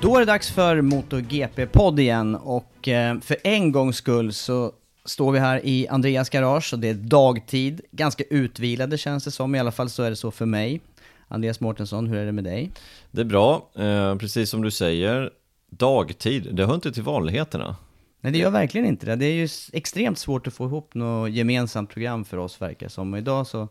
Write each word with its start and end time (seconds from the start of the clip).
Då 0.00 0.16
är 0.16 0.20
det 0.20 0.26
dags 0.26 0.50
för 0.50 0.80
MotoGP-podd 0.80 2.00
igen 2.00 2.34
och 2.34 2.88
eh, 2.88 3.20
för 3.20 3.36
en 3.44 3.72
gångs 3.72 3.96
skull 3.96 4.32
så 4.32 4.72
står 5.04 5.32
vi 5.32 5.38
här 5.38 5.60
i 5.64 5.88
Andreas 5.88 6.30
garage 6.30 6.72
och 6.72 6.78
det 6.78 6.88
är 6.88 6.94
dagtid. 6.94 7.80
Ganska 7.90 8.24
utvilade 8.30 8.98
känns 8.98 9.24
det 9.24 9.30
som, 9.30 9.54
i 9.54 9.58
alla 9.58 9.72
fall 9.72 9.90
så 9.90 10.02
är 10.02 10.10
det 10.10 10.16
så 10.16 10.30
för 10.30 10.46
mig. 10.46 10.80
Andreas 11.28 11.60
Mårtensson, 11.60 12.06
hur 12.06 12.16
är 12.16 12.26
det 12.26 12.32
med 12.32 12.44
dig? 12.44 12.70
Det 13.10 13.20
är 13.20 13.24
bra, 13.24 13.68
eh, 13.74 14.16
precis 14.16 14.50
som 14.50 14.62
du 14.62 14.70
säger. 14.70 15.30
Dagtid, 15.70 16.54
det 16.54 16.66
hör 16.66 16.74
inte 16.74 16.92
till 16.92 17.02
vanligheterna. 17.02 17.76
Nej, 18.20 18.32
det 18.32 18.38
gör 18.38 18.50
verkligen 18.50 18.86
inte 18.86 19.06
det. 19.06 19.16
Det 19.16 19.26
är 19.26 19.34
ju 19.34 19.48
extremt 19.72 20.18
svårt 20.18 20.46
att 20.46 20.54
få 20.54 20.64
ihop 20.64 20.94
något 20.94 21.30
gemensamt 21.30 21.90
program 21.90 22.24
för 22.24 22.36
oss, 22.36 22.60
verkar 22.60 22.88
som. 22.88 23.12
Och 23.12 23.18
idag 23.18 23.46
så 23.46 23.68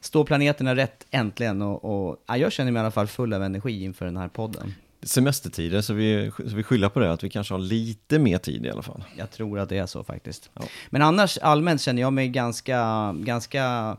står 0.00 0.24
planeterna 0.24 0.76
rätt 0.76 1.06
äntligen 1.10 1.62
och, 1.62 1.84
och 1.84 2.24
ja, 2.26 2.36
jag 2.36 2.52
känner 2.52 2.72
mig 2.72 2.80
i 2.80 2.82
alla 2.82 2.90
fall 2.90 3.06
full 3.06 3.32
av 3.32 3.42
energi 3.42 3.84
inför 3.84 4.04
den 4.04 4.16
här 4.16 4.28
podden. 4.28 4.74
Semestertider, 5.02 5.80
så 5.80 5.94
vi, 5.94 6.30
så 6.36 6.56
vi 6.56 6.62
skyller 6.62 6.88
på 6.88 7.00
det, 7.00 7.12
att 7.12 7.24
vi 7.24 7.30
kanske 7.30 7.54
har 7.54 7.58
lite 7.58 8.18
mer 8.18 8.38
tid 8.38 8.66
i 8.66 8.70
alla 8.70 8.82
fall. 8.82 9.04
Jag 9.16 9.30
tror 9.30 9.58
att 9.58 9.68
det 9.68 9.78
är 9.78 9.86
så 9.86 10.04
faktiskt. 10.04 10.50
Ja. 10.54 10.62
Men 10.90 11.02
annars 11.02 11.38
allmänt 11.38 11.80
känner 11.80 12.02
jag 12.02 12.12
mig 12.12 12.28
ganska, 12.28 13.12
ganska 13.12 13.96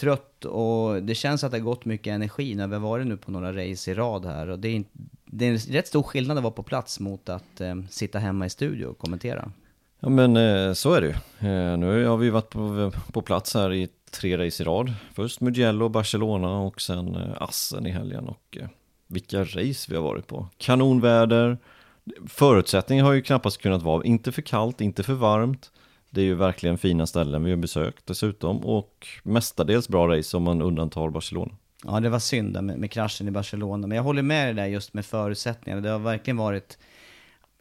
trött 0.00 0.44
och 0.44 1.02
det 1.02 1.14
känns 1.14 1.44
att 1.44 1.50
det 1.50 1.58
har 1.58 1.64
gått 1.64 1.84
mycket 1.84 2.10
energi 2.10 2.54
när 2.54 2.66
vi 2.66 2.74
har 2.74 2.80
varit 2.80 3.06
nu 3.06 3.16
på 3.16 3.30
några 3.30 3.52
race 3.52 3.90
i 3.90 3.94
rad 3.94 4.24
här. 4.24 4.48
Och 4.48 4.58
det 4.58 4.68
är, 4.68 4.84
det 5.24 5.46
är 5.46 5.50
en 5.50 5.58
rätt 5.58 5.86
stor 5.86 6.02
skillnad 6.02 6.36
att 6.36 6.42
vara 6.42 6.54
på 6.54 6.62
plats 6.62 7.00
mot 7.00 7.28
att 7.28 7.60
eh, 7.60 7.74
sitta 7.90 8.18
hemma 8.18 8.46
i 8.46 8.50
studio 8.50 8.86
och 8.86 8.98
kommentera. 8.98 9.52
Ja 10.00 10.08
men 10.08 10.36
eh, 10.36 10.72
så 10.72 10.94
är 10.94 11.00
det 11.00 11.06
ju. 11.06 11.48
Eh, 11.48 11.78
nu 11.78 12.04
har 12.06 12.16
vi 12.16 12.30
varit 12.30 12.50
på, 12.50 12.92
på 13.12 13.22
plats 13.22 13.54
här 13.54 13.72
i 13.72 13.88
tre 14.10 14.46
race 14.46 14.62
i 14.62 14.66
rad. 14.66 14.94
Först 15.12 15.40
Mugello, 15.40 15.88
Barcelona 15.88 16.58
och 16.58 16.80
sen 16.80 17.14
eh, 17.14 17.42
Assen 17.42 17.86
i 17.86 17.90
helgen. 17.90 18.28
Och 18.28 18.58
eh, 18.60 18.68
vilka 19.06 19.40
race 19.40 19.86
vi 19.90 19.96
har 19.96 20.02
varit 20.02 20.26
på. 20.26 20.48
Kanonväder. 20.56 21.58
Förutsättningarna 22.26 23.08
har 23.08 23.14
ju 23.14 23.22
knappast 23.22 23.62
kunnat 23.62 23.82
vara, 23.82 24.04
inte 24.04 24.32
för 24.32 24.42
kallt, 24.42 24.80
inte 24.80 25.02
för 25.02 25.14
varmt. 25.14 25.70
Det 26.10 26.20
är 26.20 26.24
ju 26.24 26.34
verkligen 26.34 26.78
fina 26.78 27.06
ställen 27.06 27.44
vi 27.44 27.50
har 27.50 27.56
besökt 27.56 28.06
dessutom. 28.06 28.64
Och 28.64 29.06
mestadels 29.22 29.88
bra 29.88 30.08
race 30.08 30.36
om 30.36 30.42
man 30.42 30.62
undantar 30.62 31.10
Barcelona. 31.10 31.52
Ja, 31.84 32.00
det 32.00 32.08
var 32.08 32.18
synd 32.18 32.62
med, 32.62 32.78
med 32.78 32.90
kraschen 32.90 33.28
i 33.28 33.30
Barcelona, 33.30 33.86
men 33.86 33.96
jag 33.96 34.02
håller 34.02 34.22
med 34.22 34.46
dig 34.46 34.54
där 34.54 34.66
just 34.66 34.94
med 34.94 35.06
förutsättningarna. 35.06 35.82
Det 35.82 35.90
har 35.90 35.98
verkligen 35.98 36.36
varit... 36.36 36.78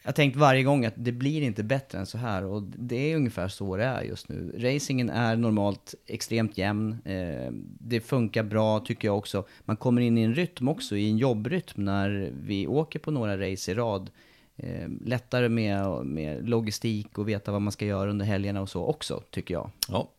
Jag 0.03 0.07
har 0.07 0.13
tänkt 0.13 0.35
varje 0.35 0.63
gång 0.63 0.85
att 0.85 0.93
det 0.95 1.11
blir 1.11 1.41
inte 1.41 1.63
bättre 1.63 1.97
än 1.99 2.05
så 2.05 2.17
här 2.17 2.45
och 2.45 2.63
det 2.63 3.11
är 3.11 3.15
ungefär 3.15 3.47
så 3.47 3.77
det 3.77 3.83
är 3.83 4.01
just 4.01 4.29
nu. 4.29 4.55
Racingen 4.57 5.09
är 5.09 5.35
normalt 5.35 5.95
extremt 6.07 6.57
jämn. 6.57 6.97
Eh, 7.05 7.51
det 7.79 8.01
funkar 8.01 8.43
bra 8.43 8.79
tycker 8.79 9.07
jag 9.07 9.17
också. 9.17 9.45
Man 9.65 9.77
kommer 9.77 10.01
in 10.01 10.17
i 10.17 10.21
en 10.21 10.35
rytm 10.35 10.67
också, 10.67 10.95
i 10.95 11.09
en 11.09 11.17
jobbrytm 11.17 11.85
när 11.85 12.31
vi 12.43 12.67
åker 12.67 12.99
på 12.99 13.11
några 13.11 13.51
race 13.51 13.71
i 13.71 13.73
rad. 13.73 14.09
Eh, 14.57 14.87
lättare 15.05 15.49
med, 15.49 16.05
med 16.05 16.49
logistik 16.49 17.17
och 17.17 17.29
veta 17.29 17.51
vad 17.51 17.61
man 17.61 17.71
ska 17.71 17.85
göra 17.85 18.09
under 18.09 18.25
helgerna 18.25 18.61
och 18.61 18.69
så 18.69 18.85
också, 18.85 19.23
tycker 19.29 19.53
jag. 19.53 19.69
Ja, 19.89 20.09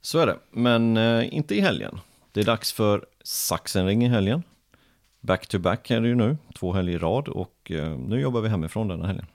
så 0.00 0.18
är 0.18 0.26
det. 0.26 0.38
Men 0.50 0.96
eh, 0.96 1.34
inte 1.34 1.54
i 1.54 1.60
helgen. 1.60 1.98
Det 2.32 2.40
är 2.40 2.44
dags 2.44 2.72
för 2.72 3.06
Sachsenring 3.22 4.04
i 4.04 4.08
helgen. 4.08 4.42
Back 5.20 5.46
to 5.46 5.58
back 5.58 5.90
är 5.90 6.00
det 6.00 6.08
ju 6.08 6.14
nu, 6.14 6.36
två 6.54 6.72
helger 6.72 6.94
i 6.94 6.98
rad 6.98 7.28
och 7.28 7.70
eh, 7.70 7.98
nu 7.98 8.20
jobbar 8.20 8.40
vi 8.40 8.48
hemifrån 8.48 8.88
denna 8.88 9.06
helgen. 9.06 9.26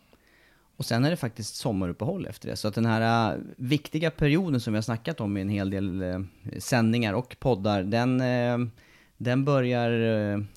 Och 0.78 0.86
sen 0.86 1.06
är 1.06 1.10
det 1.10 1.18
faktiskt 1.18 1.56
sommaruppehåll 1.56 2.26
efter 2.26 2.50
det. 2.50 2.56
Så 2.56 2.68
att 2.68 2.76
den 2.76 2.86
här 2.86 3.34
äh, 3.34 3.40
viktiga 3.58 4.12
perioden 4.12 4.62
som 4.62 4.74
vi 4.74 4.78
har 4.78 4.82
snackat 4.82 5.22
om 5.22 5.38
i 5.38 5.42
en 5.42 5.50
hel 5.50 5.70
del 5.70 6.02
äh, 6.02 6.20
sändningar 6.60 7.14
och 7.14 7.36
poddar, 7.40 7.84
den, 7.84 8.24
den 9.18 9.46
börjar 9.46 9.90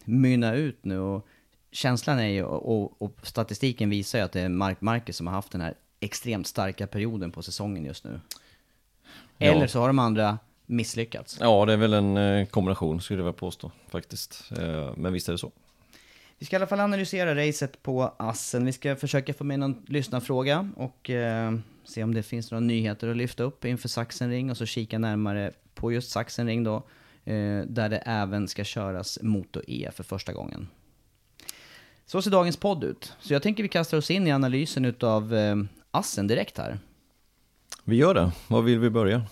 mynna 0.05 0.55
ut 0.55 0.85
nu. 0.85 0.99
Och 0.99 1.27
känslan 1.73 2.19
är 2.19 2.29
ju, 2.29 2.43
och, 2.43 3.03
och, 3.03 3.19
statistiken 3.23 3.91
visar 3.91 4.19
ju 4.19 4.25
att 4.25 4.33
det 4.33 4.41
är 4.41 4.49
Mark 4.49 4.81
Marquez 4.81 5.17
som 5.17 5.27
har 5.27 5.35
haft 5.35 5.53
den 5.53 5.61
här 5.61 5.75
extremt 6.01 6.47
starka 6.47 6.87
perioden 6.87 7.31
på 7.31 7.43
säsongen 7.43 7.85
just 7.85 8.05
nu. 8.05 8.21
Ja. 9.39 9.47
Eller 9.47 9.67
så 9.67 9.81
har 9.81 9.87
de 9.87 9.99
andra 9.99 10.39
misslyckats. 10.69 11.39
Ja, 11.41 11.65
det 11.65 11.73
är 11.73 11.77
väl 11.77 11.93
en 11.93 12.17
eh, 12.17 12.47
kombination 12.47 13.01
skulle 13.01 13.21
jag 13.21 13.25
väl 13.25 13.35
påstå 13.35 13.71
faktiskt. 13.89 14.53
Eh, 14.59 14.93
men 14.97 15.13
visst 15.13 15.29
är 15.29 15.33
det 15.33 15.39
så. 15.39 15.53
Vi 16.39 16.47
ska 16.47 16.57
i 16.57 16.59
alla 16.59 16.67
fall 16.67 16.81
analysera 16.81 17.35
racet 17.35 17.83
på 17.83 18.15
Assen. 18.17 18.65
Vi 18.65 18.73
ska 18.73 18.97
försöka 18.97 19.35
få 19.35 19.45
med 19.45 19.59
någon 19.59 19.83
lyssnarfråga 19.87 20.71
och 20.77 21.11
eh, 21.11 21.53
se 21.85 22.03
om 22.03 22.15
det 22.15 22.23
finns 22.23 22.51
några 22.51 22.61
nyheter 22.61 23.09
att 23.09 23.17
lyfta 23.17 23.43
upp 23.43 23.65
inför 23.65 23.89
Sachsenring 23.89 24.51
och 24.51 24.57
så 24.57 24.67
kika 24.67 24.99
närmare 24.99 25.53
på 25.75 25.93
just 25.93 26.11
Sachsenring 26.11 26.65
då, 26.65 26.77
eh, 27.25 27.61
där 27.67 27.89
det 27.89 27.99
även 27.99 28.49
ska 28.49 28.65
köras 28.65 29.19
Moto-E 29.23 29.91
för 29.95 30.05
första 30.05 30.33
gången. 30.33 30.69
Så 32.07 32.23
ser 32.23 32.31
dagens 32.31 32.57
podd 32.57 32.85
ut. 32.85 33.13
Så 33.21 33.33
jag 33.33 33.43
tänker 33.43 33.63
vi 33.63 33.69
kastar 33.69 33.99
oss 33.99 34.11
in 34.11 34.27
i 34.27 34.33
analysen 34.33 34.85
utav 34.85 35.35
eh, 35.35 35.57
Assen 35.91 36.27
direkt 36.27 36.59
här. 36.59 36.79
Vi 37.85 37.97
gör 37.97 38.15
det. 38.15 38.33
Var 38.49 38.63
vill 38.63 38.79
vi 38.79 38.91
börja? 38.91 39.27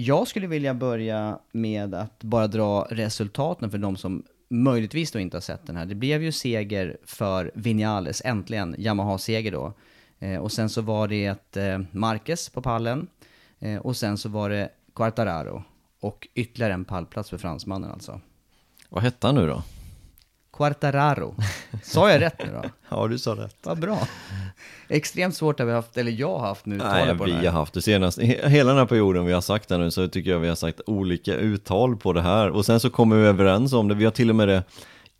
Jag 0.00 0.28
skulle 0.28 0.46
vilja 0.46 0.74
börja 0.74 1.38
med 1.52 1.94
att 1.94 2.24
bara 2.24 2.46
dra 2.46 2.86
resultaten 2.90 3.70
för 3.70 3.78
de 3.78 3.96
som 3.96 4.22
möjligtvis 4.48 5.10
då 5.10 5.18
inte 5.18 5.36
har 5.36 5.42
sett 5.42 5.66
den 5.66 5.76
här. 5.76 5.86
Det 5.86 5.94
blev 5.94 6.22
ju 6.22 6.32
seger 6.32 6.96
för 7.04 7.50
Vinales, 7.54 8.22
äntligen 8.24 8.74
Yamaha-seger 8.78 9.52
då. 9.52 9.72
Eh, 10.18 10.40
och 10.40 10.52
sen 10.52 10.68
så 10.68 10.82
var 10.82 11.08
det 11.08 11.26
ett 11.26 11.56
eh, 11.56 11.78
Marquez 11.90 12.48
på 12.48 12.62
pallen. 12.62 13.06
Eh, 13.58 13.76
och 13.78 13.96
sen 13.96 14.18
så 14.18 14.28
var 14.28 14.50
det 14.50 14.68
Quartararo. 14.94 15.62
Och 16.00 16.28
ytterligare 16.34 16.72
en 16.72 16.84
pallplats 16.84 17.30
för 17.30 17.38
fransmannen 17.38 17.90
alltså. 17.90 18.20
Vad 18.88 19.02
hette 19.02 19.26
han 19.26 19.34
nu 19.34 19.46
då? 19.46 19.62
Quartararo. 20.58 21.34
Sa 21.82 22.10
jag 22.10 22.20
rätt 22.20 22.38
nu 22.38 22.52
då? 22.52 22.62
Ja, 22.88 23.06
du 23.08 23.18
sa 23.18 23.30
rätt. 23.34 23.56
Vad 23.62 23.78
bra. 23.80 23.98
Extremt 24.88 25.34
svårt 25.36 25.58
har 25.58 25.66
vi 25.66 25.72
haft, 25.72 25.96
eller 25.96 26.12
jag 26.12 26.38
har 26.38 26.46
haft 26.48 26.66
nu, 26.66 26.76
Nej, 26.76 26.86
uttalet 26.86 27.18
på 27.18 27.24
vi 27.24 27.32
har 27.46 27.52
haft 27.52 27.74
det 27.74 27.82
senast. 27.82 28.18
he- 28.18 28.48
Hela 28.48 28.70
den 28.70 28.78
här 28.78 28.86
perioden 28.86 29.24
vi 29.26 29.32
har 29.32 29.40
sagt 29.40 29.68
det 29.68 29.78
nu 29.78 29.90
så 29.90 30.08
tycker 30.08 30.30
jag 30.30 30.38
vi 30.38 30.48
har 30.48 30.54
sagt 30.54 30.80
olika 30.86 31.34
uttal 31.34 31.96
på 31.96 32.12
det 32.12 32.22
här. 32.22 32.50
Och 32.50 32.66
sen 32.66 32.80
så 32.80 32.90
kommer 32.90 33.16
vi 33.16 33.26
överens 33.26 33.72
om 33.72 33.88
det. 33.88 33.94
Vi 33.94 34.04
har 34.04 34.12
till 34.12 34.30
och 34.30 34.36
med 34.36 34.48
det 34.48 34.62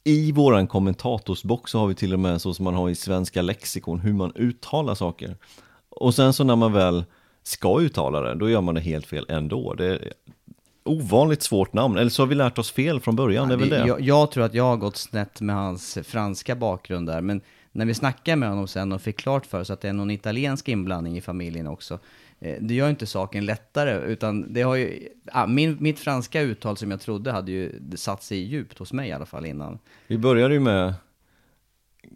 i 0.04 0.32
våran 0.32 0.66
kommentatorsbox 0.66 1.70
så 1.70 1.78
har 1.78 1.86
vi 1.86 1.94
till 1.94 2.12
och 2.12 2.20
med 2.20 2.40
så 2.40 2.54
som 2.54 2.64
man 2.64 2.74
har 2.74 2.90
i 2.90 2.94
svenska 2.94 3.42
lexikon 3.42 4.00
hur 4.00 4.12
man 4.12 4.32
uttalar 4.34 4.94
saker. 4.94 5.36
Och 5.90 6.14
sen 6.14 6.32
så 6.32 6.44
när 6.44 6.56
man 6.56 6.72
väl 6.72 7.04
ska 7.42 7.80
uttala 7.80 8.20
det, 8.20 8.34
då 8.34 8.50
gör 8.50 8.60
man 8.60 8.74
det 8.74 8.80
helt 8.80 9.06
fel 9.06 9.26
ändå. 9.28 9.74
Det 9.74 9.98
ovanligt 10.88 11.42
svårt 11.42 11.72
namn, 11.72 11.98
eller 11.98 12.10
så 12.10 12.22
har 12.22 12.26
vi 12.26 12.34
lärt 12.34 12.58
oss 12.58 12.70
fel 12.70 13.00
från 13.00 13.16
början, 13.16 13.48
det 13.48 13.54
är 13.54 13.58
väl 13.58 13.68
det. 13.68 13.86
Jag, 13.86 14.00
jag 14.00 14.30
tror 14.30 14.44
att 14.44 14.54
jag 14.54 14.64
har 14.64 14.76
gått 14.76 14.96
snett 14.96 15.40
med 15.40 15.56
hans 15.56 15.98
franska 16.04 16.56
bakgrund 16.56 17.06
där, 17.06 17.20
men 17.20 17.40
när 17.72 17.86
vi 17.86 17.94
snackade 17.94 18.36
med 18.36 18.48
honom 18.48 18.68
sen 18.68 18.92
och 18.92 19.02
fick 19.02 19.16
klart 19.16 19.46
för 19.46 19.60
oss 19.60 19.70
att 19.70 19.80
det 19.80 19.88
är 19.88 19.92
någon 19.92 20.10
italiensk 20.10 20.68
inblandning 20.68 21.16
i 21.16 21.20
familjen 21.20 21.66
också, 21.66 21.98
eh, 22.40 22.56
det 22.60 22.74
gör 22.74 22.90
inte 22.90 23.06
saken 23.06 23.46
lättare, 23.46 24.12
utan 24.12 24.52
det 24.52 24.62
har 24.62 24.74
ju, 24.74 25.08
ah, 25.32 25.46
min, 25.46 25.76
mitt 25.80 25.98
franska 25.98 26.40
uttal 26.40 26.76
som 26.76 26.90
jag 26.90 27.00
trodde 27.00 27.32
hade 27.32 27.52
ju 27.52 27.80
satt 27.96 28.22
sig 28.22 28.38
djupt 28.38 28.78
hos 28.78 28.92
mig 28.92 29.08
i 29.08 29.12
alla 29.12 29.26
fall 29.26 29.46
innan. 29.46 29.78
Vi 30.06 30.18
började 30.18 30.54
ju 30.54 30.60
med 30.60 30.94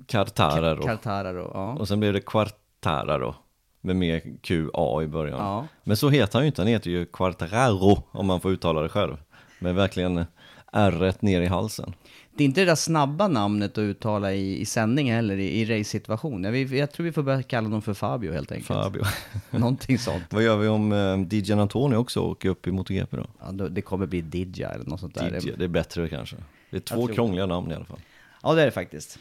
Cartararo, 0.07 0.83
Cartararo, 0.83 1.51
ja. 1.55 1.73
och 1.73 1.89
sen 1.89 2.01
blev 2.01 2.13
det 2.13 2.21
Quartararo, 2.21 3.35
med 3.83 3.97
mer 3.97 4.23
QA 4.43 5.03
i 5.03 5.07
början. 5.07 5.39
Ja. 5.39 5.67
Men 5.85 5.97
så 5.97 6.11
heter 6.11 6.39
han 6.39 6.43
ju 6.43 6.47
inte, 6.47 6.61
han 6.61 6.69
heter 6.69 6.91
ju 6.91 7.07
Quartararo, 7.07 8.03
om 8.11 8.27
man 8.27 8.41
får 8.41 8.51
uttala 8.51 8.83
det 8.83 8.89
själv. 8.89 9.17
Med 9.59 9.75
verkligen 9.75 10.25
r 10.73 11.15
ner 11.21 11.41
i 11.41 11.47
halsen. 11.47 11.95
Det 12.37 12.45
är 12.45 12.47
inte 12.47 12.61
det 12.61 12.65
där 12.65 12.75
snabba 12.75 13.29
namnet 13.29 13.73
att 13.73 13.79
uttala 13.79 14.33
i, 14.33 14.61
i 14.61 14.65
sändning 14.65 15.13
heller, 15.13 15.37
i, 15.37 15.61
i 15.61 15.65
race-situation. 15.65 16.45
Jag, 16.45 16.57
jag 16.57 16.93
tror 16.93 17.05
vi 17.05 17.13
får 17.13 17.23
börja 17.23 17.43
kalla 17.43 17.67
honom 17.67 17.83
för 17.83 17.95
Fabio 17.95 18.33
helt 18.33 18.53
enkelt. 18.53 18.67
Fabio. 18.67 19.03
Någonting 19.51 19.99
sånt. 19.99 20.25
Vad 20.31 20.43
gör 20.43 20.57
vi 20.57 20.69
om 20.69 20.93
eh, 20.93 21.39
DJ 21.39 21.53
Antoni 21.53 21.97
också 21.97 22.21
åker 22.21 22.49
upp 22.49 22.67
i 22.67 22.73
MotoGP 22.73 23.17
då? 23.17 23.27
Ja, 23.41 23.53
då, 23.53 23.69
det 23.69 23.83
kommer 23.83 24.07
bli 24.07 24.21
Didja 24.21 24.71
eller 24.71 24.85
något 24.85 25.01
sånt 25.01 25.15
där. 25.15 25.41
DJ, 25.41 25.53
det 25.57 25.65
är 25.65 25.69
bättre 25.69 26.09
kanske. 26.09 26.37
Det 26.71 26.77
är 26.77 26.81
två 26.81 27.07
krångliga 27.07 27.47
namn 27.47 27.71
i 27.71 27.75
alla 27.75 27.85
fall. 27.85 28.01
Ja, 28.43 28.55
det 28.55 28.63
är 28.63 28.67
det 28.67 28.73
faktiskt. 28.73 29.19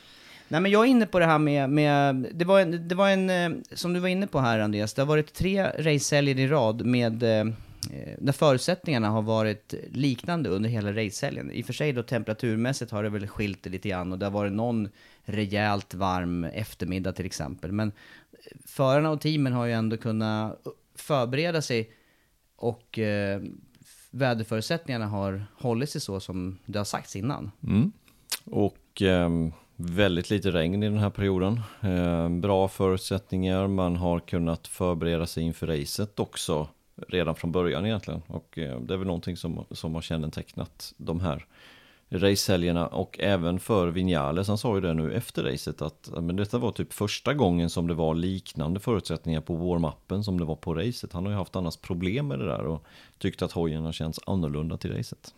Nej, 0.52 0.62
men 0.62 0.72
jag 0.72 0.86
är 0.86 0.90
inne 0.90 1.06
på 1.06 1.20
det 1.20 1.26
här 1.26 1.40
med, 1.40 1.70
med 1.70 2.28
det, 2.34 2.46
var 2.46 2.60
en, 2.60 2.88
det 2.88 2.96
var 2.96 3.10
en, 3.10 3.30
eh, 3.30 3.50
som 3.74 3.94
du 3.94 4.00
var 4.00 4.08
inne 4.08 4.28
på 4.28 4.40
här 4.40 4.60
Andreas, 4.60 4.94
det 4.94 5.02
har 5.02 5.08
varit 5.08 5.34
tre 5.34 5.64
racehelger 5.64 6.40
i 6.40 6.48
rad 6.48 6.86
med, 6.86 7.24
eh, 7.24 7.40
eh, 7.92 8.18
där 8.20 8.32
förutsättningarna 8.34 9.10
har 9.10 9.22
varit 9.22 9.74
liknande 9.92 10.50
under 10.50 10.70
hela 10.70 10.92
racehelgen. 10.92 11.52
I 11.52 11.62
och 11.62 11.66
för 11.66 11.74
sig 11.74 11.94
då 11.94 12.04
temperaturmässigt 12.04 12.92
har 12.92 13.04
det 13.04 13.10
väl 13.10 13.28
skilt 13.28 13.64
det 13.64 13.70
lite 13.70 13.90
grann 13.90 14.12
och 14.12 14.20
det 14.20 14.26
har 14.26 14.32
varit 14.32 14.54
någon 14.54 14.90
rejält 15.24 15.94
varm 15.94 16.44
eftermiddag 16.44 17.12
till 17.12 17.26
exempel. 17.26 17.72
Men 17.72 17.92
förarna 18.66 19.10
och 19.10 19.22
teamen 19.22 19.54
har 19.54 19.66
ju 19.66 19.74
ändå 19.74 19.98
kunnat 19.98 20.68
förbereda 20.96 21.62
sig 21.62 21.92
och 22.56 23.00
eh, 23.00 23.42
väderförutsättningarna 24.12 25.08
har 25.08 25.46
hållit 25.58 25.90
sig 25.90 26.02
så 26.02 26.20
som 26.20 26.60
det 26.66 26.80
har 26.80 26.86
sagts 26.86 27.16
innan. 27.16 27.52
Mm. 27.64 27.92
Och 28.46 29.02
eh, 29.02 29.30
väldigt 29.90 30.30
lite 30.30 30.52
regn 30.52 30.84
i 30.84 30.90
den 30.90 30.98
här 30.98 31.10
perioden. 31.10 31.62
Eh, 31.82 32.30
bra 32.30 32.68
förutsättningar, 32.68 33.68
man 33.68 33.96
har 33.96 34.20
kunnat 34.20 34.68
förbereda 34.68 35.28
sig 35.28 35.44
inför 35.44 35.68
racet 35.68 36.20
också 36.20 36.68
redan 37.08 37.36
från 37.36 37.52
början 37.52 37.86
egentligen. 37.86 38.22
Och 38.28 38.58
eh, 38.58 38.80
det 38.80 38.94
är 38.94 38.98
väl 38.98 39.08
någonting 39.08 39.38
som, 39.38 39.66
som 39.72 39.96
har 39.96 40.02
kännetecknat 40.02 40.94
de 40.98 41.20
här 41.20 41.46
racehelgerna 42.10 42.88
och 42.88 43.20
även 43.20 43.60
för 43.60 43.88
Vinales, 43.88 44.48
han 44.48 44.58
sa 44.58 44.76
ju 44.76 44.82
det 44.82 44.94
nu 44.94 45.14
efter 45.14 45.44
racet 45.44 45.82
att 45.82 46.10
men 46.22 46.36
detta 46.36 46.58
var 46.58 46.72
typ 46.72 46.94
första 46.94 47.34
gången 47.34 47.70
som 47.70 47.88
det 47.88 47.94
var 47.94 48.16
liknande 48.16 48.80
förutsättningar 48.80 49.42
på 49.42 49.56
warm-upen 49.56 50.24
som 50.24 50.40
det 50.40 50.46
var 50.46 50.56
på 50.56 50.74
racet. 50.74 51.14
Han 51.14 51.26
har 51.26 51.32
ju 51.32 51.38
haft 51.38 51.56
annars 51.56 51.78
problem 51.78 52.28
med 52.28 52.40
det 52.40 52.46
där 52.46 52.66
och 52.66 52.86
tyckt 53.18 53.42
att 53.42 53.52
hojen 53.52 53.86
har 53.86 53.92
känts 53.92 54.20
annorlunda 54.26 54.78
till 54.78 54.98
racet. 54.98 55.34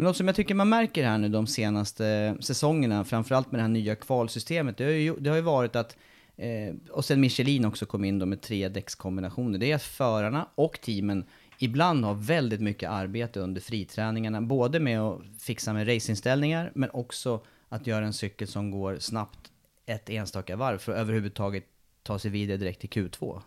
Men 0.00 0.04
något 0.06 0.16
som 0.16 0.26
jag 0.26 0.36
tycker 0.36 0.54
man 0.54 0.68
märker 0.68 1.04
här 1.04 1.18
nu 1.18 1.28
de 1.28 1.46
senaste 1.46 2.36
säsongerna, 2.40 3.04
framförallt 3.04 3.52
med 3.52 3.58
det 3.58 3.62
här 3.62 3.68
nya 3.68 3.96
kvalsystemet, 3.96 4.76
det 4.76 4.84
har 4.84 4.90
ju, 4.90 5.16
det 5.16 5.30
har 5.30 5.36
ju 5.36 5.42
varit 5.42 5.76
att, 5.76 5.96
eh, 6.36 6.74
och 6.90 7.04
sen 7.04 7.20
Michelin 7.20 7.64
också 7.64 7.86
kom 7.86 8.04
in 8.04 8.18
då 8.18 8.26
med 8.26 8.40
tre 8.40 8.68
däckskombinationer, 8.68 9.58
det 9.58 9.70
är 9.70 9.74
att 9.74 9.82
förarna 9.82 10.48
och 10.54 10.80
teamen 10.80 11.24
ibland 11.58 12.04
har 12.04 12.14
väldigt 12.14 12.60
mycket 12.60 12.90
arbete 12.90 13.40
under 13.40 13.60
friträningarna, 13.60 14.40
både 14.40 14.80
med 14.80 15.00
att 15.00 15.20
fixa 15.38 15.72
med 15.72 15.88
racinställningar, 15.88 16.72
men 16.74 16.90
också 16.90 17.40
att 17.68 17.86
göra 17.86 18.06
en 18.06 18.12
cykel 18.12 18.48
som 18.48 18.70
går 18.70 18.98
snabbt 18.98 19.52
ett 19.86 20.10
enstaka 20.10 20.56
varv 20.56 20.78
för 20.78 20.92
att 20.92 20.98
överhuvudtaget 20.98 21.64
ta 22.02 22.18
sig 22.18 22.30
vidare 22.30 22.56
direkt 22.56 22.80
till 22.80 22.90
Q2. 22.90 23.40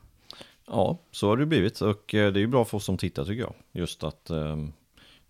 Ja, 0.67 0.99
så 1.11 1.27
har 1.27 1.37
det 1.37 1.45
blivit 1.45 1.81
och 1.81 2.15
eh, 2.15 2.31
det 2.33 2.39
är 2.39 2.41
ju 2.41 2.47
bra 2.47 2.65
för 2.65 2.77
oss 2.77 2.85
som 2.85 2.97
tittar 2.97 3.25
tycker 3.25 3.41
jag. 3.41 3.53
Just 3.71 4.03
att 4.03 4.29
eh, 4.29 4.55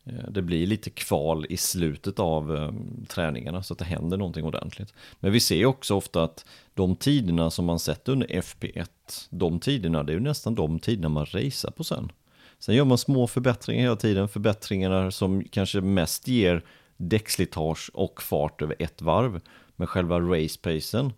Eh, 0.05 0.29
det 0.29 0.41
blir 0.41 0.67
lite 0.67 0.89
kval 0.89 1.45
i 1.49 1.57
slutet 1.57 2.19
av 2.19 2.55
eh, 2.55 2.71
träningarna 3.07 3.63
så 3.63 3.73
att 3.73 3.79
det 3.79 3.85
händer 3.85 4.17
någonting 4.17 4.45
ordentligt. 4.45 4.93
Men 5.19 5.31
vi 5.31 5.39
ser 5.39 5.65
också 5.65 5.95
ofta 5.95 6.23
att 6.23 6.45
de 6.73 6.95
tiderna 6.95 7.51
som 7.51 7.65
man 7.65 7.79
sett 7.79 8.09
under 8.09 8.27
FP1, 8.27 8.87
de 9.29 9.59
tiderna, 9.59 10.03
det 10.03 10.11
är 10.11 10.15
ju 10.15 10.19
nästan 10.19 10.55
de 10.55 10.79
tiderna 10.79 11.09
man 11.09 11.25
racear 11.25 11.71
på 11.71 11.83
sen. 11.83 12.11
Sen 12.59 12.75
gör 12.75 12.85
man 12.85 12.97
små 12.97 13.27
förbättringar 13.27 13.83
hela 13.83 13.95
tiden, 13.95 14.29
förbättringar 14.29 15.09
som 15.09 15.43
kanske 15.43 15.81
mest 15.81 16.27
ger 16.27 16.63
däckslitage 16.97 17.91
och 17.93 18.21
fart 18.21 18.61
över 18.61 18.75
ett 18.79 19.01
varv. 19.01 19.41
Men 19.75 19.87
själva 19.87 20.19
racepacen, 20.19 21.13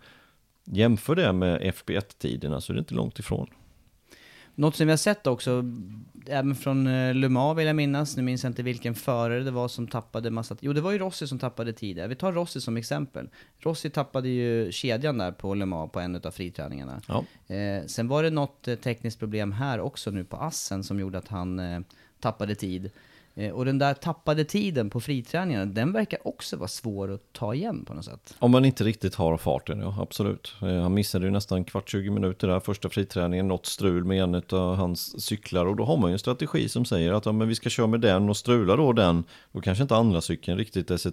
jämför 0.63 1.15
det 1.15 1.33
med 1.33 1.61
FP1-tiderna 1.61 2.61
så 2.61 2.71
är 2.71 2.75
det 2.75 2.79
inte 2.79 2.93
långt 2.93 3.19
ifrån. 3.19 3.47
Något 4.55 4.75
som 4.75 4.87
vi 4.87 4.91
har 4.91 4.97
sett 4.97 5.27
också, 5.27 5.63
även 6.27 6.55
från 6.55 6.87
eh, 6.87 7.13
Le 7.13 7.29
Mans 7.29 7.57
vill 7.57 7.67
jag 7.67 7.75
minnas, 7.75 8.17
nu 8.17 8.23
minns 8.23 8.43
jag 8.43 8.49
inte 8.49 8.63
vilken 8.63 8.95
förare 8.95 9.43
det 9.43 9.51
var 9.51 9.67
som 9.67 9.87
tappade 9.87 10.31
massa 10.31 10.57
Jo, 10.59 10.73
det 10.73 10.81
var 10.81 10.91
ju 10.91 10.97
Rossi 10.97 11.27
som 11.27 11.39
tappade 11.39 11.73
tid 11.73 11.95
där. 11.95 12.07
Vi 12.07 12.15
tar 12.15 12.31
Rossi 12.31 12.61
som 12.61 12.77
exempel. 12.77 13.29
Rossi 13.59 13.89
tappade 13.89 14.29
ju 14.29 14.71
kedjan 14.71 15.17
där 15.17 15.31
på 15.31 15.53
Le 15.53 15.65
Mans 15.65 15.91
på 15.91 15.99
en 15.99 16.15
av 16.15 16.31
friträningarna. 16.31 17.01
Ja. 17.07 17.25
Eh, 17.55 17.85
sen 17.85 18.07
var 18.07 18.23
det 18.23 18.29
något 18.29 18.67
eh, 18.67 18.75
tekniskt 18.75 19.19
problem 19.19 19.51
här 19.51 19.79
också 19.79 20.11
nu 20.11 20.23
på 20.23 20.37
Assen 20.37 20.83
som 20.83 20.99
gjorde 20.99 21.17
att 21.17 21.27
han 21.27 21.59
eh, 21.59 21.79
tappade 22.19 22.55
tid. 22.55 22.91
Eh, 23.37 23.51
och 23.51 23.65
den 23.65 23.77
där 23.77 23.93
tappade 23.93 24.45
tiden 24.45 24.89
på 24.89 25.01
friträningarna, 25.01 25.65
den 25.65 25.91
verkar 25.91 26.27
också 26.27 26.57
vara 26.57 26.67
svår 26.67 27.11
att 27.11 27.33
ta 27.33 27.53
igen 27.53 27.85
på 27.85 27.93
något 27.93 28.05
sätt. 28.05 28.35
Om 28.39 28.51
man 28.51 28.65
inte 28.65 28.83
riktigt 28.83 29.15
har 29.15 29.37
farten, 29.37 29.79
ja 29.79 29.95
absolut. 30.01 30.53
Eh, 30.61 30.81
han 30.81 30.93
missade 30.93 31.25
ju 31.25 31.31
nästan 31.31 31.63
kvart 31.63 31.89
20 31.89 32.09
minuter 32.09 32.47
där 32.47 32.59
första 32.59 32.89
friträningen, 32.89 33.47
något 33.47 33.65
strul 33.65 34.05
med 34.05 34.23
en 34.23 34.35
av 34.35 34.75
hans 34.75 35.21
cyklar 35.21 35.65
och 35.65 35.75
då 35.75 35.85
har 35.85 35.97
man 35.97 36.09
ju 36.09 36.13
en 36.13 36.19
strategi 36.19 36.69
som 36.69 36.85
säger 36.85 37.13
att 37.13 37.25
ja, 37.25 37.31
men 37.31 37.47
vi 37.47 37.55
ska 37.55 37.69
köra 37.69 37.87
med 37.87 38.01
den 38.01 38.29
och 38.29 38.37
strula 38.37 38.75
då 38.75 38.93
den. 38.93 39.23
Då 39.51 39.61
kanske 39.61 39.81
inte 39.81 39.95
andra 39.95 40.21
cykeln 40.21 40.57
riktigt 40.57 40.91
är, 40.91 41.07
eh, 41.07 41.11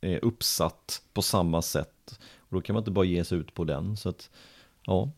är 0.00 0.24
uppsatt 0.24 1.02
på 1.12 1.22
samma 1.22 1.62
sätt. 1.62 2.18
Och 2.38 2.54
då 2.56 2.60
kan 2.60 2.74
man 2.74 2.80
inte 2.80 2.90
bara 2.90 3.04
ge 3.04 3.24
sig 3.24 3.38
ut 3.38 3.54
på 3.54 3.64
den. 3.64 3.96
Så 3.96 4.08
att 4.08 4.30
ja, 4.86 5.10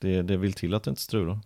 det, 0.00 0.22
det 0.22 0.36
vill 0.36 0.52
till 0.52 0.74
att 0.74 0.82
det 0.82 0.90
inte 0.90 1.02
strular. 1.02 1.38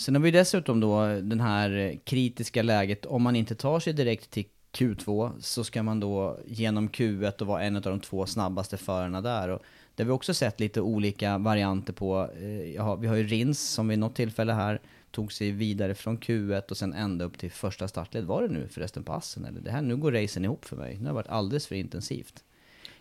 Sen 0.00 0.14
har 0.14 0.22
vi 0.22 0.30
dessutom 0.30 0.80
då 0.80 1.06
den 1.06 1.40
här 1.40 1.70
eh, 1.76 1.96
kritiska 2.04 2.62
läget, 2.62 3.06
om 3.06 3.22
man 3.22 3.36
inte 3.36 3.54
tar 3.54 3.80
sig 3.80 3.92
direkt 3.92 4.30
till 4.30 4.44
Q2 4.72 5.32
så 5.40 5.64
ska 5.64 5.82
man 5.82 6.00
då 6.00 6.38
genom 6.46 6.88
Q1 6.88 7.40
och 7.40 7.46
vara 7.46 7.62
en 7.62 7.76
av 7.76 7.82
de 7.82 8.00
två 8.00 8.26
snabbaste 8.26 8.76
förarna 8.76 9.20
där. 9.20 9.48
Och 9.48 9.62
det 9.94 10.02
har 10.02 10.06
vi 10.06 10.12
också 10.12 10.34
sett 10.34 10.60
lite 10.60 10.80
olika 10.80 11.38
varianter 11.38 11.92
på. 11.92 12.30
Eh, 12.40 12.74
ja, 12.74 12.94
vi 12.94 13.06
har 13.06 13.16
ju 13.16 13.26
Rins 13.26 13.70
som 13.70 13.88
vid 13.88 13.98
något 13.98 14.14
tillfälle 14.14 14.52
här 14.52 14.80
tog 15.10 15.32
sig 15.32 15.50
vidare 15.50 15.94
från 15.94 16.18
Q1 16.18 16.70
och 16.70 16.76
sen 16.76 16.92
ända 16.92 17.24
upp 17.24 17.38
till 17.38 17.50
första 17.50 17.88
startled. 17.88 18.24
Var 18.24 18.42
det 18.42 18.48
nu 18.48 18.68
förresten 18.68 19.04
på 19.04 19.12
Assen 19.12 19.44
eller? 19.44 19.60
Det 19.60 19.70
här, 19.70 19.82
nu 19.82 19.96
går 19.96 20.12
racen 20.12 20.44
ihop 20.44 20.64
för 20.64 20.76
mig. 20.76 20.96
Nu 20.96 21.00
har 21.00 21.08
det 21.08 21.14
varit 21.14 21.28
alldeles 21.28 21.66
för 21.66 21.74
intensivt. 21.74 22.44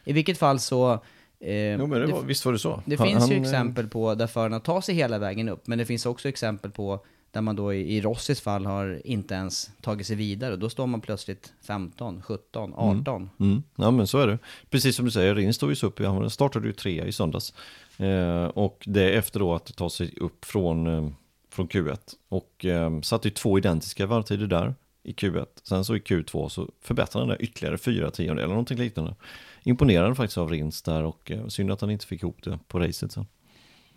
I 0.03 0.13
vilket 0.13 0.37
fall 0.37 0.59
så... 0.59 1.03
Eh, 1.41 1.51
Jo 1.55 1.87
men 1.87 1.89
det 2.01 2.05
det- 2.07 2.13
var, 2.13 2.21
visst 2.21 2.45
var 2.45 2.53
det 2.53 2.59
så. 2.59 2.81
det 2.85 2.95
Han- 2.99 3.07
finns 3.07 3.29
ju 3.31 3.35
han, 3.35 3.43
eh, 3.43 3.49
exempel 3.49 3.87
på 3.87 4.15
där 4.15 4.27
förarna 4.27 4.59
tar 4.59 4.81
sig 4.81 4.95
hela 4.95 5.17
vägen 5.19 5.49
upp, 5.49 5.67
men 5.67 5.77
det 5.77 5.85
finns 5.85 6.05
också 6.05 6.29
exempel 6.29 6.71
på 6.71 7.05
där 7.31 7.41
man 7.41 7.55
då 7.55 7.73
i, 7.73 7.95
i 7.97 8.01
Rossis 8.01 8.41
fall 8.41 8.65
har 8.65 9.01
inte 9.07 9.33
ens 9.33 9.69
tagit 9.81 10.07
sig 10.07 10.15
vidare. 10.15 10.55
Då 10.55 10.69
står 10.69 10.87
man 10.87 11.01
plötsligt 11.01 11.53
15, 11.67 12.21
17, 12.21 12.73
18. 12.73 13.29
Mm, 13.39 13.63
ja 13.75 13.91
men 13.91 14.07
så 14.07 14.17
är 14.19 14.27
det. 14.27 14.37
Precis 14.69 14.95
som 14.95 15.05
du 15.05 15.11
säger, 15.11 15.35
Rins 15.35 15.55
stod 15.55 15.69
ju 15.69 15.75
så 15.75 15.87
upp, 15.87 15.99
han 15.99 16.29
startade 16.29 16.67
ju 16.67 16.73
trea 16.73 17.05
i 17.05 17.11
söndags. 17.11 17.53
Eh, 17.97 18.43
och 18.45 18.83
det 18.87 19.03
är 19.03 19.17
efter 19.17 19.39
då 19.39 19.55
att 19.55 19.75
ta 19.77 19.89
sig 19.89 20.13
upp 20.17 20.45
från, 20.45 20.87
eh, 20.87 21.09
från 21.51 21.67
Q1. 21.67 21.97
Och 22.29 22.65
eh, 22.65 23.01
satte 23.01 23.27
ju 23.27 23.33
två 23.33 23.57
identiska 23.57 24.05
varvtider 24.05 24.47
där 24.47 24.75
i 25.03 25.11
Q1. 25.13 25.45
Sen 25.63 25.85
så 25.85 25.95
i 25.95 25.99
Q2 25.99 26.49
så 26.49 26.69
förbättrade 26.81 27.25
han 27.27 27.37
det 27.37 27.43
ytterligare 27.43 27.77
fyra 27.77 28.11
tiondelar 28.11 28.37
eller 28.43 28.53
någonting 28.53 28.77
liknande. 28.77 29.15
Imponerande 29.63 30.15
faktiskt 30.15 30.37
av 30.37 30.49
Rins 30.49 30.81
där 30.81 31.03
och 31.03 31.31
eh, 31.31 31.47
synd 31.47 31.71
att 31.71 31.81
han 31.81 31.91
inte 31.91 32.05
fick 32.05 32.23
ihop 32.23 32.43
det 32.43 32.59
på 32.67 32.79
racet 32.79 33.11
sen. 33.11 33.25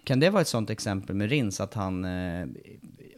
Kan 0.05 0.21
det 0.21 0.31
vara 0.31 0.43
ett 0.43 0.49
sånt 0.49 0.71
exempel 0.71 1.17
med 1.17 1.31
Rins, 1.31 1.61
att 1.61 1.75
han, 1.75 2.05
eh, 2.05 2.47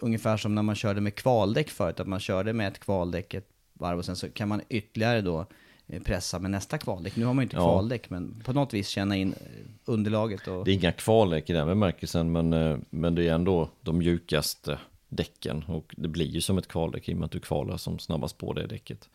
ungefär 0.01 0.37
som 0.37 0.55
när 0.55 0.63
man 0.63 0.75
körde 0.75 1.01
med 1.01 1.15
kvaldäck 1.15 1.71
förut, 1.71 2.01
att 2.01 2.07
man 2.07 2.21
körde 2.21 2.53
med 2.53 2.69
ett 2.69 2.79
kvaldäck 2.81 3.35
ett 3.35 3.49
varv 3.73 3.99
och 3.99 4.05
sen 4.05 4.17
så 4.17 4.29
kan 4.29 4.49
man 4.49 4.61
ytterligare 4.69 5.21
då 5.21 5.47
eh, 5.87 6.03
pressa 6.03 6.39
med 6.39 6.51
nästa 6.51 6.79
kvaldäck. 6.79 7.17
Nu 7.17 7.25
har 7.25 7.35
man 7.35 7.43
ju 7.43 7.47
inte 7.47 7.57
Ja. 7.57 7.73
kvaldäck, 7.73 8.11
men 8.11 8.41
på 8.45 8.53
något 8.53 8.75
vis 8.75 8.89
känna 8.89 9.17
in 9.17 9.33
eh, 9.33 9.71
underlaget 9.85 10.49
och... 10.49 10.65
Det 10.65 10.71
är 10.71 10.75
inga 10.75 10.93
kvaldäck 10.93 11.51
i 11.51 11.53
den 11.53 11.67
bemärkelsen 11.67 12.33
men, 12.33 12.53
eh, 12.53 12.79
men 12.91 13.15
det 13.15 13.29
är 13.29 13.35
ändå 13.35 13.71
de 13.81 13.99
mjukaste 13.99 14.79
däcken 15.09 15.65
och 15.69 15.95
det 15.97 16.09
blir 16.09 16.27
ju 16.27 16.41
som 16.41 16.59
ett 16.59 16.69
kvaldäck 16.69 17.09
i 17.09 17.13
och 17.15 17.17
med 17.19 17.27
att 17.27 17.33
du 17.33 17.41
kvalar 17.41 17.77
som 17.77 17.99
snabbast 17.99 18.39
på 18.39 18.53
det 18.53 18.67
däcket. 18.67 19.09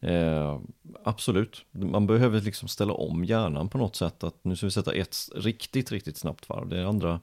Eh, 0.00 0.60
absolut, 1.04 1.64
man 1.70 2.06
behöver 2.06 2.40
liksom 2.40 2.68
ställa 2.68 2.92
om 2.92 3.24
hjärnan 3.24 3.68
på 3.68 3.78
något 3.78 3.96
sätt 3.96 4.24
att 4.24 4.44
nu 4.44 4.56
ska 4.56 4.66
vi 4.66 4.70
sätta 4.70 4.92
ett 4.92 5.16
riktigt, 5.34 5.92
riktigt 5.92 6.16
snabbt 6.16 6.48
varv. 6.48 6.68
Det 6.68 6.88
andra, 6.88 7.20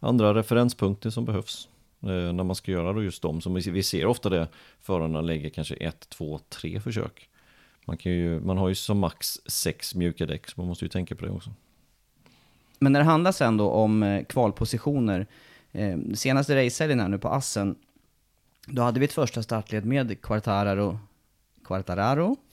andra 0.00 0.34
referenspunkter 0.34 1.10
som 1.10 1.24
behövs 1.24 1.68
eh, 2.02 2.08
när 2.08 2.44
man 2.44 2.56
ska 2.56 2.72
göra 2.72 2.92
då 2.92 3.02
just 3.02 3.22
dem. 3.22 3.40
Som 3.40 3.54
vi, 3.54 3.70
vi 3.70 3.82
ser 3.82 4.06
ofta 4.06 4.28
det, 4.28 4.48
förarna 4.80 5.20
lägger 5.20 5.50
kanske 5.50 5.74
ett, 5.74 6.08
två, 6.08 6.40
tre 6.48 6.80
försök. 6.80 7.28
Man, 7.84 7.96
kan 7.96 8.12
ju, 8.12 8.40
man 8.40 8.58
har 8.58 8.68
ju 8.68 8.74
som 8.74 8.98
max 8.98 9.40
sex 9.46 9.94
mjuka 9.94 10.26
däck, 10.26 10.48
så 10.48 10.54
man 10.60 10.66
måste 10.66 10.84
ju 10.84 10.88
tänka 10.88 11.14
på 11.14 11.24
det 11.24 11.30
också. 11.30 11.50
Men 12.78 12.92
när 12.92 13.00
det 13.00 13.06
handlar 13.06 13.32
sen 13.32 13.56
då 13.56 13.70
om 13.70 14.02
eh, 14.02 14.24
kvalpositioner, 14.24 15.26
eh, 15.72 15.98
senaste 16.14 16.66
racehelgen 16.66 17.00
här 17.00 17.08
nu 17.08 17.18
på 17.18 17.28
Assen, 17.28 17.76
då 18.66 18.82
hade 18.82 19.00
vi 19.00 19.04
ett 19.04 19.12
första 19.12 19.42
startled 19.42 19.84
med 19.84 20.22
Quartararo. 20.22 20.98
Quartararo? 21.70 22.36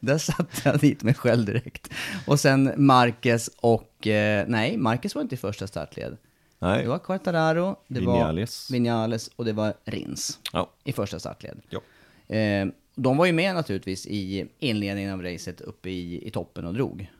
Där 0.00 0.18
satte 0.18 0.62
jag 0.64 0.80
dit 0.80 1.02
mig 1.02 1.14
själv 1.14 1.44
direkt. 1.44 1.90
Och 2.26 2.40
sen 2.40 2.72
Marquez 2.76 3.50
och, 3.60 4.06
eh, 4.06 4.44
nej, 4.48 4.76
Marquez 4.76 5.14
var 5.14 5.22
inte 5.22 5.34
i 5.34 5.38
första 5.38 5.66
startled. 5.66 6.16
Nej, 6.58 6.82
Det 6.82 6.88
var 6.88 6.98
Quartararo, 6.98 7.76
det 7.88 8.00
Vinales. 8.00 8.70
var 8.70 8.74
Vinales 8.74 9.30
och 9.36 9.44
det 9.44 9.52
var 9.52 9.74
Rins 9.84 10.38
ja. 10.52 10.70
i 10.84 10.92
första 10.92 11.18
startled. 11.18 11.60
ja. 11.70 11.80
Eh, 12.36 12.66
de 12.94 13.16
var 13.16 13.26
ju 13.26 13.32
med 13.32 13.54
naturligtvis 13.54 14.06
i 14.06 14.46
inledningen 14.58 15.12
av 15.12 15.22
racet 15.22 15.60
uppe 15.60 15.90
i, 15.90 16.26
i 16.28 16.30
toppen 16.30 16.64
och 16.66 16.74
drog. 16.74 17.10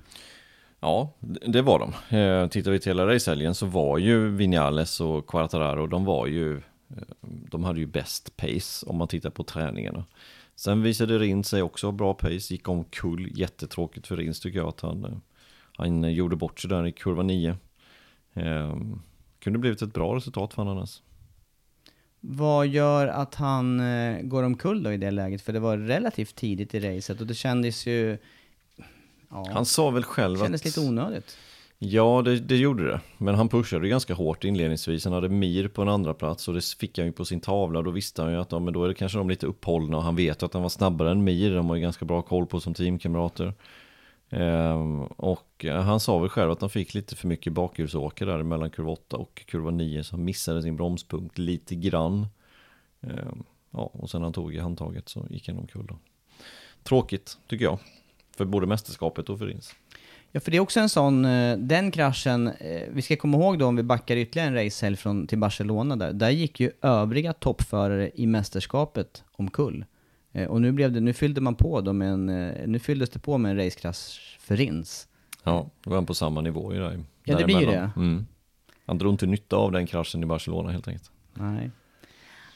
Ja, 0.80 1.14
det 1.46 1.62
var 1.62 1.78
de. 1.78 2.16
Eh, 2.16 2.48
tittar 2.48 2.70
vi 2.70 2.80
till 2.80 2.90
hela 2.90 3.06
racehelgen 3.06 3.54
så 3.54 3.66
var 3.66 3.98
ju 3.98 4.28
Vinales 4.30 5.00
och 5.00 5.26
Quartararo, 5.26 5.86
de 5.86 6.04
var 6.04 6.26
ju, 6.26 6.60
de 7.20 7.64
hade 7.64 7.80
ju 7.80 7.86
bäst 7.86 8.36
pace 8.36 8.86
om 8.86 8.96
man 8.96 9.08
tittar 9.08 9.30
på 9.30 9.44
träningarna. 9.44 10.04
Sen 10.56 10.82
visade 10.82 11.18
Rins 11.18 11.48
sig 11.48 11.62
också 11.62 11.86
ha 11.86 11.92
bra 11.92 12.14
pace, 12.14 12.54
gick 12.54 12.68
omkull, 12.68 13.38
jättetråkigt 13.38 14.06
för 14.06 14.16
Rins 14.16 14.40
tycker 14.40 14.58
jag 14.58 14.68
att 14.68 14.80
han, 14.80 15.04
eh, 15.04 15.10
han 15.76 16.04
eh, 16.04 16.10
gjorde 16.10 16.36
bort 16.36 16.60
sig 16.60 16.70
där 16.70 16.86
i 16.86 16.92
kurva 16.92 17.22
9. 17.22 17.56
Eh, 18.34 18.76
kunde 19.38 19.58
blivit 19.58 19.82
ett 19.82 19.94
bra 19.94 20.16
resultat 20.16 20.54
för 20.54 20.62
honom 20.62 20.76
annars. 20.76 21.02
Vad 22.20 22.66
gör 22.66 23.06
att 23.06 23.34
han 23.34 23.80
eh, 23.80 24.22
går 24.22 24.42
omkull 24.42 24.82
då 24.82 24.92
i 24.92 24.96
det 24.96 25.10
läget? 25.10 25.42
För 25.42 25.52
det 25.52 25.60
var 25.60 25.78
relativt 25.78 26.34
tidigt 26.34 26.74
i 26.74 26.80
racet 26.80 27.20
och 27.20 27.26
det 27.26 27.34
kändes 27.34 27.86
ju... 27.86 28.18
Ja, 29.30 29.50
Han 29.52 29.66
sa 29.66 29.90
väl 29.90 30.04
själv 30.04 30.38
kändes 30.38 30.60
att... 30.60 30.64
lite 30.64 30.80
onödigt. 30.80 31.36
Ja, 31.80 32.22
det, 32.22 32.40
det 32.40 32.56
gjorde 32.56 32.86
det. 32.86 33.00
Men 33.18 33.34
han 33.34 33.48
pushade 33.48 33.88
ganska 33.88 34.14
hårt 34.14 34.44
inledningsvis. 34.44 35.04
Han 35.04 35.14
hade 35.14 35.28
Mir 35.28 35.68
på 35.68 35.82
en 35.82 35.88
andra 35.88 36.14
plats 36.14 36.48
och 36.48 36.54
det 36.54 36.64
fick 36.64 36.98
han 36.98 37.06
ju 37.06 37.12
på 37.12 37.24
sin 37.24 37.40
tavla. 37.40 37.82
Då 37.82 37.90
visste 37.90 38.22
han 38.22 38.32
ju 38.32 38.38
att 38.38 38.52
ja, 38.52 38.58
men 38.58 38.74
då 38.74 38.84
är 38.84 38.88
det 38.88 38.94
kanske 38.94 39.18
de 39.18 39.30
lite 39.30 39.46
upphållna 39.46 39.96
och 39.96 40.02
han 40.02 40.16
vet 40.16 40.42
att 40.42 40.52
han 40.52 40.62
var 40.62 40.68
snabbare 40.68 41.10
än 41.10 41.24
Mir. 41.24 41.54
De 41.54 41.68
har 41.68 41.76
ju 41.76 41.82
ganska 41.82 42.04
bra 42.04 42.22
koll 42.22 42.46
på 42.46 42.60
som 42.60 42.74
teamkamrater. 42.74 43.54
Ehm, 44.30 45.02
och 45.02 45.64
eh, 45.64 45.80
han 45.82 46.00
sa 46.00 46.18
väl 46.18 46.28
själv 46.28 46.50
att 46.50 46.60
han 46.60 46.70
fick 46.70 46.94
lite 46.94 47.16
för 47.16 47.28
mycket 47.28 47.52
bakhjulsåker 47.52 48.26
där 48.26 48.42
mellan 48.42 48.70
kurva 48.70 48.90
8 48.90 49.16
och 49.16 49.42
kurva 49.46 49.70
9. 49.70 50.04
Så 50.04 50.16
han 50.16 50.24
missade 50.24 50.62
sin 50.62 50.76
bromspunkt 50.76 51.38
lite 51.38 51.74
grann. 51.74 52.26
Ehm, 53.00 53.44
ja, 53.70 53.90
och 53.92 54.10
sen 54.10 54.22
han 54.22 54.32
tog 54.32 54.54
i 54.54 54.58
handtaget 54.58 55.08
så 55.08 55.26
gick 55.30 55.48
han 55.48 55.58
omkull 55.58 55.86
då. 55.86 55.98
Tråkigt, 56.82 57.38
tycker 57.48 57.64
jag. 57.64 57.78
För 58.36 58.44
både 58.44 58.66
mästerskapet 58.66 59.28
och 59.28 59.38
för 59.38 59.46
Rins. 59.46 59.74
Ja, 60.32 60.40
för 60.40 60.50
det 60.50 60.56
är 60.56 60.60
också 60.60 60.80
en 60.80 60.88
sån, 60.88 61.24
eh, 61.24 61.58
den 61.58 61.90
kraschen, 61.90 62.46
eh, 62.48 62.82
vi 62.90 63.02
ska 63.02 63.16
komma 63.16 63.36
ihåg 63.38 63.58
då 63.58 63.66
om 63.66 63.76
vi 63.76 63.82
backar 63.82 64.16
ytterligare 64.16 64.48
en 64.48 64.64
racehelg 64.64 64.96
från, 64.96 65.26
till 65.26 65.38
Barcelona 65.38 65.96
där, 65.96 66.12
där 66.12 66.30
gick 66.30 66.60
ju 66.60 66.70
övriga 66.82 67.32
toppförare 67.32 68.10
i 68.14 68.26
mästerskapet 68.26 69.24
omkull. 69.32 69.84
Eh, 70.32 70.48
Och 70.48 70.60
nu 70.60 70.72
blev 70.72 70.92
det, 70.92 71.00
nu 71.00 71.12
fyllde 71.12 71.40
man 71.40 71.54
på 71.54 71.80
då 71.80 71.92
med 71.92 72.08
en, 72.12 72.26
nu 72.72 72.78
fylldes 72.78 73.10
det 73.10 73.18
på 73.18 73.38
med 73.38 73.50
en 73.50 73.56
racekrasch 73.56 74.36
för 74.40 74.56
Rins. 74.56 75.08
Ja, 75.44 75.70
då 75.84 75.90
var 75.90 75.96
han 75.96 76.06
på 76.06 76.14
samma 76.14 76.40
nivå 76.40 76.74
ju 76.74 76.80
där. 76.80 77.04
Ja, 77.24 77.38
det 77.38 77.44
blir 77.44 77.60
ju 77.60 77.66
däremellan. 77.66 77.90
Mm. 77.96 78.26
Han 78.86 78.98
drog 78.98 79.14
inte 79.14 79.26
nytta 79.26 79.56
av 79.56 79.72
den 79.72 79.86
kraschen 79.86 80.22
i 80.22 80.26
Barcelona 80.26 80.70
helt 80.70 80.88
enkelt. 80.88 81.10
Nej. 81.34 81.70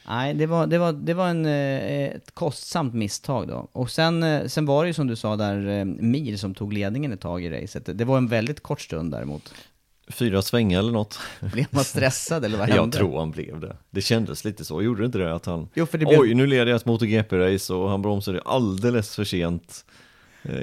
Nej, 0.07 0.33
det 0.33 0.45
var, 0.45 0.67
det 0.67 0.77
var, 0.77 0.93
det 0.93 1.13
var 1.13 1.27
en, 1.29 1.45
eh, 1.45 2.03
ett 2.15 2.31
kostsamt 2.33 2.93
misstag 2.93 3.47
då. 3.47 3.67
Och 3.71 3.89
sen, 3.91 4.23
eh, 4.23 4.45
sen 4.47 4.65
var 4.65 4.83
det 4.83 4.87
ju 4.87 4.93
som 4.93 5.07
du 5.07 5.15
sa 5.15 5.35
där, 5.35 5.67
eh, 5.79 5.85
Mir 5.85 6.37
som 6.37 6.53
tog 6.55 6.73
ledningen 6.73 7.13
ett 7.13 7.21
tag 7.21 7.43
i 7.43 7.49
racet. 7.49 7.89
Det 7.97 8.05
var 8.05 8.17
en 8.17 8.27
väldigt 8.27 8.63
kort 8.63 8.81
stund 8.81 9.11
däremot. 9.11 9.53
Fyra 10.07 10.41
svängar 10.41 10.79
eller 10.79 10.91
något. 10.91 11.19
Blev 11.53 11.65
man 11.69 11.83
stressad 11.83 12.45
eller 12.45 12.57
vad 12.57 12.67
hände? 12.69 12.83
Jag 12.83 12.91
tror 12.91 13.19
han 13.19 13.31
blev 13.31 13.59
det. 13.59 13.77
Det 13.91 14.01
kändes 14.01 14.45
lite 14.45 14.65
så, 14.65 14.81
gjorde 14.81 15.01
det 15.01 15.05
inte 15.05 15.17
det? 15.17 15.35
Att 15.35 15.45
han, 15.45 15.69
Jo, 15.73 15.85
för 15.85 15.97
det 15.97 16.05
blev- 16.05 16.19
oj 16.19 16.33
nu 16.33 16.47
leder 16.47 16.65
jag 16.71 16.75
ett 16.75 16.85
MotoGP-race 16.85 17.73
och 17.73 17.89
han 17.89 18.01
bromsade 18.01 18.41
alldeles 18.45 19.15
för 19.15 19.23
sent 19.23 19.85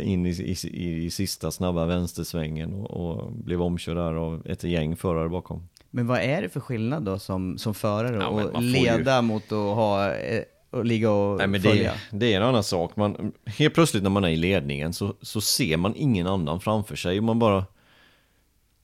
in 0.02 0.26
i, 0.26 0.30
i, 0.30 0.56
i, 0.64 1.04
i 1.04 1.10
sista 1.10 1.50
snabba 1.50 1.86
vänstersvängen 1.86 2.72
och, 2.74 2.90
och 2.90 3.32
blev 3.32 3.62
omkörd 3.62 3.96
där 3.96 4.14
av 4.14 4.42
ett 4.46 4.64
gäng 4.64 4.96
förare 4.96 5.28
bakom. 5.28 5.68
Men 5.90 6.06
vad 6.06 6.20
är 6.20 6.42
det 6.42 6.48
för 6.48 6.60
skillnad 6.60 7.02
då 7.02 7.18
som, 7.18 7.58
som 7.58 7.74
förare 7.74 8.16
Ja, 8.16 8.26
och 8.28 8.52
får 8.52 8.62
ju- 8.62 8.70
leda 8.72 9.22
mot 9.22 9.44
att 9.44 9.58
ha, 9.58 10.12
eh, 10.14 10.42
och 10.70 10.84
ligga 10.84 11.10
och 11.10 11.38
Nej 11.38 11.46
men 11.46 11.60
följa? 11.62 11.92
det, 12.10 12.16
det 12.18 12.32
är 12.32 12.36
en 12.36 12.42
annan 12.42 12.64
sak. 12.64 12.96
Man, 12.96 13.32
helt 13.46 13.74
plötsligt 13.74 14.02
när 14.02 14.10
man 14.10 14.24
är 14.24 14.28
i 14.28 14.36
ledningen 14.36 14.92
så, 14.92 15.14
så 15.22 15.40
ser 15.40 15.76
man 15.76 15.94
ingen 15.96 16.26
annan 16.26 16.60
framför 16.60 16.96
sig. 16.96 17.20
Man 17.20 17.38
bara... 17.38 17.64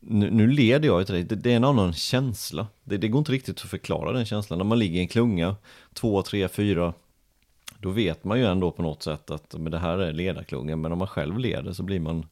Nu, 0.00 0.30
nu 0.30 0.46
leder 0.46 0.88
jag 0.88 1.00
race. 1.00 1.12
Det, 1.12 1.34
det 1.34 1.52
är 1.52 1.56
en 1.56 1.64
annan 1.64 1.92
känsla. 1.92 2.66
Det, 2.84 2.96
det 2.96 3.08
går 3.08 3.18
inte 3.18 3.32
riktigt 3.32 3.60
att 3.64 3.70
förklara 3.70 4.12
den 4.12 4.24
känslan. 4.26 4.58
När 4.58 4.64
man 4.66 4.78
ligger 4.78 4.98
i 4.98 5.02
en 5.02 5.08
klunga, 5.08 5.56
två, 5.92 6.22
tre, 6.22 6.48
fyra. 6.48 6.92
Då 7.78 7.90
vet 7.90 8.24
man 8.24 8.38
ju 8.38 8.44
ändå 8.46 8.70
på 8.70 8.82
något 8.82 9.02
sätt 9.02 9.30
att 9.30 9.54
men 9.58 9.72
det 9.72 9.78
här 9.78 9.98
är 9.98 10.12
ledarklungan. 10.12 10.80
Men 10.80 10.92
om 10.92 10.98
man 10.98 11.08
själv 11.08 11.38
leder 11.38 11.72
så 11.72 11.82
blir 11.82 12.00
man... 12.00 12.26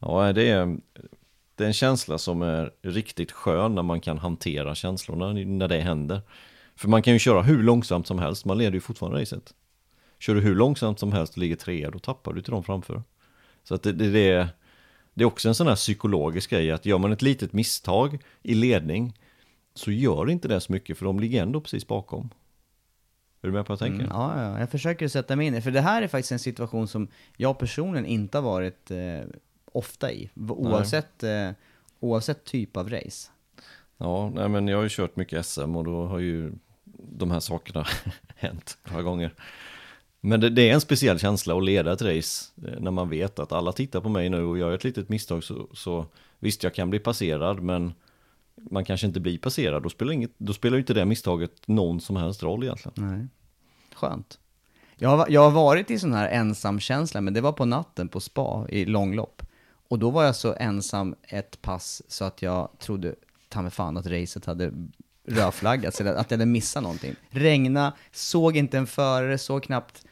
Ja, 0.00 0.32
det 0.32 0.48
är, 0.48 0.76
det 1.60 1.64
är 1.64 1.68
en 1.68 1.72
känsla 1.72 2.18
som 2.18 2.42
är 2.42 2.72
riktigt 2.82 3.32
skön 3.32 3.74
när 3.74 3.82
man 3.82 4.00
kan 4.00 4.18
hantera 4.18 4.74
känslorna 4.74 5.32
när 5.32 5.68
det 5.68 5.80
händer. 5.80 6.20
För 6.76 6.88
man 6.88 7.02
kan 7.02 7.12
ju 7.12 7.18
köra 7.18 7.42
hur 7.42 7.62
långsamt 7.62 8.06
som 8.06 8.18
helst, 8.18 8.44
man 8.44 8.58
leder 8.58 8.72
ju 8.72 8.80
fortfarande 8.80 9.20
racet. 9.20 9.54
Kör 10.18 10.34
du 10.34 10.40
hur 10.40 10.54
långsamt 10.54 10.98
som 10.98 11.12
helst 11.12 11.32
och 11.32 11.38
ligger 11.38 11.56
trea, 11.56 11.90
då 11.90 11.98
tappar 11.98 12.32
du 12.32 12.42
till 12.42 12.50
dem 12.52 12.64
framför. 12.64 13.02
Så 13.64 13.74
att 13.74 13.82
det, 13.82 13.92
det, 13.92 14.10
det, 14.10 14.30
är, 14.30 14.48
det 15.14 15.24
är 15.24 15.26
också 15.26 15.48
en 15.48 15.54
sån 15.54 15.66
här 15.66 15.74
psykologisk 15.74 16.50
grej, 16.50 16.70
att 16.70 16.86
gör 16.86 16.98
man 16.98 17.12
ett 17.12 17.22
litet 17.22 17.52
misstag 17.52 18.18
i 18.42 18.54
ledning, 18.54 19.18
så 19.74 19.90
gör 19.90 20.30
inte 20.30 20.48
det 20.48 20.60
så 20.60 20.72
mycket, 20.72 20.98
för 20.98 21.04
de 21.06 21.20
ligger 21.20 21.42
ändå 21.42 21.60
precis 21.60 21.86
bakom. 21.86 22.30
Är 23.42 23.46
du 23.46 23.52
med 23.52 23.66
på 23.66 23.72
vad 23.72 23.82
jag 23.82 23.88
tänker? 23.88 24.04
Mm, 24.04 24.16
ja, 24.16 24.42
ja, 24.42 24.60
jag 24.60 24.70
försöker 24.70 25.08
sätta 25.08 25.36
mig 25.36 25.46
in 25.46 25.54
i 25.54 25.60
För 25.60 25.70
det 25.70 25.80
här 25.80 26.02
är 26.02 26.08
faktiskt 26.08 26.32
en 26.32 26.38
situation 26.38 26.88
som 26.88 27.08
jag 27.36 27.58
personligen 27.58 28.06
inte 28.06 28.38
har 28.38 28.42
varit 28.42 28.90
eh, 28.90 29.20
ofta 29.72 30.12
i. 30.12 30.30
Oavsett, 30.48 31.22
eh, 31.22 31.50
oavsett 32.00 32.44
typ 32.44 32.76
av 32.76 32.90
race. 32.90 33.30
Ja, 33.96 34.30
nej, 34.34 34.48
men 34.48 34.68
jag 34.68 34.78
har 34.78 34.82
ju 34.82 34.88
kört 34.88 35.16
mycket 35.16 35.46
SM 35.46 35.76
och 35.76 35.84
då 35.84 36.06
har 36.06 36.18
ju 36.18 36.52
de 36.94 37.30
här 37.30 37.40
sakerna 37.40 37.86
hänt 38.36 38.78
några 38.90 39.02
gånger. 39.02 39.34
Men 40.20 40.40
det, 40.40 40.50
det 40.50 40.70
är 40.70 40.74
en 40.74 40.80
speciell 40.80 41.18
känsla 41.18 41.56
att 41.56 41.64
leda 41.64 41.92
ett 41.92 42.02
race 42.02 42.46
eh, 42.66 42.80
när 42.80 42.90
man 42.90 43.08
vet 43.08 43.38
att 43.38 43.52
alla 43.52 43.72
tittar 43.72 44.00
på 44.00 44.08
mig 44.08 44.28
nu 44.28 44.44
och 44.44 44.58
gör 44.58 44.72
ett 44.72 44.84
litet 44.84 45.08
misstag 45.08 45.44
så, 45.44 45.68
så 45.72 46.06
visst 46.38 46.62
jag 46.62 46.74
kan 46.74 46.90
bli 46.90 46.98
passerad 46.98 47.62
men 47.62 47.92
man 48.70 48.84
kanske 48.84 49.06
inte 49.06 49.20
blir 49.20 49.38
passerad. 49.38 49.82
Då 49.82 49.88
spelar, 49.88 50.12
inget, 50.12 50.30
då 50.38 50.52
spelar 50.52 50.76
ju 50.76 50.80
inte 50.80 50.94
det 50.94 51.04
misstaget 51.04 51.68
någon 51.68 52.00
som 52.00 52.16
helst 52.16 52.42
roll 52.42 52.62
egentligen. 52.62 53.08
Nej. 53.08 53.26
Skönt. 53.94 54.38
Jag 54.96 55.08
har, 55.08 55.26
jag 55.28 55.40
har 55.40 55.50
varit 55.50 55.90
i 55.90 55.98
sån 55.98 56.12
här 56.12 56.28
ensamkänsla, 56.28 57.20
men 57.20 57.34
det 57.34 57.40
var 57.40 57.52
på 57.52 57.64
natten 57.64 58.08
på 58.08 58.20
spa 58.20 58.66
i 58.68 58.84
långlopp. 58.84 59.42
Och 59.90 59.98
då 59.98 60.10
var 60.10 60.24
jag 60.24 60.36
så 60.36 60.54
ensam 60.60 61.14
ett 61.22 61.62
pass 61.62 62.02
så 62.08 62.24
att 62.24 62.42
jag 62.42 62.68
trodde, 62.78 63.14
ta 63.48 63.62
mig 63.62 63.70
fan 63.70 63.96
att 63.96 64.06
racet 64.06 64.44
hade 64.44 64.72
rödflaggats, 65.26 66.00
eller 66.00 66.14
att 66.14 66.30
jag 66.30 66.38
hade 66.38 66.46
missat 66.46 66.82
någonting. 66.82 67.14
Regna, 67.30 67.92
såg 68.12 68.56
inte 68.56 68.78
en 68.78 68.86
förare, 68.86 69.38
såg 69.38 69.62
knappt, 69.62 70.04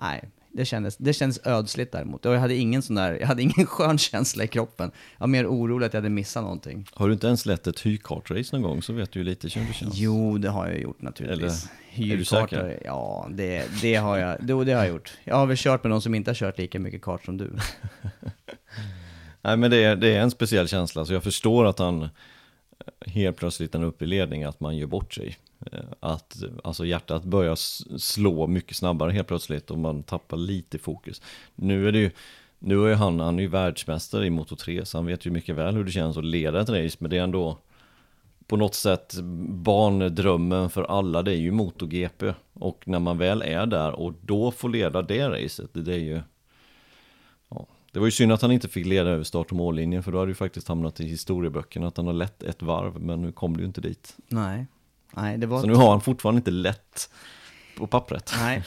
nej, 0.00 0.30
det 0.52 0.64
kändes, 0.64 0.96
det 0.96 1.12
kändes 1.12 1.46
ödsligt 1.46 1.92
däremot. 1.92 2.26
Och 2.26 2.34
jag 2.34 2.40
hade 2.40 2.54
ingen 2.54 2.82
sån 2.82 2.96
där, 2.96 3.18
jag 3.20 3.26
hade 3.26 3.42
ingen 3.42 3.66
skön 3.66 3.98
känsla 3.98 4.44
i 4.44 4.48
kroppen. 4.48 4.90
Jag 5.12 5.20
var 5.20 5.26
mer 5.26 5.46
orolig 5.46 5.86
att 5.86 5.94
jag 5.94 6.00
hade 6.00 6.10
missat 6.10 6.42
någonting. 6.42 6.86
Har 6.92 7.06
du 7.06 7.12
inte 7.12 7.26
ens 7.26 7.46
lett 7.46 7.66
ett 7.66 7.80
hykartrace 7.80 8.56
någon 8.56 8.62
gång 8.62 8.82
så 8.82 8.92
vet 8.92 9.12
du 9.12 9.18
ju 9.18 9.24
lite 9.24 9.48
hur 9.48 9.66
det 9.66 9.72
känns. 9.72 9.94
Jo, 9.96 10.38
det 10.38 10.48
har 10.48 10.66
jag 10.66 10.80
gjort 10.80 11.02
naturligtvis. 11.02 11.68
Eller, 11.94 12.12
är 12.12 12.16
du 12.16 12.24
säker? 12.24 12.82
Ja, 12.84 13.28
det, 13.30 13.64
det 13.82 13.94
har 13.94 14.16
jag. 14.16 14.36
Jo, 14.48 14.64
det 14.64 14.72
har 14.72 14.84
jag 14.84 14.88
gjort. 14.88 15.18
Jag 15.24 15.36
har 15.36 15.46
väl 15.46 15.56
kört 15.56 15.84
med 15.84 15.90
någon 15.90 16.02
som 16.02 16.14
inte 16.14 16.30
har 16.30 16.34
kört 16.34 16.58
lika 16.58 16.78
mycket 16.78 17.02
kart 17.02 17.24
som 17.24 17.36
du. 17.36 17.50
Nej 19.46 19.56
men 19.56 19.70
det 19.70 19.84
är, 19.84 19.96
det 19.96 20.08
är 20.08 20.20
en 20.20 20.30
speciell 20.30 20.68
känsla, 20.68 21.04
så 21.04 21.12
jag 21.12 21.22
förstår 21.22 21.64
att 21.64 21.78
han 21.78 22.02
eh, 22.02 22.08
helt 23.06 23.36
plötsligt 23.36 23.74
är 23.74 23.84
uppe 23.84 24.04
i 24.04 24.08
ledning, 24.08 24.44
att 24.44 24.60
man 24.60 24.76
gör 24.76 24.86
bort 24.86 25.14
sig. 25.14 25.36
Eh, 25.72 25.80
att 26.00 26.42
alltså 26.64 26.86
hjärtat 26.86 27.24
börjar 27.24 27.54
slå 27.98 28.46
mycket 28.46 28.76
snabbare 28.76 29.12
helt 29.12 29.28
plötsligt 29.28 29.70
och 29.70 29.78
man 29.78 30.02
tappar 30.02 30.36
lite 30.36 30.78
fokus. 30.78 31.22
Nu 31.54 31.88
är 31.88 31.92
det 31.92 31.98
ju, 31.98 32.10
nu 32.58 32.92
är 32.92 32.94
han, 32.94 33.20
han 33.20 33.38
är 33.38 33.42
ju 33.42 33.48
världsmästare 33.48 34.26
i 34.26 34.30
Moto 34.30 34.56
3, 34.56 34.84
så 34.84 34.98
han 34.98 35.06
vet 35.06 35.26
ju 35.26 35.30
mycket 35.30 35.54
väl 35.54 35.74
hur 35.74 35.84
det 35.84 35.92
känns 35.92 36.16
att 36.16 36.24
leda 36.24 36.60
ett 36.60 36.68
race, 36.68 36.96
men 37.00 37.10
det 37.10 37.18
är 37.18 37.22
ändå 37.22 37.58
på 38.46 38.56
något 38.56 38.74
sätt 38.74 39.14
barndrömmen 39.48 40.70
för 40.70 40.82
alla, 40.82 41.22
det 41.22 41.32
är 41.32 41.36
ju 41.36 41.50
MotoGP. 41.50 42.34
Och 42.52 42.82
när 42.86 42.98
man 42.98 43.18
väl 43.18 43.42
är 43.42 43.66
där 43.66 43.92
och 43.92 44.12
då 44.20 44.50
får 44.50 44.68
leda 44.68 45.02
det 45.02 45.28
racet, 45.28 45.70
det 45.72 45.94
är 45.94 45.98
ju, 45.98 46.20
det 47.96 48.00
var 48.00 48.06
ju 48.06 48.12
synd 48.12 48.32
att 48.32 48.42
han 48.42 48.52
inte 48.52 48.68
fick 48.68 48.86
leda 48.86 49.10
över 49.10 49.24
start 49.24 49.50
och 49.50 49.56
mållinjen 49.56 50.02
för 50.02 50.12
då 50.12 50.18
hade 50.18 50.30
ju 50.30 50.34
faktiskt 50.34 50.68
hamnat 50.68 51.00
i 51.00 51.06
historieböckerna 51.06 51.86
att 51.86 51.96
han 51.96 52.06
har 52.06 52.12
lett 52.12 52.42
ett 52.42 52.62
varv 52.62 53.00
men 53.00 53.22
nu 53.22 53.32
kom 53.32 53.56
det 53.56 53.60
ju 53.60 53.66
inte 53.66 53.80
dit. 53.80 54.16
Nej. 54.28 54.66
Nej, 55.10 55.38
det 55.38 55.46
var... 55.46 55.60
Så 55.60 55.66
nu 55.66 55.74
har 55.74 55.90
han 55.90 56.00
fortfarande 56.00 56.38
inte 56.38 56.50
lätt 56.50 57.10
på 57.76 57.86
pappret. 57.86 58.32
Nej. 58.38 58.62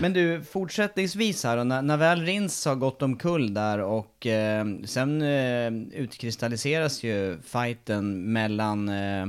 Men 0.00 0.12
du, 0.12 0.42
fortsättningsvis 0.44 1.44
här 1.44 1.56
då, 1.56 1.64
när, 1.64 1.82
när 1.82 1.96
väl 1.96 2.20
Rins 2.20 2.66
har 2.66 2.74
gått 2.74 3.02
omkull 3.02 3.54
där 3.54 3.78
och 3.78 4.26
eh, 4.26 4.66
sen 4.84 5.22
eh, 5.22 5.72
utkristalliseras 6.00 7.02
ju 7.02 7.38
fighten 7.42 8.32
mellan 8.32 8.88
eh, 8.88 9.22
eh 9.22 9.28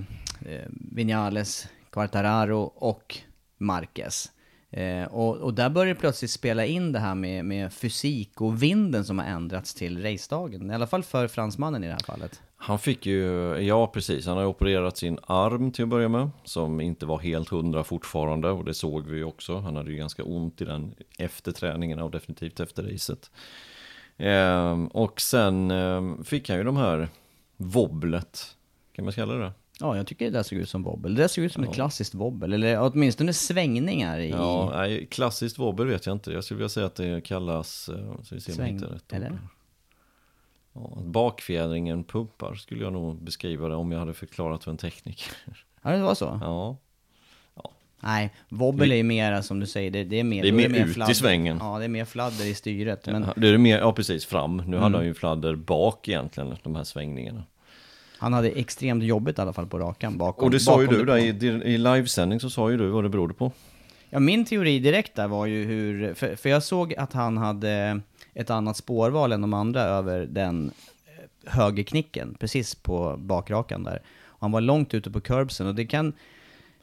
Vinales, 0.70 1.68
Quartararo 1.92 2.62
och 2.76 3.18
Marquez. 3.58 4.32
Eh, 4.74 5.06
och, 5.06 5.38
och, 5.38 5.54
där 5.54 5.70
börjar 5.70 5.94
det 5.94 6.00
plötsligt 6.00 6.32
spela 6.32 6.66
in 6.66 6.92
det 6.92 7.00
här 7.00 7.16
med, 7.16 7.46
med 7.46 7.74
fysik 7.74 8.42
och 8.42 8.64
vinden 8.64 9.06
som 9.06 9.20
har 9.20 9.26
ändrats 9.26 9.74
till 9.74 10.04
racedagen. 10.04 10.72
I 10.72 10.74
alla 10.74 10.88
fall 10.88 11.04
för 11.04 11.28
fransmannen 11.28 11.84
i 11.84 11.88
det 11.88 11.94
här 11.94 12.00
fallet. 12.00 12.42
Han 12.56 12.80
fick 12.80 13.06
ju, 13.06 13.56
ja 13.58 13.88
precis, 13.88 14.26
han 14.26 14.38
har 14.38 14.46
opererat 14.46 14.98
sin 14.98 15.20
arm 15.24 15.72
till 15.72 15.84
att 15.84 15.90
börja 15.90 16.10
med. 16.10 16.30
Som 16.44 16.82
inte 16.82 17.06
var 17.06 17.20
helt 17.20 17.50
hundra 17.50 17.84
fortfarande 17.84 18.50
och 18.50 18.66
det 18.66 18.74
såg 18.74 19.08
vi 19.08 19.18
ju 19.18 19.24
också. 19.24 19.58
Han 19.58 19.76
hade 19.76 19.92
ju 19.92 19.98
ganska 19.98 20.24
ont 20.24 20.62
i 20.62 20.66
den 20.66 20.96
efter 21.18 21.52
träningen 21.52 22.00
och 22.00 22.12
definitivt 22.12 22.60
efter 22.60 22.84
racet. 22.84 23.32
Eh, 24.18 24.84
och 24.84 25.22
sen 25.22 25.72
eh, 25.72 26.24
fick 26.24 26.50
han 26.50 26.58
ju 26.58 26.64
de 26.64 26.78
här 26.78 27.10
wobblet, 27.58 28.56
kan 28.96 29.06
man 29.06 29.14
kalla 29.14 29.34
det 29.34 29.52
Ja, 29.80 29.98
jag 29.98 30.08
tycker 30.08 30.26
det 30.26 30.32
där 30.32 30.44
såg 30.44 30.58
ut 30.58 30.70
som 30.70 30.84
wobbel. 30.84 31.16
Det 31.16 31.22
där 31.22 31.28
såg 31.28 31.44
ut 31.44 31.54
som 31.54 31.64
ja. 31.64 31.70
ett 31.70 31.76
klassiskt 31.76 32.16
wobbel, 32.16 32.54
eller 32.54 32.82
åtminstone 32.82 33.34
svängningar 33.34 34.20
i... 34.20 34.30
Ja, 34.30 34.72
nej, 34.76 35.06
klassiskt 35.06 35.60
wobbel 35.60 35.88
vet 35.88 36.06
jag 36.06 36.16
inte. 36.16 36.32
Jag 36.32 36.44
skulle 36.44 36.58
vilja 36.58 36.70
säga 36.70 36.86
att 36.86 36.96
det 36.96 37.22
kallas... 37.22 37.90
Eh, 37.90 38.22
så 38.24 38.36
vi 38.36 38.42
ser 38.42 38.54
Sväng, 38.54 38.80
rätt 38.80 39.14
eller? 39.14 39.40
Ja, 40.74 40.98
bakfjädringen 41.04 42.04
pumpar 42.04 42.56
skulle 42.56 42.84
jag 42.84 42.94
nog 42.94 43.24
beskriva 43.24 43.68
det 43.68 43.76
om 43.76 43.92
jag 43.92 44.00
hade 44.00 44.14
förklarat 44.14 44.64
för 44.64 44.72
en 44.72 44.78
tekniker. 44.78 45.38
Ja, 45.82 45.92
det 45.92 46.02
var 46.02 46.16
så? 46.16 46.40
Ja. 46.42 46.78
ja. 47.56 47.72
Nej, 48.00 48.34
wobbel 48.50 48.92
är 48.92 48.96
ju 48.96 49.04
mer 49.04 49.42
som 49.42 49.60
du 49.60 49.66
säger, 49.66 49.92
det, 49.92 50.04
det 50.04 50.20
är 50.20 50.24
mer... 50.24 50.42
Det 50.42 50.50
är 50.50 50.54
mer, 50.54 50.70
mer 50.70 50.86
ut 50.86 50.94
fladder. 50.94 51.12
i 51.12 51.16
svängen. 51.16 51.58
Ja, 51.62 51.80
det 51.80 51.86
är 51.86 51.90
mer 51.90 52.06
fladder 52.06 52.46
i 52.46 52.54
styret. 52.54 53.06
Men... 53.06 53.24
Ja, 53.24 53.34
det 53.36 53.48
är 53.48 53.58
mer, 53.58 53.78
ja 53.78 53.94
precis, 53.94 54.26
fram. 54.26 54.58
Nu 54.58 54.64
mm. 54.64 54.80
hade 54.80 54.98
han 54.98 55.06
ju 55.06 55.14
fladder 55.14 55.56
bak 55.56 56.08
egentligen, 56.08 56.56
de 56.64 56.76
här 56.76 56.84
svängningarna. 56.84 57.44
Han 58.18 58.34
hade 58.34 58.50
extremt 58.50 59.04
jobbigt 59.04 59.38
i 59.38 59.42
alla 59.42 59.54
fall 59.54 59.68
på 59.68 59.80
rakan 59.80 60.18
bakom. 60.18 60.46
Och 60.46 60.52
det 60.52 60.60
sa 60.60 60.82
ju 60.82 60.88
du 60.88 61.06
där 61.06 61.18
i, 61.18 61.28
i 61.74 61.78
livesändning 61.78 62.40
så 62.40 62.50
sa 62.50 62.72
ju 62.72 62.78
du 62.78 62.88
vad 62.88 63.04
det 63.04 63.10
berodde 63.10 63.34
på. 63.34 63.52
Ja, 64.10 64.20
min 64.20 64.46
teori 64.46 64.80
direkt 64.80 65.16
där 65.16 65.28
var 65.28 65.46
ju 65.46 65.66
hur, 65.66 66.14
för, 66.14 66.36
för 66.36 66.50
jag 66.50 66.64
såg 66.64 66.94
att 66.96 67.14
han 67.14 67.38
hade 67.38 68.02
ett 68.34 68.50
annat 68.50 68.78
spårval 68.78 69.32
än 69.32 69.42
de 69.42 69.54
andra 69.54 69.82
över 69.82 70.26
den 70.26 70.72
eh, 71.06 71.54
högerknicken, 71.54 72.36
precis 72.40 72.76
på 72.76 73.16
bakrakan 73.18 73.84
där. 73.84 74.02
Och 74.26 74.42
han 74.42 74.52
var 74.52 74.62
långt 74.62 74.94
ute 74.94 75.12
på 75.12 75.22
curbsen 75.22 75.68
och 75.68 75.76
det 75.76 75.86
kan, 75.86 76.14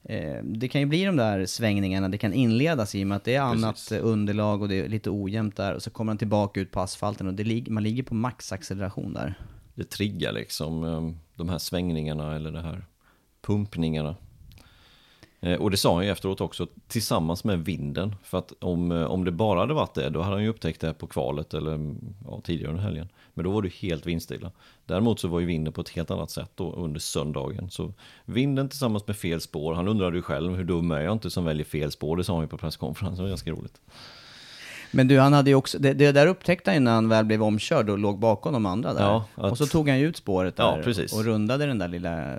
eh, 0.03 0.43
det 0.43 0.69
kan 0.69 0.81
ju 0.81 0.87
bli 0.87 1.05
de 1.05 1.17
där 1.17 1.47
svängningarna, 1.47 2.09
det 2.09 2.19
kan 2.19 2.33
inledas 2.33 2.95
i 2.95 3.03
och 3.03 3.07
med 3.07 3.17
att 3.17 3.25
det 3.25 3.35
är 3.35 3.41
annat 3.41 3.75
precis. 3.75 3.99
underlag 3.99 4.63
och 4.63 4.69
det 4.69 4.81
är 4.81 4.89
lite 4.89 5.11
ojämnt 5.11 5.57
där. 5.57 5.75
Och 5.75 5.83
så 5.83 5.91
kommer 5.91 6.11
han 6.11 6.19
tillbaka 6.19 6.61
ut 6.61 6.71
på 6.71 6.81
asfalten 6.81 7.27
och 7.27 7.35
det, 7.35 7.71
man 7.71 7.83
ligger 7.83 8.03
på 8.03 8.15
maxacceleration 8.15 9.13
där 9.13 9.35
det 9.81 9.91
triggar 9.91 10.33
liksom 10.33 10.85
ehm, 10.85 11.19
de 11.35 11.49
här 11.49 11.59
svängningarna 11.59 12.37
eller 12.37 12.51
de 12.51 12.59
här 12.59 12.85
pumpningarna. 13.41 14.17
Eh, 15.41 15.61
och 15.61 15.71
det 15.71 15.77
sa 15.77 15.95
han 15.95 16.05
ju 16.05 16.11
efteråt 16.11 16.41
också, 16.41 16.67
tillsammans 16.89 17.45
med 17.45 17.65
vinden. 17.65 18.15
För 18.23 18.39
att 18.39 18.53
om, 18.61 18.93
eh, 18.93 19.05
om 19.05 19.25
det 19.25 19.31
bara 19.31 19.61
hade 19.61 19.75
varit 19.75 19.95
det, 19.95 20.11
då 20.11 20.23
hade 20.23 20.37
han 20.37 20.43
ju 20.43 20.49
upptäckt 20.49 20.81
det 20.81 20.95
på 20.95 21.07
kvalet 21.07 21.55
eller 21.55 21.97
ja, 22.27 22.41
tidigare 22.45 22.71
under 22.71 22.83
helgen. 22.83 23.09
Men 23.35 23.45
då 23.45 23.51
var 23.51 23.63
det 23.63 23.73
helt 23.73 24.07
vindstilla. 24.07 24.53
Däremot 24.87 25.21
så 25.21 25.29
var 25.29 25.41
ju 25.41 25.47
vinden 25.47 25.73
på 25.73 25.81
ett 25.81 25.89
helt 25.89 26.11
annat 26.11 26.31
sätt 26.31 26.51
då 26.55 26.73
under 26.73 27.01
söndagen. 27.01 27.71
Så 27.71 27.93
vinden 28.25 28.69
tillsammans 28.69 29.07
med 29.07 29.17
fel 29.17 29.41
spår, 29.41 29.75
han 29.75 29.89
undrade 29.89 30.17
ju 30.17 30.23
själv 30.23 30.55
hur 30.57 30.65
dum 30.65 30.91
är 30.91 31.01
jag 31.01 31.13
inte 31.13 31.31
som 31.31 31.45
väljer 31.45 31.65
fel 31.65 31.91
spår, 31.91 32.17
det 32.17 32.25
sa 32.25 32.33
han 32.33 32.43
ju 32.43 32.49
på 32.49 32.59
presskonferensen, 32.59 33.17
det 33.17 33.23
var 33.23 33.29
ganska 33.29 33.51
roligt. 33.51 33.81
Men 34.91 35.09
du, 35.09 35.19
han 35.19 35.33
hade 35.33 35.51
ju 35.51 35.57
också, 35.57 35.79
det, 35.79 35.93
det, 35.93 36.13
där 36.13 36.27
upptäckte 36.27 36.71
han 36.71 36.77
ju 36.77 36.81
när 36.81 36.93
han 36.93 37.09
väl 37.09 37.25
blev 37.25 37.43
omkörd 37.43 37.91
och 37.91 37.99
låg 37.99 38.19
bakom 38.19 38.53
de 38.53 38.67
andra 38.67 38.95
där. 38.95 39.03
Ja, 39.03 39.25
att, 39.35 39.53
och 39.53 39.59
så 39.59 39.67
tog 39.67 39.89
han 39.89 39.99
ju 39.99 40.07
ut 40.07 40.17
spåret 40.17 40.57
där 40.57 40.65
ja, 40.65 41.19
och 41.19 41.25
rundade 41.25 41.67
den 41.67 41.79
där 41.79 41.89
lilla 41.89 42.37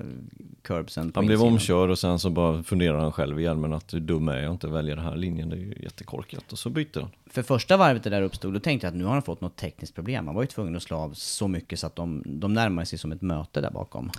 curbsen. 0.62 1.12
Han 1.16 1.26
blev 1.26 1.44
omkörd 1.44 1.90
och 1.90 2.00
sen 2.00 2.20
så 2.20 2.30
bara 2.30 2.64
funderade 2.64 3.02
han 3.02 3.12
själv 3.12 3.40
i 3.40 3.44
hjälmen 3.44 3.74
att 3.74 3.94
hur 3.94 4.00
dum 4.00 4.28
är 4.28 4.38
jag 4.38 4.52
inte 4.52 4.68
välja 4.68 4.96
den 4.96 5.06
här 5.06 5.16
linjen, 5.16 5.50
det 5.50 5.56
är 5.56 5.60
ju 5.60 5.76
jättekorkat. 5.84 6.52
Och 6.52 6.60
så 6.60 6.70
bytte 6.70 7.00
han. 7.00 7.10
För 7.26 7.44
första 7.44 7.78
varvet 7.78 8.04
det 8.04 8.10
där 8.10 8.22
uppstod, 8.22 8.54
då 8.54 8.60
tänkte 8.60 8.88
jag 8.88 8.92
att 8.92 8.98
nu 8.98 9.04
har 9.04 9.14
han 9.14 9.22
fått 9.22 9.42
något 9.42 9.56
tekniskt 9.56 9.96
problem. 9.96 10.28
Han 10.28 10.36
var 10.36 10.44
ju 10.44 10.48
tvungen 10.48 10.76
att 10.76 10.84
slå 10.84 10.98
av 10.98 11.14
så 11.14 11.48
mycket 11.48 11.80
så 11.80 11.88
att 11.88 11.96
de, 11.96 12.24
de 12.26 12.54
närmade 12.54 12.86
sig 12.86 13.00
som 13.00 13.12
ett 13.12 13.22
möte 13.22 13.62
där 13.62 13.72
bakom. 13.72 14.12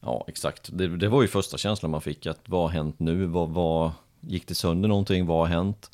Ja, 0.00 0.24
exakt. 0.28 0.70
Det, 0.72 0.96
det 0.96 1.08
var 1.08 1.22
ju 1.22 1.28
första 1.28 1.56
känslan 1.56 1.90
man 1.90 2.00
fick, 2.00 2.26
att 2.26 2.40
vad 2.46 2.62
har 2.62 2.68
hänt 2.68 2.98
nu? 2.98 3.26
Vad, 3.26 3.48
vad, 3.48 3.90
gick 4.20 4.48
det 4.48 4.54
sönder 4.54 4.88
någonting? 4.88 5.26
Vad 5.26 5.38
har 5.38 5.46
hänt? 5.46 5.90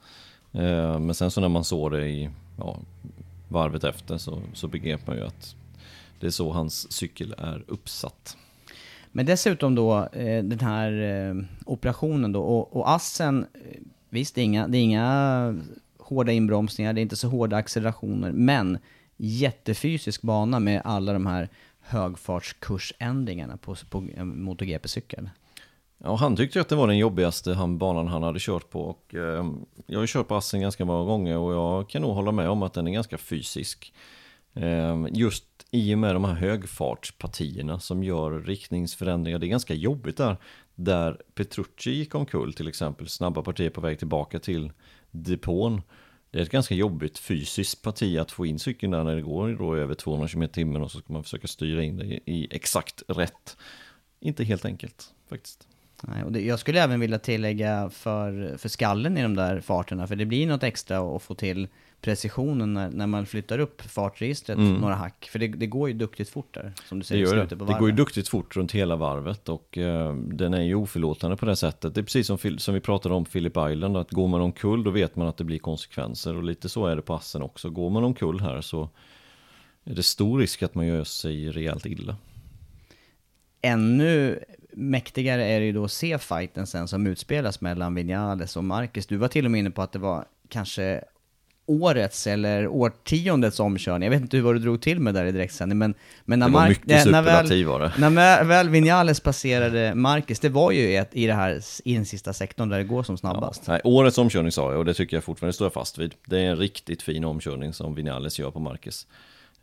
Eh, 0.53 0.99
men 0.99 1.15
sen 1.15 1.31
så 1.31 1.41
när 1.41 1.49
man 1.49 1.65
såg 1.65 1.93
det 1.93 2.09
i 2.09 2.31
ja, 2.59 2.79
varvet 3.49 3.85
efter 3.85 4.19
så, 4.19 4.43
så 4.55 4.69
begrep 4.69 5.07
man 5.07 5.17
ju 5.17 5.25
att 5.25 5.57
det 6.21 6.27
är 6.27 6.31
så 6.31 6.53
hans 6.53 6.93
cykel 6.93 7.35
är 7.39 7.65
uppsatt. 7.67 8.37
Men 9.13 9.27
dessutom 9.27 9.75
då 9.75 10.09
eh, 10.13 10.45
den 10.45 10.61
här 10.61 10.93
eh, 10.93 11.35
operationen 11.67 12.33
då 12.33 12.43
och, 12.43 12.77
och 12.77 12.91
assen, 12.91 13.47
visst 14.09 14.35
det 14.35 14.41
är, 14.41 14.45
inga, 14.45 14.69
det 14.69 14.79
är 14.79 14.83
inga 14.83 15.55
hårda 15.99 16.33
inbromsningar, 16.33 16.93
det 16.93 17.01
är 17.01 17.03
inte 17.03 17.17
så 17.17 17.29
hårda 17.29 17.57
accelerationer, 17.57 18.33
men 18.33 18.79
jättefysisk 19.17 20.23
bana 20.23 20.61
med 20.61 20.83
alla 20.85 21.13
de 21.13 21.27
här 21.27 21.49
högfartskursändringarna 21.81 23.57
på, 23.57 23.77
på 23.91 24.01
MotoGP-cykel. 24.25 25.31
Ja, 26.05 26.17
han 26.17 26.37
tyckte 26.37 26.61
att 26.61 26.69
det 26.69 26.77
var 26.77 26.87
den 26.87 26.99
jobbigaste 26.99 27.55
han, 27.55 27.79
banan 27.79 28.09
han 28.09 28.23
hade 28.23 28.39
kört 28.41 28.71
på. 28.71 28.81
Och, 28.81 29.15
eh, 29.15 29.47
jag 29.87 29.99
har 29.99 30.07
kört 30.07 30.29
på 30.29 30.35
Assen 30.35 30.61
ganska 30.61 30.85
många 30.85 31.05
gånger 31.05 31.37
och 31.39 31.53
jag 31.53 31.89
kan 31.89 32.03
nog 32.03 32.15
hålla 32.15 32.33
med 32.33 32.49
om 32.49 32.63
att 32.63 32.75
den 32.75 32.87
är 32.87 32.93
ganska 32.93 33.19
fysisk. 33.19 33.95
Eh, 34.55 35.07
just 35.11 35.45
i 35.71 35.95
och 35.95 35.99
med 35.99 36.15
de 36.15 36.25
här 36.25 36.35
högfartspartierna 36.35 37.81
som 37.81 38.05
gör 38.05 38.41
riktningsförändringar. 38.41 39.39
Det 39.39 39.47
är 39.47 39.49
ganska 39.49 39.75
jobbigt 39.75 40.17
där. 40.17 40.37
Där 40.75 41.21
Petrucci 41.35 41.91
gick 41.91 42.15
omkull 42.15 42.53
till 42.53 42.69
exempel, 42.69 43.09
snabba 43.09 43.43
partier 43.43 43.71
på 43.71 43.81
väg 43.81 43.99
tillbaka 43.99 44.39
till 44.39 44.73
depån. 45.11 45.83
Det 46.31 46.39
är 46.39 46.43
ett 46.43 46.51
ganska 46.51 46.75
jobbigt 46.75 47.19
fysiskt 47.19 47.83
parti 47.83 48.19
att 48.19 48.31
få 48.31 48.47
in 48.47 48.59
cykeln 48.59 48.93
där 48.93 49.05
när 49.05 49.17
det 49.17 49.23
går 49.23 49.49
då 49.49 49.77
över 49.77 49.95
200 49.95 50.29
km 50.29 50.49
timmen 50.49 50.83
och 50.83 50.91
så 50.91 50.99
ska 50.99 51.13
man 51.13 51.23
försöka 51.23 51.49
styra 51.49 51.83
in 51.83 51.97
det 51.97 52.05
i 52.31 52.49
exakt 52.51 53.03
rätt. 53.09 53.57
Inte 54.21 54.45
helt 54.45 54.65
enkelt 54.65 55.15
faktiskt. 55.29 55.69
Nej, 56.09 56.25
och 56.25 56.33
det, 56.33 56.41
jag 56.41 56.59
skulle 56.59 56.83
även 56.83 57.01
vilja 57.01 57.19
tillägga 57.19 57.91
för, 57.91 58.57
för 58.59 58.69
skallen 58.69 59.19
i 59.19 59.23
de 59.23 59.37
där 59.37 59.61
farterna, 59.61 60.07
för 60.07 60.17
det 60.17 60.25
blir 60.25 60.47
något 60.47 60.63
extra 60.63 61.17
att 61.17 61.23
få 61.23 61.35
till 61.35 61.69
precisionen 62.01 62.75
när, 62.75 62.91
när 62.91 63.07
man 63.07 63.27
flyttar 63.27 63.59
upp 63.59 63.83
fartregistret 63.83 64.59
mm. 64.59 64.75
några 64.75 64.95
hack. 64.95 65.29
För 65.33 65.39
det, 65.39 65.49
det, 65.49 65.67
går 65.67 65.89
ju 65.89 65.95
duktigt 65.95 66.29
fort 66.29 66.55
där, 66.55 66.73
som 66.89 66.99
du 66.99 67.05
säger 67.05 67.25
det 67.25 67.37
gör 67.37 67.47
det. 67.47 67.55
det 67.55 67.79
går 67.79 67.89
ju 67.89 67.95
duktigt 67.95 68.29
fort 68.29 68.57
runt 68.57 68.73
hela 68.73 68.97
varvet 68.97 69.49
och 69.49 69.79
eh, 69.79 70.15
den 70.15 70.55
är 70.55 70.63
ju 70.63 70.75
oförlåtande 70.75 71.37
på 71.37 71.47
det 71.47 71.57
sättet. 71.57 71.95
Det 71.95 72.01
är 72.01 72.03
precis 72.03 72.27
som, 72.27 72.39
som 72.59 72.75
vi 72.75 72.81
pratade 72.81 73.15
om 73.15 73.25
Philip 73.25 73.57
Island, 73.71 73.97
att 73.97 74.11
går 74.11 74.29
man 74.29 74.41
omkull 74.41 74.85
då 74.85 74.91
vet 74.91 75.17
man 75.17 75.29
att 75.29 75.37
det 75.37 75.45
blir 75.45 75.59
konsekvenser 75.59 76.37
och 76.37 76.43
lite 76.43 76.69
så 76.69 76.87
är 76.87 76.97
det 76.97 77.03
på 77.03 77.15
assen 77.15 77.43
också. 77.43 77.71
Går 77.71 77.91
man 77.91 78.05
omkull 78.05 78.41
här 78.41 78.61
så 78.61 78.89
är 79.85 79.95
det 79.95 80.03
stor 80.03 80.39
risk 80.39 80.63
att 80.63 80.75
man 80.75 80.87
gör 80.87 81.05
sig 81.05 81.51
rejält 81.51 81.87
illa. 81.87 82.17
Ännu 83.63 84.39
mäktigare 84.73 85.45
är 85.47 85.61
det 85.61 85.67
ju 85.67 85.73
då 85.73 85.85
att 85.85 85.93
se 85.93 86.19
fighten 86.19 86.67
sen 86.67 86.89
som 86.89 87.07
utspelas 87.07 87.61
mellan 87.61 87.95
Vinales 87.95 88.57
och 88.57 88.65
Marcus. 88.65 89.07
Du 89.07 89.17
var 89.17 89.29
till 89.29 89.45
och 89.45 89.51
med 89.51 89.59
inne 89.59 89.71
på 89.71 89.83
att 89.83 89.93
det 89.93 89.99
var 89.99 90.25
kanske 90.49 91.05
årets 91.67 92.27
eller 92.27 92.69
årtiondets 92.69 93.61
omkörning. 93.61 94.07
Jag 94.07 94.11
vet 94.11 94.21
inte 94.21 94.37
hur 94.37 94.45
vad 94.45 94.55
du 94.55 94.59
drog 94.59 94.81
till 94.81 95.01
med 95.01 95.15
där 95.15 95.25
i 95.25 95.33
direktsändning, 95.33 95.79
men, 95.79 95.95
men 96.25 96.39
när, 96.39 96.49
det, 96.85 97.05
när, 97.11 97.23
väl, 97.23 97.65
var 97.65 97.81
det. 97.81 97.93
när 97.97 98.45
väl 98.45 98.69
Vinales 98.69 99.21
passerade 99.21 99.95
Marcus, 99.95 100.41
det 100.41 100.49
var 100.49 100.71
ju 100.71 100.97
ett, 100.97 101.09
i 101.13 101.27
det 101.27 101.35
här 101.35 101.61
i 101.85 101.95
den 101.95 102.07
sista 102.07 102.33
sektorn 102.33 102.69
där 102.69 102.79
det 102.79 102.85
går 102.85 103.03
som 103.03 103.19
snabbast. 103.19 103.63
Ja, 103.67 103.73
nej, 103.73 103.81
årets 103.85 104.19
omkörning 104.19 104.53
sa 104.53 104.71
jag 104.71 104.79
och 104.79 104.85
det 104.85 104.95
tycker 104.95 105.17
jag 105.17 105.25
fortfarande 105.25 105.53
står 105.53 105.65
jag 105.65 105.73
fast 105.73 105.99
vid. 105.99 106.15
Det 106.25 106.39
är 106.39 106.45
en 106.45 106.57
riktigt 106.57 107.03
fin 107.03 107.25
omkörning 107.25 107.73
som 107.73 107.95
Vinales 107.95 108.39
gör 108.39 108.51
på 108.51 108.61
Marcus. 108.61 109.07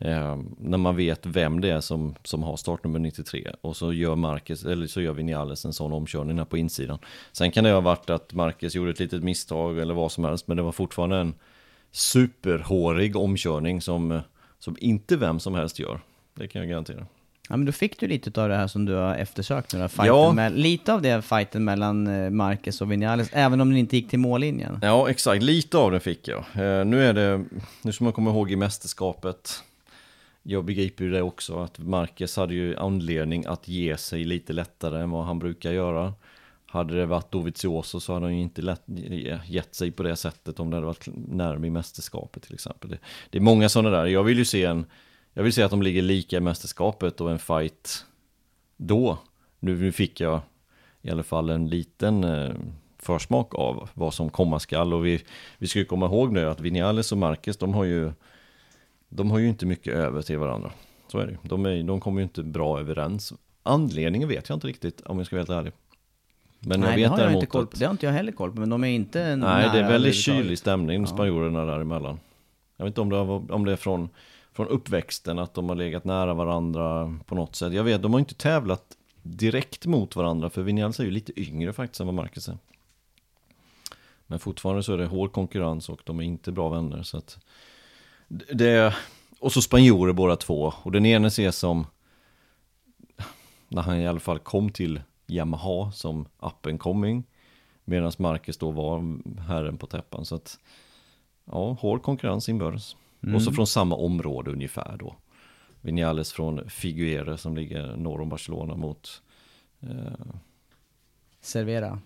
Eh, 0.00 0.38
när 0.58 0.78
man 0.78 0.96
vet 0.96 1.26
vem 1.26 1.60
det 1.60 1.70
är 1.70 1.80
som, 1.80 2.14
som 2.24 2.42
har 2.42 2.56
startnummer 2.56 2.98
93 2.98 3.50
och 3.60 3.76
så 3.76 3.92
gör 3.92 4.14
Marcus, 4.16 4.64
eller 4.64 4.86
så 4.86 5.00
gör 5.00 5.12
Vinales 5.12 5.64
en 5.64 5.72
sån 5.72 5.92
omkörning 5.92 6.38
här 6.38 6.44
på 6.44 6.58
insidan. 6.58 6.98
Sen 7.32 7.50
kan 7.50 7.64
det 7.64 7.70
ha 7.70 7.80
varit 7.80 8.10
att 8.10 8.32
Marcus 8.34 8.74
gjorde 8.74 8.90
ett 8.90 8.98
litet 9.00 9.22
misstag 9.24 9.78
eller 9.78 9.94
vad 9.94 10.12
som 10.12 10.24
helst, 10.24 10.46
men 10.48 10.56
det 10.56 10.62
var 10.62 10.72
fortfarande 10.72 11.16
en 11.16 11.34
superhårig 11.92 13.16
omkörning 13.16 13.80
som, 13.80 14.20
som 14.58 14.76
inte 14.80 15.16
vem 15.16 15.40
som 15.40 15.54
helst 15.54 15.78
gör. 15.78 16.00
Det 16.34 16.48
kan 16.48 16.60
jag 16.60 16.68
garantera. 16.70 17.06
Ja, 17.48 17.56
men 17.56 17.66
då 17.66 17.72
fick 17.72 18.00
du 18.00 18.06
lite 18.06 18.42
av 18.42 18.48
det 18.48 18.56
här 18.56 18.66
som 18.66 18.84
du 18.84 18.94
har 18.94 19.14
eftersökt 19.14 19.74
nu 19.74 19.88
Ja. 19.98 20.32
med, 20.32 20.52
Lite 20.58 20.94
av 20.94 21.02
det 21.02 21.22
fighten 21.22 21.64
mellan 21.64 22.06
eh, 22.06 22.30
Marquez 22.30 22.80
och 22.80 22.92
Vinales, 22.92 23.28
även 23.32 23.60
om 23.60 23.68
den 23.68 23.78
inte 23.78 23.96
gick 23.96 24.10
till 24.10 24.18
mållinjen. 24.18 24.78
Ja, 24.82 25.10
exakt. 25.10 25.42
Lite 25.42 25.78
av 25.78 25.90
det 25.90 26.00
fick 26.00 26.28
jag. 26.28 26.38
Eh, 26.38 26.84
nu 26.84 27.04
är 27.04 27.12
det, 27.12 27.44
nu 27.82 27.92
som 27.92 28.04
man 28.04 28.12
kommer 28.12 28.30
ihåg 28.30 28.50
i 28.52 28.56
mästerskapet, 28.56 29.62
jag 30.42 30.64
begriper 30.64 31.04
ju 31.04 31.10
det 31.10 31.22
också, 31.22 31.58
att 31.58 31.78
Marquez 31.78 32.36
hade 32.36 32.54
ju 32.54 32.76
anledning 32.76 33.46
att 33.46 33.68
ge 33.68 33.96
sig 33.96 34.24
lite 34.24 34.52
lättare 34.52 35.02
än 35.02 35.10
vad 35.10 35.24
han 35.24 35.38
brukar 35.38 35.72
göra. 35.72 36.14
Hade 36.66 36.94
det 36.94 37.06
varit 37.06 37.30
Dovizioso 37.30 38.00
så 38.00 38.12
hade 38.12 38.26
han 38.26 38.36
ju 38.36 38.42
inte 38.42 38.62
lätt, 38.62 38.82
gett 39.46 39.74
sig 39.74 39.90
på 39.90 40.02
det 40.02 40.16
sättet 40.16 40.60
om 40.60 40.70
det 40.70 40.76
hade 40.76 40.86
varit 40.86 41.08
närmare 41.14 41.66
i 41.66 41.70
mästerskapet 41.70 42.42
till 42.42 42.54
exempel. 42.54 42.90
Det, 42.90 42.98
det 43.30 43.38
är 43.38 43.42
många 43.42 43.68
sådana 43.68 43.96
där. 43.96 44.06
Jag 44.06 44.24
vill 44.24 44.38
ju 44.38 44.44
se 44.44 44.64
en, 44.64 44.86
jag 45.32 45.42
vill 45.42 45.52
se 45.52 45.62
att 45.62 45.70
de 45.70 45.82
ligger 45.82 46.02
lika 46.02 46.36
i 46.36 46.40
mästerskapet 46.40 47.20
och 47.20 47.30
en 47.30 47.38
fight 47.38 48.04
då. 48.76 49.18
Nu, 49.60 49.76
nu 49.78 49.92
fick 49.92 50.20
jag 50.20 50.40
i 51.02 51.10
alla 51.10 51.22
fall 51.22 51.50
en 51.50 51.68
liten 51.68 52.24
eh, 52.24 52.54
försmak 52.98 53.54
av 53.54 53.88
vad 53.94 54.14
som 54.14 54.30
komma 54.30 54.58
skall. 54.58 54.94
Och 54.94 55.06
vi, 55.06 55.22
vi 55.58 55.66
ska 55.66 55.78
ju 55.78 55.84
komma 55.84 56.06
ihåg 56.06 56.32
nu 56.32 56.48
att 56.48 56.60
Vinales 56.60 57.12
och 57.12 57.18
Marquez, 57.18 57.56
de 57.56 57.74
har 57.74 57.84
ju, 57.84 58.12
de 59.10 59.30
har 59.30 59.38
ju 59.38 59.48
inte 59.48 59.66
mycket 59.66 59.94
över 59.94 60.22
till 60.22 60.38
varandra. 60.38 60.72
Så 61.08 61.18
är 61.18 61.26
det 61.26 61.36
de, 61.42 61.66
är, 61.66 61.82
de 61.82 62.00
kommer 62.00 62.20
ju 62.20 62.22
inte 62.22 62.42
bra 62.42 62.80
överens. 62.80 63.32
Anledningen 63.62 64.28
vet 64.28 64.48
jag 64.48 64.56
inte 64.56 64.66
riktigt 64.66 65.00
om 65.00 65.18
jag 65.18 65.26
ska 65.26 65.36
vara 65.36 65.40
helt 65.40 65.50
ärlig. 65.50 65.72
Men 66.60 66.80
Nej, 66.80 66.88
jag 66.88 66.96
det 66.98 67.02
vet 67.02 67.10
har 67.10 67.20
jag 67.20 67.32
inte 67.32 67.46
koll 67.46 67.66
på. 67.66 67.72
att, 67.72 67.78
Det 67.78 67.84
har 67.84 67.90
inte 67.92 68.06
jag 68.06 68.12
heller 68.12 68.32
koll 68.32 68.52
på, 68.52 68.60
men 68.60 68.70
de 68.70 68.84
är 68.84 68.88
inte 68.88 69.36
Nej, 69.36 69.68
det 69.72 69.78
är 69.80 69.88
väldigt 69.88 70.14
kylig 70.14 70.58
stämning 70.58 71.00
Ja. 71.00 71.06
spanjorerna 71.06 71.64
däremellan. 71.64 72.20
Jag 72.76 72.84
vet 72.84 72.90
inte 72.90 73.00
om 73.00 73.08
det, 73.10 73.16
har- 73.16 73.52
om 73.52 73.64
det 73.64 73.72
är 73.72 73.76
från, 73.76 74.08
från 74.52 74.68
uppväxten, 74.68 75.38
att 75.38 75.54
de 75.54 75.68
har 75.68 75.76
legat 75.76 76.04
nära 76.04 76.34
varandra 76.34 77.14
på 77.26 77.34
något 77.34 77.56
sätt. 77.56 77.72
Jag 77.72 77.84
vet, 77.84 78.02
de 78.02 78.12
har 78.12 78.20
inte 78.20 78.34
tävlat 78.34 78.96
direkt 79.22 79.86
mot 79.86 80.16
varandra, 80.16 80.50
för 80.50 80.62
Vinales 80.62 81.00
är 81.00 81.04
ju 81.04 81.10
lite 81.10 81.40
yngre 81.40 81.72
faktiskt 81.72 82.00
än 82.00 82.06
vad 82.06 82.14
Marcus 82.14 82.48
är. 82.48 82.58
Men 84.26 84.38
fortfarande 84.38 84.82
så 84.82 84.92
är 84.92 84.98
det 84.98 85.06
hård 85.06 85.32
konkurrens 85.32 85.88
och 85.88 86.00
de 86.04 86.18
är 86.18 86.22
inte 86.24 86.52
bra 86.52 86.68
vänner. 86.68 87.02
Så 87.02 87.16
att 87.16 87.38
det 88.30 88.94
och 89.38 89.52
så 89.52 89.62
spanjorer 89.62 90.12
båda 90.12 90.36
två. 90.36 90.72
Och 90.82 90.92
den 90.92 91.06
ene 91.06 91.28
ses 91.28 91.56
som, 91.56 91.86
när 93.68 93.82
han 93.82 93.98
i 93.98 94.06
alla 94.06 94.20
fall 94.20 94.38
kom 94.38 94.70
till 94.70 95.00
Yamaha 95.26 95.92
som 95.92 96.26
up 96.38 96.66
and 96.66 96.80
coming. 96.80 97.24
Medan 97.84 98.12
Marcus 98.18 98.58
då 98.58 98.70
var 98.70 99.18
herren 99.40 99.76
på 99.78 99.86
täppan. 99.86 100.24
Så 100.24 100.34
att, 100.34 100.58
ja, 101.44 101.72
hård 101.72 102.02
konkurrens 102.02 102.48
inbördes. 102.48 102.96
Och 103.34 103.42
så 103.42 103.52
från 103.52 103.66
samma 103.66 103.96
område 103.96 104.50
ungefär 104.50 104.96
då. 104.96 105.16
Vinales 105.80 106.32
från 106.32 106.70
Figuere 106.70 107.38
som 107.38 107.56
ligger 107.56 107.96
norr 107.96 108.20
om 108.20 108.28
Barcelona 108.28 108.76
mot, 108.76 109.22
eh, 109.80 109.88
Servera. 111.40 111.98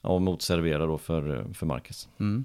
ja, 0.00 0.18
mot 0.18 0.42
Cervera 0.42 0.86
då 0.86 0.98
för, 0.98 1.54
för 1.54 1.66
Marcus. 1.66 2.08
Mm. 2.20 2.44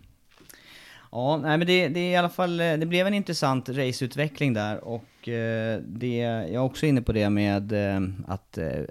Ja, 1.12 1.38
nej 1.38 1.58
men 1.58 1.68
det, 1.68 1.88
det 1.88 2.00
är 2.00 2.12
i 2.12 2.16
alla 2.16 2.30
fall, 2.30 2.60
eh, 2.60 2.74
det 2.74 2.86
blev 2.86 3.08
en 3.08 3.14
intressant 3.14 3.70
raceutveckling 3.70 4.54
där 4.54 4.84
och 4.84 5.30
eh, 5.30 5.80
det, 5.86 6.18
jag 6.18 6.54
är 6.54 6.60
också 6.60 6.86
inne 6.86 7.02
på 7.02 7.12
det 7.12 7.30
med 7.30 7.72
eh, 7.72 8.02
att 8.28 8.58
eh, 8.58 8.84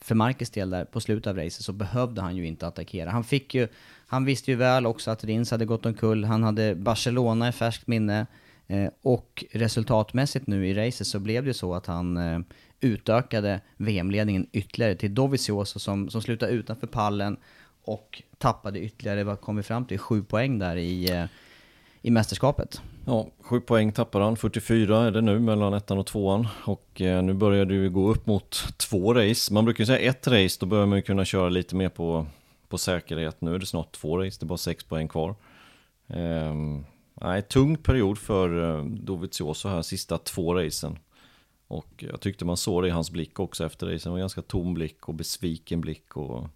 för 0.00 0.14
Marcus 0.14 0.50
del 0.50 0.70
där 0.70 0.84
på 0.84 1.00
slutet 1.00 1.26
av 1.26 1.36
racet 1.36 1.64
så 1.64 1.72
behövde 1.72 2.20
han 2.20 2.36
ju 2.36 2.46
inte 2.46 2.66
attackera. 2.66 3.10
Han 3.10 3.24
fick 3.24 3.54
ju, 3.54 3.68
han 4.06 4.24
visste 4.24 4.50
ju 4.50 4.56
väl 4.56 4.86
också 4.86 5.10
att 5.10 5.24
Rins 5.24 5.50
hade 5.50 5.64
gått 5.64 5.86
omkull, 5.86 6.24
han 6.24 6.42
hade 6.42 6.74
Barcelona 6.74 7.48
i 7.48 7.52
färskt 7.52 7.86
minne 7.86 8.26
eh, 8.66 8.88
och 9.02 9.44
resultatmässigt 9.52 10.46
nu 10.46 10.68
i 10.68 10.74
racet 10.74 11.06
så 11.06 11.18
blev 11.18 11.42
det 11.44 11.48
ju 11.48 11.54
så 11.54 11.74
att 11.74 11.86
han 11.86 12.16
eh, 12.16 12.40
utökade 12.80 13.60
VM-ledningen 13.76 14.46
ytterligare 14.52 14.94
till 14.94 15.14
Dovizioso 15.14 15.78
som, 15.78 16.10
som 16.10 16.22
slutade 16.22 16.52
utanför 16.52 16.86
pallen 16.86 17.36
och 17.84 18.22
tappade 18.38 18.80
ytterligare, 18.80 19.24
vad 19.24 19.40
kom 19.40 19.56
vi 19.56 19.62
fram 19.62 19.84
till, 19.84 19.98
sju 19.98 20.22
poäng 20.22 20.58
där 20.58 20.76
i, 20.76 21.10
eh, 21.10 21.24
i 22.02 22.10
mästerskapet. 22.10 22.82
Ja, 23.06 23.26
sju 23.40 23.60
poäng 23.60 23.92
tappar 23.92 24.20
han, 24.20 24.36
44 24.36 24.98
är 24.98 25.10
det 25.10 25.20
nu 25.20 25.38
mellan 25.38 25.74
ettan 25.74 25.98
och 25.98 26.06
tvåan. 26.06 26.48
Och 26.64 27.00
eh, 27.00 27.22
nu 27.22 27.32
börjar 27.32 27.64
det 27.64 27.74
ju 27.74 27.90
gå 27.90 28.10
upp 28.10 28.26
mot 28.26 28.50
två 28.76 29.14
race. 29.14 29.54
Man 29.54 29.64
brukar 29.64 29.82
ju 29.82 29.86
säga 29.86 30.10
ett 30.10 30.26
race, 30.26 30.56
då 30.60 30.66
börjar 30.66 30.86
man 30.86 30.98
ju 30.98 31.02
kunna 31.02 31.24
köra 31.24 31.48
lite 31.48 31.76
mer 31.76 31.88
på, 31.88 32.26
på 32.68 32.78
säkerhet. 32.78 33.40
Nu 33.40 33.54
är 33.54 33.58
det 33.58 33.66
snart 33.66 33.92
två 33.92 34.18
race, 34.18 34.36
det 34.40 34.44
är 34.44 34.48
bara 34.48 34.58
sex 34.58 34.84
poäng 34.84 35.08
kvar. 35.08 35.34
Ehm, 36.08 36.84
nej, 37.14 37.42
tung 37.42 37.76
period 37.76 38.18
för 38.18 38.78
eh, 38.78 38.84
Dovizioso 38.84 39.68
här, 39.68 39.82
sista 39.82 40.18
två 40.18 40.54
racen. 40.54 40.98
Och 41.68 42.04
jag 42.10 42.20
tyckte 42.20 42.44
man 42.44 42.56
såg 42.56 42.82
det 42.82 42.88
i 42.88 42.90
hans 42.90 43.10
blick 43.10 43.40
också 43.40 43.66
efter 43.66 43.86
racen. 43.86 44.10
Det 44.10 44.10
var 44.10 44.18
en 44.18 44.22
ganska 44.22 44.42
tom 44.42 44.74
blick 44.74 45.08
och 45.08 45.14
besviken 45.14 45.80
blick 45.80 46.16
och 46.16 46.46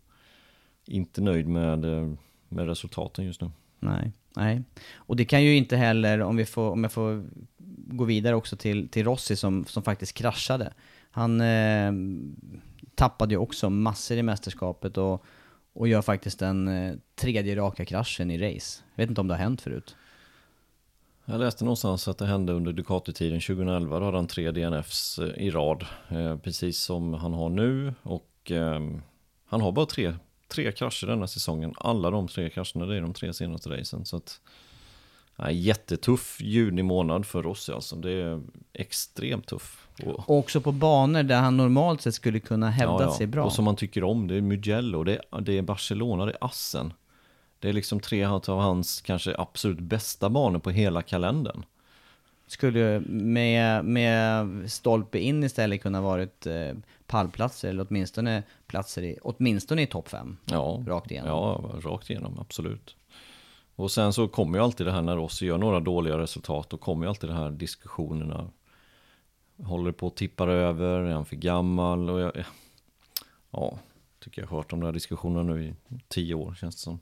inte 0.86 1.20
nöjd 1.20 1.48
med, 1.48 1.84
eh, 1.84 2.12
med 2.48 2.66
resultaten 2.66 3.24
just 3.24 3.40
nu. 3.40 3.50
Nej, 3.86 4.12
nej. 4.36 4.62
Och 4.96 5.16
det 5.16 5.24
kan 5.24 5.44
ju 5.44 5.56
inte 5.56 5.76
heller, 5.76 6.20
om, 6.22 6.36
vi 6.36 6.44
får, 6.44 6.70
om 6.70 6.82
jag 6.82 6.92
får 6.92 7.24
gå 7.86 8.04
vidare 8.04 8.34
också 8.34 8.56
till, 8.56 8.88
till 8.88 9.04
Rossi 9.04 9.36
som, 9.36 9.64
som 9.64 9.82
faktiskt 9.82 10.12
kraschade. 10.12 10.72
Han 11.10 11.40
eh, 11.40 11.92
tappade 12.94 13.34
ju 13.34 13.38
också 13.38 13.70
massor 13.70 14.16
i 14.16 14.22
mästerskapet 14.22 14.98
och, 14.98 15.24
och 15.72 15.88
gör 15.88 16.02
faktiskt 16.02 16.38
den 16.38 16.68
eh, 16.68 16.94
tredje 17.14 17.56
raka 17.56 17.84
kraschen 17.84 18.30
i 18.30 18.38
race. 18.38 18.82
Jag 18.94 19.02
vet 19.02 19.10
inte 19.10 19.20
om 19.20 19.28
det 19.28 19.34
har 19.34 19.42
hänt 19.42 19.60
förut. 19.60 19.96
Jag 21.28 21.40
läste 21.40 21.64
någonstans 21.64 22.08
att 22.08 22.18
det 22.18 22.26
hände 22.26 22.52
under 22.52 22.72
Ducati-tiden 22.72 23.40
2011. 23.40 23.98
Då 23.98 24.04
hade 24.04 24.18
han 24.18 24.26
tre 24.26 24.50
DNFs 24.50 25.18
eh, 25.18 25.46
i 25.46 25.50
rad. 25.50 25.86
Eh, 26.08 26.36
precis 26.36 26.78
som 26.78 27.14
han 27.14 27.32
har 27.32 27.48
nu. 27.48 27.94
Och 28.02 28.50
eh, 28.50 28.80
han 29.46 29.60
har 29.60 29.72
bara 29.72 29.86
tre, 29.86 30.14
tre 30.48 30.72
krascher 30.72 31.06
denna 31.06 31.26
säsongen. 31.26 31.74
Alla 31.76 32.10
de 32.10 32.28
tre 32.28 32.50
krascherna 32.50 32.86
det 32.86 32.96
är 32.96 33.00
de 33.00 33.14
tre 33.14 33.32
senaste 33.32 33.70
racen. 33.70 34.04
Så 34.04 34.16
att, 34.16 34.40
ja, 35.36 35.50
jättetuff 35.50 36.40
juni 36.40 36.82
månad 36.82 37.26
för 37.26 37.42
Rossi 37.42 37.72
alltså. 37.72 37.96
Det 37.96 38.12
är 38.12 38.42
extremt 38.72 39.46
tuff. 39.46 39.86
Och, 40.04 40.30
Och 40.30 40.38
också 40.38 40.60
på 40.60 40.72
banor 40.72 41.22
där 41.22 41.40
han 41.40 41.56
normalt 41.56 42.00
sett 42.02 42.14
skulle 42.14 42.40
kunna 42.40 42.70
hävda 42.70 42.94
Ja, 42.94 43.02
ja. 43.02 43.14
sig 43.16 43.26
bra. 43.26 43.44
Och 43.44 43.52
som 43.52 43.64
man 43.64 43.76
tycker 43.76 44.04
om, 44.04 44.28
det 44.28 44.34
är 44.34 44.40
Mugello, 44.40 45.04
det 45.04 45.12
är, 45.32 45.40
det 45.40 45.58
är 45.58 45.62
Barcelona, 45.62 46.24
det 46.24 46.32
är 46.32 46.44
Assen. 46.44 46.92
Det 47.58 47.68
är 47.68 47.72
liksom 47.72 48.00
tre 48.00 48.24
av 48.24 48.48
hans 48.60 49.00
kanske 49.00 49.34
absolut 49.38 49.80
bästa 49.80 50.30
banor 50.30 50.58
på 50.58 50.70
hela 50.70 51.02
kalendern. 51.02 51.64
Skulle 52.46 53.00
med, 53.08 53.84
med 53.84 54.46
stolpe 54.70 55.18
in 55.18 55.44
istället 55.44 55.82
kunna 55.82 56.00
varit 56.00 56.46
eh, 56.46 56.72
pallplatser 57.06 57.68
eller 57.68 57.86
åtminstone 57.88 58.42
platser 58.66 59.02
i, 59.02 59.18
åtminstone 59.22 59.82
i 59.82 59.86
topp 59.86 60.08
fem. 60.08 60.36
Ja, 60.44 60.84
Rakt 60.86 61.10
igenom. 61.10 61.30
Ja, 61.30 61.70
rakt 61.90 62.10
igenom, 62.10 62.38
absolut. 62.38 62.96
Och 63.76 63.90
sen 63.90 64.12
så 64.12 64.28
kommer 64.28 64.58
ju 64.58 64.64
alltid 64.64 64.86
det 64.86 64.92
här 64.92 65.02
när 65.02 65.16
Rossi 65.16 65.46
gör 65.46 65.58
några 65.58 65.80
dåliga 65.80 66.18
resultat, 66.18 66.70
då 66.70 66.76
kommer 66.76 67.04
ju 67.06 67.08
alltid 67.08 67.30
de 67.30 67.36
här 67.36 67.50
diskussionerna. 67.50 68.50
Håller 69.62 69.92
på 69.92 70.06
att 70.06 70.16
tippa 70.16 70.44
över, 70.44 71.00
är 71.00 71.12
han 71.12 71.26
för 71.26 71.36
gammal? 71.36 72.10
Och 72.10 72.20
jag, 72.20 72.32
ja, 73.50 73.78
tycker 74.20 74.42
jag 74.42 74.48
har 74.48 74.56
hört 74.56 74.70
de 74.70 74.80
där 74.80 74.92
diskussionerna 74.92 75.42
nu 75.42 75.64
i 75.64 75.74
tio 76.08 76.34
år 76.34 76.54
känns 76.54 76.76
det 76.76 76.80
som. 76.80 77.00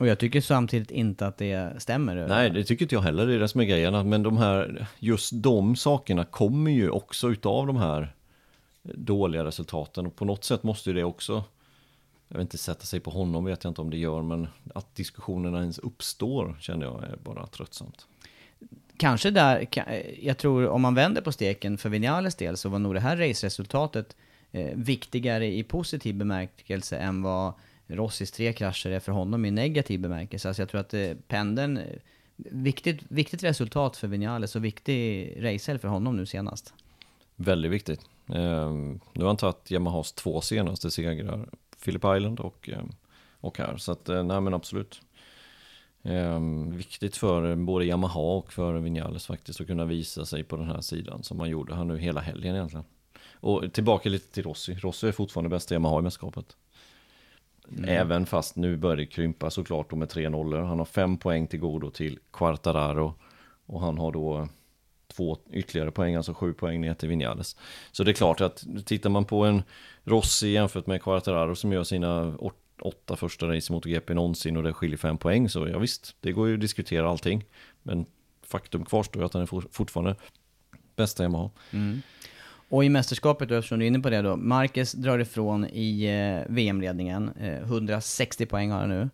Och 0.00 0.06
jag 0.06 0.18
tycker 0.18 0.40
samtidigt 0.40 0.90
inte 0.90 1.26
att 1.26 1.38
det 1.38 1.82
stämmer. 1.82 2.28
Nej, 2.28 2.50
det 2.50 2.64
tycker 2.64 2.84
inte 2.84 2.94
jag 2.94 3.02
heller, 3.02 3.26
det 3.26 3.34
är 3.34 3.38
det 3.38 3.48
som 3.48 3.60
är 3.60 3.64
grejen. 3.64 4.08
Men 4.08 4.22
de 4.22 4.36
här, 4.36 4.86
just 4.98 5.30
de 5.32 5.76
sakerna 5.76 6.24
kommer 6.24 6.70
ju 6.70 6.90
också 6.90 7.30
utav 7.30 7.66
de 7.66 7.76
här 7.76 8.14
dåliga 8.82 9.44
resultaten. 9.44 10.06
Och 10.06 10.16
på 10.16 10.24
något 10.24 10.44
sätt 10.44 10.62
måste 10.62 10.90
ju 10.90 10.96
det 10.96 11.04
också, 11.04 11.44
jag 12.28 12.36
vet 12.36 12.42
inte, 12.42 12.58
sätta 12.58 12.84
sig 12.84 13.00
på 13.00 13.10
honom 13.10 13.44
vet 13.44 13.64
jag 13.64 13.70
inte 13.70 13.80
om 13.80 13.90
det 13.90 13.96
gör, 13.96 14.22
men 14.22 14.48
att 14.74 14.94
diskussionerna 14.94 15.60
ens 15.60 15.78
uppstår 15.78 16.56
känner 16.60 16.86
jag 16.86 17.04
är 17.04 17.16
bara 17.24 17.46
tröttsamt. 17.46 18.06
Kanske 18.96 19.30
där, 19.30 19.66
jag 20.20 20.38
tror 20.38 20.68
om 20.68 20.82
man 20.82 20.94
vänder 20.94 21.22
på 21.22 21.32
steken 21.32 21.78
för 21.78 21.88
Vinales 21.88 22.34
del 22.34 22.56
så 22.56 22.68
var 22.68 22.78
nog 22.78 22.94
det 22.94 23.00
här 23.00 23.16
raceresultatet 23.16 24.16
eh, 24.52 24.70
viktigare 24.74 25.46
i 25.46 25.62
positiv 25.62 26.14
bemärkelse 26.14 26.96
än 26.96 27.22
vad 27.22 27.52
Rossis 27.90 28.30
tre 28.30 28.52
krascher 28.52 28.90
är 28.90 29.00
för 29.00 29.12
honom 29.12 29.44
i 29.44 29.50
negativ 29.50 30.00
bemärkelse. 30.00 30.48
Alltså 30.48 30.62
jag 30.62 30.68
tror 30.68 30.80
att 30.80 30.94
eh, 30.94 31.10
pendeln, 31.28 31.76
eh, 31.76 31.84
viktigt, 32.36 33.00
viktigt 33.08 33.42
resultat 33.42 33.96
för 33.96 34.08
Vinales 34.08 34.56
och 34.56 34.64
viktig 34.64 35.32
racehelg 35.38 35.78
för 35.78 35.88
honom 35.88 36.16
nu 36.16 36.26
senast. 36.26 36.74
Väldigt 37.36 37.72
viktigt. 37.72 38.00
Eh, 38.28 38.70
nu 38.72 39.20
har 39.20 39.26
han 39.26 39.36
tagit 39.36 39.70
Yamahas 39.70 40.12
två 40.12 40.40
senaste 40.40 40.90
segrar, 40.90 41.48
Phillip 41.84 42.04
Island 42.04 42.40
och, 42.40 42.68
eh, 42.68 42.84
och 43.40 43.58
här. 43.58 43.76
Så 43.76 43.92
att, 43.92 44.08
eh, 44.08 44.22
nej 44.22 44.40
men 44.40 44.54
absolut. 44.54 45.02
Eh, 46.02 46.40
viktigt 46.68 47.16
för 47.16 47.56
både 47.56 47.84
Yamaha 47.84 48.20
och 48.20 48.52
för 48.52 48.74
Vinales 48.74 49.26
faktiskt 49.26 49.60
att 49.60 49.66
kunna 49.66 49.84
visa 49.84 50.24
sig 50.24 50.44
på 50.44 50.56
den 50.56 50.66
här 50.66 50.80
sidan 50.80 51.22
som 51.22 51.36
man 51.36 51.50
gjorde 51.50 51.74
här 51.74 51.84
nu 51.84 51.98
hela 51.98 52.20
helgen 52.20 52.54
egentligen. 52.54 52.84
Och 53.32 53.72
tillbaka 53.72 54.08
lite 54.08 54.34
till 54.34 54.42
Rossi. 54.42 54.74
Rossi 54.74 55.08
är 55.08 55.12
fortfarande 55.12 55.48
bästa 55.48 55.74
Yamaha 55.74 55.98
i 55.98 56.02
mästerskapet. 56.02 56.56
Även 57.86 58.26
fast 58.26 58.56
nu 58.56 58.76
börjar 58.76 58.96
det 58.96 59.06
krympa 59.06 59.50
såklart 59.50 59.90
då 59.90 59.96
med 59.96 60.08
tre 60.08 60.28
nollor. 60.28 60.62
Han 60.62 60.78
har 60.78 60.86
fem 60.86 61.18
poäng 61.18 61.46
till 61.46 61.60
godo 61.60 61.90
till 61.90 62.18
Quartararo. 62.32 63.14
Och 63.66 63.80
han 63.80 63.98
har 63.98 64.12
då 64.12 64.48
två 65.16 65.38
ytterligare 65.52 65.90
poäng, 65.90 66.14
alltså 66.14 66.34
sju 66.34 66.52
poäng 66.52 66.80
ner 66.80 66.94
till 66.94 67.08
Vinales. 67.08 67.56
Så 67.92 68.04
det 68.04 68.10
är 68.10 68.12
klart 68.12 68.40
att 68.40 68.64
tittar 68.84 69.10
man 69.10 69.24
på 69.24 69.44
en 69.44 69.62
Rossi 70.04 70.48
jämfört 70.48 70.86
med 70.86 71.02
Quartararo 71.02 71.56
som 71.56 71.72
gör 71.72 71.84
sina 71.84 72.36
åtta 72.80 73.16
första 73.16 73.46
race 73.46 73.72
i 73.72 73.74
MotoGP 73.74 74.14
någonsin 74.14 74.56
och 74.56 74.62
det 74.62 74.72
skiljer 74.72 74.96
fem 74.96 75.18
poäng 75.18 75.48
så 75.48 75.68
ja 75.68 75.78
visst, 75.78 76.16
det 76.20 76.32
går 76.32 76.48
ju 76.48 76.54
att 76.54 76.60
diskutera 76.60 77.10
allting. 77.10 77.44
Men 77.82 78.06
faktum 78.42 78.84
kvarstår 78.84 79.24
att 79.24 79.34
han 79.34 79.42
är 79.42 79.70
fortfarande 79.72 80.16
bästa 80.96 81.22
Yamaha. 81.22 81.50
Mm. 81.70 82.02
Och 82.70 82.84
i 82.84 82.88
mästerskapet, 82.88 83.48
då, 83.48 83.54
eftersom 83.54 83.78
du 83.78 83.84
är 83.84 83.86
inne 83.86 84.00
på 84.00 84.10
det 84.10 84.22
då, 84.22 84.36
Marquez 84.36 84.92
drar 84.92 85.18
ifrån 85.18 85.66
i 85.72 86.04
eh, 86.04 86.52
VM-ledningen, 86.52 87.30
eh, 87.40 87.62
160 87.62 88.46
poäng 88.46 88.70
har 88.70 88.80
han 88.80 88.88
nu. 88.88 89.10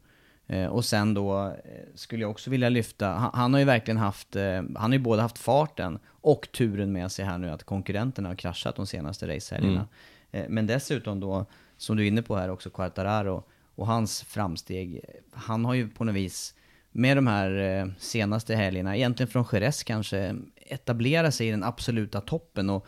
Eh, 0.47 0.67
och 0.67 0.85
sen 0.85 1.15
då 1.15 1.47
eh, 1.47 1.53
skulle 1.95 2.23
jag 2.23 2.31
också 2.31 2.51
vilja 2.51 2.69
lyfta, 2.69 3.09
han, 3.09 3.31
han 3.35 3.53
har 3.53 3.61
ju 3.61 3.67
verkligen 3.67 3.99
haft, 3.99 4.37
eh, 4.37 4.43
han 4.55 4.77
har 4.77 4.93
ju 4.93 4.99
både 4.99 5.23
haft 5.23 5.39
farten 5.39 5.99
och 6.07 6.49
turen 6.53 6.93
med 6.93 7.13
sig 7.13 7.25
här 7.25 7.39
nu 7.39 7.51
att 7.51 7.65
konkurrenterna 7.65 8.29
har 8.29 8.37
kraschat 8.37 8.77
de 8.77 8.87
senaste 8.87 9.37
racehelgerna. 9.37 9.89
Mm. 10.33 10.55
men 10.55 10.67
dessutom 10.67 11.21
då, 11.21 11.47
som 11.77 11.97
du 11.97 12.03
är 12.03 12.09
inne 12.09 12.23
på 12.23 12.37
här 12.37 12.51
också, 12.51 12.71
Quartararo 12.71 13.45
och 13.75 13.87
hans 13.87 14.23
framsteg. 14.23 15.01
Han 15.33 15.65
har 15.65 15.75
ju 15.75 15.89
på 15.89 16.05
något 16.05 16.15
vis 16.15 16.55
med 16.93 17.17
de 17.17 17.27
här 17.27 17.95
senaste 17.99 18.55
helgerna, 18.55 18.97
egentligen 18.97 19.29
från 19.29 19.45
Jerez 19.53 19.83
kanske, 19.83 20.37
etablerat 20.57 21.35
sig 21.35 21.49
i 21.49 21.51
den 21.51 21.65
absoluta 21.65 22.21
toppen. 22.21 22.71
Och 22.71 22.87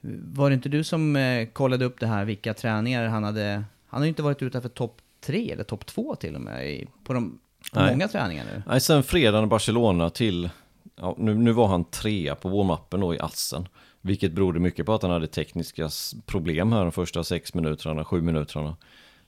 var 0.00 0.50
det 0.50 0.54
inte 0.54 0.68
du 0.68 0.84
som 0.84 1.46
kollade 1.52 1.84
upp 1.84 2.00
det 2.00 2.06
här, 2.06 2.24
vilka 2.24 2.54
träningar 2.54 3.08
han 3.08 3.24
hade? 3.24 3.64
Han 3.86 4.00
har 4.00 4.04
ju 4.04 4.08
inte 4.08 4.22
varit 4.22 4.42
utanför 4.42 4.68
topp 4.68 4.96
tre 5.20 5.52
eller 5.52 5.64
topp 5.64 5.86
två 5.86 6.14
till 6.14 6.34
och 6.34 6.40
med 6.40 6.70
i, 6.70 6.86
på, 7.04 7.12
de, 7.12 7.38
på 7.72 7.80
många 7.80 8.08
träningar 8.08 8.44
nu. 8.44 8.62
Nej, 8.66 8.80
sen 8.80 9.02
fredagen 9.02 9.44
i 9.44 9.46
Barcelona 9.46 10.10
till, 10.10 10.50
ja, 10.96 11.14
nu, 11.18 11.34
nu 11.34 11.52
var 11.52 11.66
han 11.66 11.84
trea 11.84 12.34
på 12.34 12.48
warm-upen 12.48 13.00
då 13.00 13.14
i 13.14 13.18
Assen. 13.18 13.68
Vilket 14.00 14.32
berodde 14.32 14.60
mycket 14.60 14.86
på 14.86 14.94
att 14.94 15.02
han 15.02 15.10
hade 15.10 15.26
tekniska 15.26 15.88
problem 16.26 16.72
här 16.72 16.82
de 16.82 16.92
första 16.92 17.24
sex 17.24 17.54
minuterna, 17.54 18.04
sju 18.04 18.22
minuterna. 18.22 18.76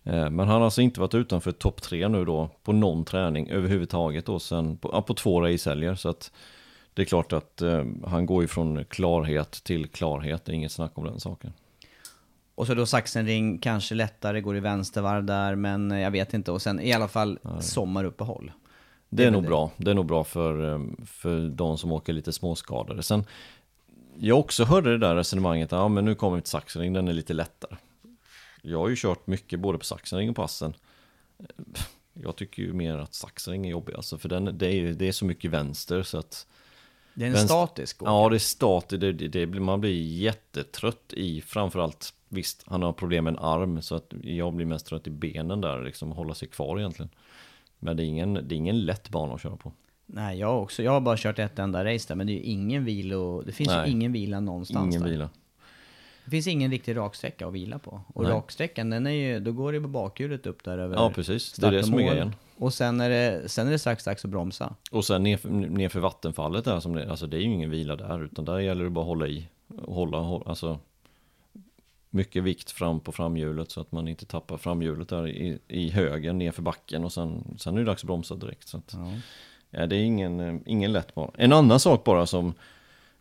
Eh, 0.05 0.31
men 0.31 0.39
han 0.39 0.49
har 0.49 0.61
alltså 0.61 0.83
inte 0.83 1.01
varit 1.01 1.15
utanför 1.15 1.53
topp 1.53 1.83
tre 1.83 2.09
nu 2.09 2.25
då 2.25 2.51
på 2.63 2.73
någon 2.73 3.05
träning 3.05 3.51
överhuvudtaget 3.51 4.27
då 4.27 4.39
sen 4.39 4.77
på, 4.77 4.91
ja, 4.93 5.03
på 5.03 5.15
två 5.15 5.41
racehelger. 5.41 5.95
Så 5.95 6.09
att 6.09 6.33
det 6.95 7.03
är 7.03 7.07
klart 7.07 7.33
att 7.33 7.63
eh, 7.63 7.85
han 8.07 8.27
går 8.27 8.43
ju 8.43 8.49
från 8.49 8.85
klarhet 8.85 9.51
till 9.51 9.89
klarhet, 9.89 10.45
det 10.45 10.53
är 10.53 10.55
inget 10.55 10.73
snack 10.73 10.93
om 10.95 11.05
den 11.05 11.21
saken. 11.21 11.53
Och 12.55 12.67
så 12.67 12.75
då 12.75 12.87
Sachsenring, 12.87 13.59
kanske 13.59 13.95
lättare, 13.95 14.41
går 14.41 14.57
i 14.57 14.61
vänstervarv 14.61 15.25
där, 15.25 15.55
men 15.55 15.91
jag 15.91 16.11
vet 16.11 16.35
inte. 16.35 16.53
Och 16.53 16.63
sen 16.63 16.81
i 16.81 16.93
alla 16.93 17.09
fall 17.09 17.39
Nej. 17.43 17.63
sommaruppehåll. 17.63 18.53
Det 19.09 19.23
är, 19.23 19.27
det 19.27 19.33
nog 19.33 19.43
det. 19.43 19.49
bra. 19.49 19.71
Det 19.77 19.91
är 19.91 19.95
nog 19.95 20.07
bra 20.07 20.25
för, 20.25 20.75
eh, 20.75 20.81
för 21.07 21.49
de 21.49 21.79
som 21.79 21.93
åker 21.93 22.13
lite 22.13 22.33
småskadade. 22.33 23.03
Sen, 23.03 23.25
jag 24.19 24.39
också 24.39 24.65
hörde 24.65 24.91
det 24.91 24.99
där 24.99 25.15
resonemanget, 25.15 25.73
ja 25.73 25.89
men 25.89 26.05
nu 26.05 26.15
kommer 26.15 26.37
vi 26.37 26.43
till 26.43 26.51
Sachsenring, 26.51 26.93
den 26.93 27.09
är 27.09 27.13
lite 27.13 27.33
lättare. 27.33 27.77
Jag 28.63 28.79
har 28.79 28.89
ju 28.89 28.97
kört 28.97 29.27
mycket 29.27 29.61
både 29.61 29.79
på 29.79 29.85
Sachsenring 29.85 30.31
och 30.31 30.37
passen. 30.37 30.75
Jag 32.13 32.37
tycker 32.37 32.63
ju 32.63 32.73
mer 32.73 32.99
att 32.99 33.15
Sachsenring 33.15 33.67
är 33.67 33.71
jobbig, 33.71 33.95
alltså 33.95 34.19
för 34.19 34.29
den, 34.29 34.59
det, 34.59 34.75
är, 34.75 34.93
det 34.93 35.09
är 35.09 35.13
så 35.13 35.25
mycket 35.25 35.51
vänster 35.51 36.03
så 36.03 36.19
att 36.19 36.47
det 37.15 37.25
är 37.25 37.31
en 37.31 37.37
statisk 37.37 38.03
åker. 38.03 38.13
Ja, 38.13 38.29
det 38.29 38.37
är 38.37 38.39
statiskt. 38.39 39.01
Det, 39.01 39.13
det, 39.13 39.29
det, 39.29 39.47
man 39.61 39.81
blir 39.81 40.03
jättetrött 40.03 41.13
i 41.13 41.41
framförallt 41.41 42.15
Visst, 42.33 42.65
han 42.67 42.83
har 42.83 42.93
problem 42.93 43.25
med 43.25 43.31
en 43.35 43.39
arm 43.39 43.83
så 43.83 43.95
att 43.95 44.13
jag 44.23 44.55
blir 44.55 44.67
mest 44.67 44.87
trött 44.87 45.07
i 45.07 45.11
benen 45.11 45.61
där, 45.61 45.85
liksom 45.85 46.13
hålla 46.13 46.35
sig 46.35 46.49
kvar 46.49 46.79
egentligen. 46.79 47.11
Men 47.79 47.97
det 47.97 48.03
är 48.03 48.05
ingen, 48.05 48.35
det 48.35 48.55
är 48.55 48.57
ingen 48.57 48.81
lätt 48.81 49.09
bana 49.09 49.35
att 49.35 49.43
köra 49.43 49.57
på. 49.57 49.73
Nej, 50.07 50.39
jag 50.39 50.63
också. 50.63 50.83
Jag 50.83 50.93
har 50.93 51.01
bara 51.01 51.17
kört 51.17 51.39
ett 51.39 51.59
enda 51.59 51.85
race 51.85 52.09
där, 52.09 52.15
men 52.15 52.27
det 52.27 52.33
är 52.33 52.35
ju 52.35 52.41
ingen 52.41 52.85
vila 52.85 53.43
det 53.47 53.53
finns 53.53 53.69
Nej, 53.69 53.87
ju 53.87 53.93
ingen 53.93 54.13
vila 54.13 54.41
någonstans 54.41 54.95
ingen 54.95 55.03
där. 55.03 55.11
vila. 55.11 55.31
Det 56.25 56.31
finns 56.31 56.47
ingen 56.47 56.71
riktig 56.71 56.97
raksträcka 56.97 57.47
att 57.47 57.53
vila 57.53 57.79
på. 57.79 58.01
Och 58.15 58.23
Nej. 58.23 58.33
raksträckan, 58.33 58.91
den 58.91 59.07
är 59.07 59.11
ju, 59.11 59.41
då 59.41 59.53
går 59.53 59.73
det 59.73 59.81
på 59.81 59.89
bakhjulet 59.89 60.47
upp 60.47 60.65
där 60.65 60.79
över 60.79 60.97
Ja, 60.97 61.11
precis. 61.11 61.53
Det 61.53 61.67
är 61.67 61.71
det 61.71 61.85
som 61.85 61.95
är 61.95 62.11
grejen. 62.11 62.35
Och 62.61 62.75
sen 62.75 63.01
är 63.01 63.11
det, 63.11 63.49
sen 63.49 63.67
är 63.67 63.71
det 63.71 63.79
strax 63.79 64.05
dags 64.05 64.25
att 64.25 64.31
bromsa. 64.31 64.75
Och 64.91 65.05
sen 65.05 65.23
nerför, 65.23 65.49
nerför 65.49 66.01
vattenfallet 66.01 66.65
där, 66.65 66.81
som 66.81 66.95
det, 66.95 67.11
alltså 67.11 67.27
det 67.27 67.37
är 67.37 67.41
ju 67.41 67.53
ingen 67.53 67.71
vila 67.71 67.97
där, 67.97 68.25
utan 68.25 68.45
där 68.45 68.59
gäller 68.59 68.85
det 68.85 68.91
bara 68.91 69.01
att 69.01 69.07
hålla 69.07 69.27
i. 69.27 69.49
Hålla, 69.79 70.19
hålla 70.19 70.45
alltså 70.45 70.79
mycket 72.11 72.43
vikt 72.43 72.71
fram 72.71 73.01
på 73.01 73.13
framhjulet 73.13 73.71
så 73.71 73.81
att 73.81 73.93
man 73.93 74.09
inte 74.09 74.27
tappar 74.27 74.57
framhjulet 74.57 75.09
där 75.09 75.29
i, 75.29 75.59
i 75.69 75.91
högen 75.91 76.39
nerför 76.39 76.63
backen 76.63 77.05
och 77.05 77.13
sen, 77.13 77.57
sen 77.59 77.75
är 77.75 77.79
det 77.79 77.87
dags 77.87 78.03
att 78.03 78.07
bromsa 78.07 78.35
direkt. 78.35 78.69
Så 78.69 78.77
att, 78.77 78.93
ja. 78.93 79.13
ja. 79.71 79.87
det 79.87 79.97
är 79.97 80.03
ingen, 80.03 80.41
eh, 80.41 80.55
ingen 80.67 80.93
lätt 80.93 81.15
bana. 81.15 81.31
En 81.35 81.53
annan 81.53 81.81
sak 81.81 82.05
bara 82.05 82.27
som 82.27 82.55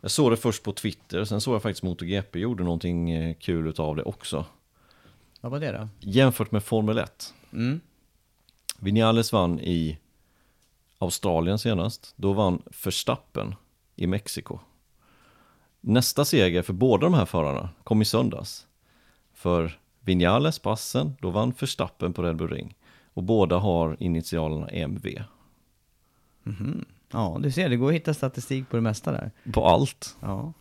jag 0.00 0.10
såg 0.10 0.32
det 0.32 0.36
först 0.36 0.62
på 0.62 0.72
Twitter, 0.72 1.24
sen 1.24 1.40
såg 1.40 1.54
jag 1.54 1.62
faktiskt 1.62 1.82
MotoGP 1.82 2.38
gjorde 2.38 2.64
någonting 2.64 3.10
eh, 3.10 3.34
kul 3.34 3.66
utav 3.66 3.96
det 3.96 4.02
också. 4.02 4.44
Vad 5.40 5.52
var 5.52 5.60
det 5.60 5.72
då? 5.72 5.88
Jämfört 6.00 6.50
med 6.50 6.64
Formel 6.64 6.98
1. 6.98 7.34
Mm. 7.52 7.80
Vinales 8.80 9.32
vann 9.32 9.60
i 9.60 9.98
Australien 10.98 11.58
senast. 11.58 12.14
Då 12.16 12.32
vann 12.32 12.62
Verstappen 12.84 13.54
i 13.96 14.06
Mexiko. 14.06 14.58
Nästa 15.80 16.24
seger 16.24 16.62
för 16.62 16.72
båda 16.72 17.06
de 17.06 17.14
här 17.14 17.26
förarna 17.26 17.68
kom 17.84 18.02
i 18.02 18.04
söndags. 18.04 18.66
För 19.34 19.78
Vinales 20.00 20.58
passen, 20.58 21.16
då 21.20 21.30
vann 21.30 21.54
Verstappen 21.60 22.12
på 22.12 22.22
Red 22.22 22.36
Bull 22.36 22.50
Ring. 22.50 22.76
Och 23.14 23.22
båda 23.22 23.58
har 23.58 23.96
initialerna 24.00 24.68
MV. 24.68 25.06
Mm 26.46 26.58
-hmm. 26.58 26.84
Ja, 27.12 27.38
du 27.40 27.52
ser, 27.52 27.68
det 27.68 27.76
går 27.76 27.88
att 27.88 27.94
hitta 27.94 28.14
statistik 28.14 28.68
på 28.68 28.76
det 28.76 28.82
mesta 28.82 29.12
där. 29.12 29.30
På 29.52 29.66
allt. 29.66 30.16
Ja, 30.20 30.52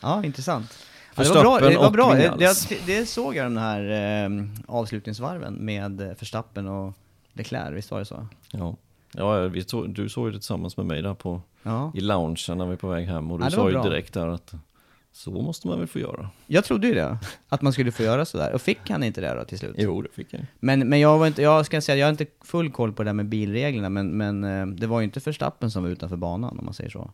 ja 0.00 0.24
intressant. 0.24 0.78
Ja, 1.16 1.22
det 1.22 1.28
var 1.28 1.42
bra, 1.42 1.58
det, 1.58 1.76
var 1.76 1.90
bra. 1.90 2.14
Det, 2.14 2.86
det, 2.86 3.06
såg 3.08 3.36
jag 3.36 3.46
de 3.46 3.56
här 3.56 3.90
eh, 4.24 4.30
avslutningsvarven 4.66 5.54
med 5.54 5.96
Verstappen 6.00 6.68
och 6.68 6.94
Leclerc, 7.38 7.76
visst 7.76 7.90
var 7.90 7.98
det 7.98 8.04
så? 8.04 8.26
Ja, 8.52 8.76
ja 9.12 9.48
vi 9.48 9.64
tog, 9.64 9.90
du 9.90 10.08
såg 10.08 10.26
ju 10.26 10.32
det 10.32 10.38
tillsammans 10.38 10.76
med 10.76 10.86
mig 10.86 11.02
där 11.02 11.14
på, 11.14 11.40
ja. 11.62 11.92
i 11.94 12.00
loungen 12.00 12.36
när 12.48 12.64
vi 12.64 12.70
var 12.70 12.76
på 12.76 12.88
väg 12.88 13.06
hem 13.06 13.30
och 13.30 13.38
du 13.38 13.44
ja, 13.44 13.50
sa 13.50 13.68
ju 13.68 13.72
bra. 13.72 13.82
direkt 13.82 14.14
där 14.14 14.28
att 14.28 14.54
så 15.12 15.30
måste 15.30 15.68
man 15.68 15.78
väl 15.78 15.88
få 15.88 15.98
göra. 15.98 16.30
Jag 16.46 16.64
trodde 16.64 16.86
ju 16.86 16.94
det, 16.94 17.18
att 17.48 17.62
man 17.62 17.72
skulle 17.72 17.92
få 17.92 18.02
göra 18.02 18.24
sådär. 18.24 18.52
Och 18.52 18.62
fick 18.62 18.90
han 18.90 19.02
inte 19.02 19.20
det 19.20 19.34
då 19.34 19.44
till 19.44 19.58
slut? 19.58 19.74
Jo, 19.78 20.02
det 20.02 20.08
fick 20.12 20.32
han. 20.32 20.46
Men, 20.60 20.88
men 20.88 21.00
jag, 21.00 21.18
var 21.18 21.26
inte, 21.26 21.42
jag 21.42 21.66
ska 21.66 21.80
säga, 21.80 21.96
jag 21.96 22.06
har 22.06 22.10
inte 22.10 22.26
full 22.44 22.70
koll 22.70 22.92
på 22.92 23.02
det 23.02 23.08
där 23.08 23.14
med 23.14 23.26
bilreglerna, 23.26 23.88
men, 23.88 24.16
men 24.16 24.44
eh, 24.44 24.66
det 24.66 24.86
var 24.86 25.00
ju 25.00 25.04
inte 25.04 25.20
Förstappen 25.20 25.70
som 25.70 25.82
var 25.82 25.90
utanför 25.90 26.16
banan, 26.16 26.58
om 26.58 26.64
man 26.64 26.74
säger 26.74 26.90
så. 26.90 27.10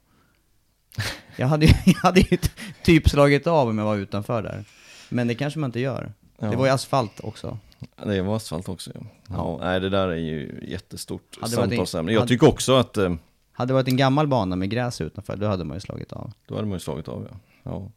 Jag 1.36 1.46
hade 1.46 1.66
ju, 1.66 1.72
jag 1.86 1.94
hade 1.94 2.20
ju 2.20 2.38
typ 2.82 3.08
slagit 3.08 3.46
av 3.46 3.68
om 3.68 3.78
jag 3.78 3.84
var 3.84 3.96
utanför 3.96 4.42
där. 4.42 4.64
Men 5.08 5.28
det 5.28 5.34
kanske 5.34 5.58
man 5.60 5.68
inte 5.68 5.80
gör. 5.80 6.12
Ja. 6.38 6.46
Det 6.46 6.56
var 6.56 6.66
ju 6.66 6.72
asfalt 6.72 7.20
också. 7.22 7.58
Det 8.04 8.22
var 8.22 8.36
asfalt 8.36 8.68
också, 8.68 8.90
ja. 8.94 9.00
Ja. 9.28 9.58
nej, 9.60 9.80
det 9.80 9.88
där 9.88 10.08
är 10.08 10.16
ju 10.16 10.64
jättestort 10.68 11.38
samtalsämne. 11.46 12.12
Jag 12.12 12.28
tycker 12.28 12.48
också 12.48 12.76
att... 12.76 12.96
Eh, 12.96 13.14
hade 13.52 13.70
det 13.70 13.74
varit 13.74 13.88
en 13.88 13.96
gammal 13.96 14.26
bana 14.26 14.56
med 14.56 14.70
gräs 14.70 15.00
utanför, 15.00 15.36
då 15.36 15.46
hade 15.46 15.64
man 15.64 15.76
ju 15.76 15.80
slagit 15.80 16.12
av. 16.12 16.32
Då 16.46 16.54
hade 16.54 16.66
man 16.66 16.76
ju 16.76 16.80
slagit 16.80 17.08
av, 17.08 17.28
ja. 17.30 17.36
Ja, 17.62 17.90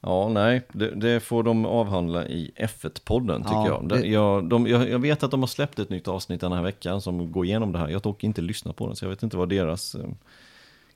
ja 0.00 0.28
nej, 0.28 0.62
det, 0.72 0.90
det 0.90 1.20
får 1.20 1.42
de 1.42 1.66
avhandla 1.66 2.26
i 2.26 2.52
F1-podden 2.56 3.42
tycker 3.42 3.54
ja, 3.54 3.68
jag. 3.68 3.88
Det... 3.88 4.06
Jag, 4.06 4.48
de, 4.48 4.66
jag. 4.66 4.88
jag. 4.88 4.98
vet 4.98 5.22
att 5.22 5.30
de 5.30 5.40
har 5.40 5.46
släppt 5.46 5.78
ett 5.78 5.90
nytt 5.90 6.08
avsnitt 6.08 6.40
den 6.40 6.52
här 6.52 6.62
veckan 6.62 7.00
som 7.00 7.32
går 7.32 7.44
igenom 7.44 7.72
det 7.72 7.78
här. 7.78 7.88
Jag 7.88 8.02
dock 8.02 8.24
inte 8.24 8.40
lyssnat 8.40 8.76
på 8.76 8.86
den, 8.86 8.96
så 8.96 9.04
jag 9.04 9.10
vet 9.10 9.22
inte 9.22 9.36
vad 9.36 9.48
deras 9.48 9.94
eh, 9.94 10.08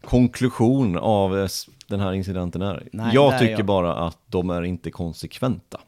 konklusion 0.05 0.99
av 0.99 1.39
eh, 1.39 1.49
den 1.87 2.01
här 2.01 2.13
incidenten 2.13 2.63
är. 2.63 2.89
Nej, 2.93 3.15
jag 3.15 3.39
tycker 3.39 3.57
jag. 3.57 3.67
bara 3.67 3.95
att 3.95 4.19
de 4.27 4.51
är 4.51 4.63
inte 4.63 4.91
konsekventa. 4.91 5.81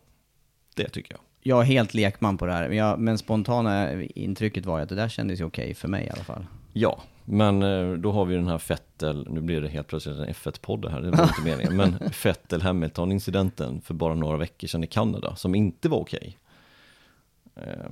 Det 0.74 0.88
tycker 0.88 1.12
jag. 1.12 1.20
Jag 1.42 1.60
är 1.60 1.64
helt 1.64 1.94
lekman 1.94 2.38
på 2.38 2.46
det 2.46 2.52
här, 2.52 2.68
men, 2.68 2.76
jag, 2.76 2.98
men 2.98 3.18
spontana 3.18 4.02
intrycket 4.02 4.66
var 4.66 4.80
att 4.80 4.88
det 4.88 4.94
där 4.94 5.08
kändes 5.08 5.40
ju 5.40 5.44
okej 5.44 5.64
okay 5.64 5.74
för 5.74 5.88
mig 5.88 6.06
i 6.06 6.10
alla 6.10 6.24
fall. 6.24 6.46
Ja, 6.72 7.02
men 7.24 7.62
eh, 7.62 7.92
då 7.92 8.12
har 8.12 8.24
vi 8.24 8.34
den 8.34 8.48
här 8.48 8.58
Fettel, 8.58 9.26
nu 9.30 9.40
blir 9.40 9.60
det 9.60 9.68
helt 9.68 9.86
plötsligt 9.86 10.18
en 10.18 10.26
F1-podd 10.26 10.90
här, 10.90 11.00
det 11.00 11.10
var 11.10 11.22
inte 11.24 11.42
meningen, 11.44 11.76
men 11.76 12.10
Fettel 12.10 12.62
Hamilton-incidenten 12.62 13.80
för 13.80 13.94
bara 13.94 14.14
några 14.14 14.36
veckor 14.36 14.68
sedan 14.68 14.84
i 14.84 14.86
Kanada, 14.86 15.36
som 15.36 15.54
inte 15.54 15.88
var 15.88 15.98
okej. 15.98 16.38
Okay. 17.54 17.88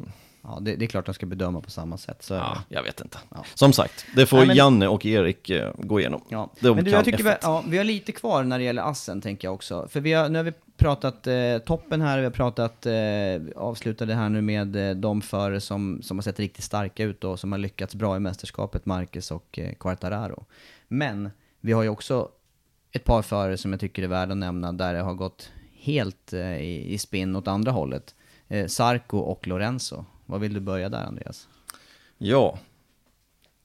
Ja, 0.49 0.59
det, 0.61 0.77
det, 0.77 0.85
är 0.85 0.87
klart 0.87 1.07
de 1.07 1.15
ska 1.15 1.27
bedöma 1.27 1.61
på 1.61 1.71
samma 1.71 1.99
sätt. 1.99 2.23
Så 2.23 2.35
ja, 2.35 2.59
jag 2.69 2.83
vet 2.83 3.01
inte. 3.01 3.19
Ja. 3.31 3.45
Som 3.55 3.73
sagt, 3.73 4.07
det 4.15 4.27
får 4.27 4.37
Nej, 4.37 4.47
men... 4.47 4.57
Janne 4.57 4.89
och 4.89 5.07
Erik 5.07 5.51
uh, 5.51 5.71
gå 5.79 6.01
igenom. 6.01 6.23
Ja. 6.29 6.51
men 6.61 6.85
du, 6.85 6.91
jag 6.91 7.05
tycker 7.05 7.25
vi, 7.25 7.35
ja, 7.43 7.65
vi 7.69 7.77
har 7.77 7.85
lite 7.85 8.13
kvar 8.13 8.45
när 8.45 8.59
det 8.59 8.65
gäller 8.65 8.83
Assen, 8.83 9.21
tänker 9.21 9.49
jag 9.49 9.55
också. 9.55 9.89
För 9.89 10.01
vi 10.01 10.13
har, 10.13 10.29
nu 10.29 10.39
har 10.39 10.45
vi 10.45 10.53
pratat 10.77 11.27
eh, 11.27 11.59
toppen 11.59 12.01
här, 12.01 12.19
vi 12.19 12.25
har 12.25 12.31
pratat, 12.31 12.87
eh, 12.87 13.63
avslutade 13.63 14.15
här 14.15 14.29
nu 14.29 14.41
med 14.41 14.77
eh, 14.77 14.97
de 14.97 15.23
förare 15.23 15.61
som, 15.61 16.03
som 16.03 16.17
har 16.17 16.23
sett 16.23 16.41
riktigt 16.41 16.65
starka 16.65 17.05
ut 17.05 17.25
och 17.25 17.41
som 17.41 17.53
har 17.53 17.59
lyckats 17.59 17.95
bra 17.95 18.17
i 18.17 18.21
mästerskapet, 18.21 18.87
Marcus 18.87 19.31
och 19.31 19.59
eh, 19.59 19.73
Quartararo. 19.73 20.45
Men 20.89 21.31
vi 21.61 21.73
har 21.73 21.83
ju 21.83 21.89
också 21.89 22.29
ett 22.93 23.05
par 23.05 23.23
förare 23.23 23.57
som 23.57 23.73
jag 23.73 23.81
tycker 23.81 24.03
är 24.03 24.07
värda 24.07 24.33
att 24.33 24.39
nämna, 24.39 24.73
där 24.73 24.95
det 24.95 25.01
har 25.01 25.15
gått 25.15 25.51
helt 25.81 26.33
eh, 26.33 26.57
i, 26.57 26.95
i 26.95 26.99
spinn 26.99 27.37
åt 27.37 27.49
andra 27.49 27.71
hållet. 27.71 28.15
Eh, 28.49 28.67
Sarko 28.67 29.19
och 29.19 29.47
Lorenzo. 29.47 30.05
Vad 30.27 30.41
vill 30.41 30.55
du 30.55 30.61
börja 30.61 30.89
där, 30.89 31.05
Andreas? 31.07 31.49
Ja, 32.19 32.59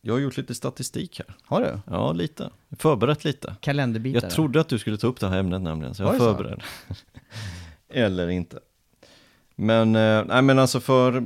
Jag 0.01 0.13
har 0.13 0.19
gjort 0.19 0.37
lite 0.37 0.55
statistik 0.55 1.19
här. 1.19 1.35
Har 1.43 1.61
du? 1.61 1.79
Ja, 1.95 2.11
lite. 2.13 2.49
Förberett 2.77 3.23
lite. 3.23 3.55
Kalenderbitare? 3.61 4.23
Jag 4.25 4.31
trodde 4.31 4.61
att 4.61 4.69
du 4.69 4.79
skulle 4.79 4.97
ta 4.97 5.07
upp 5.07 5.19
det 5.19 5.27
här 5.29 5.37
ämnet 5.39 5.61
nämligen, 5.61 5.95
så 5.95 6.03
jag 6.03 6.07
Var 6.07 6.13
är 6.15 6.19
det 6.19 6.25
så? 6.25 6.35
förberedd. 6.37 6.63
Eller 7.89 8.27
inte. 8.29 8.59
Men, 9.55 9.95
eh, 9.95 10.23
nej 10.25 10.41
men 10.41 10.59
alltså 10.59 10.79
för, 10.79 11.23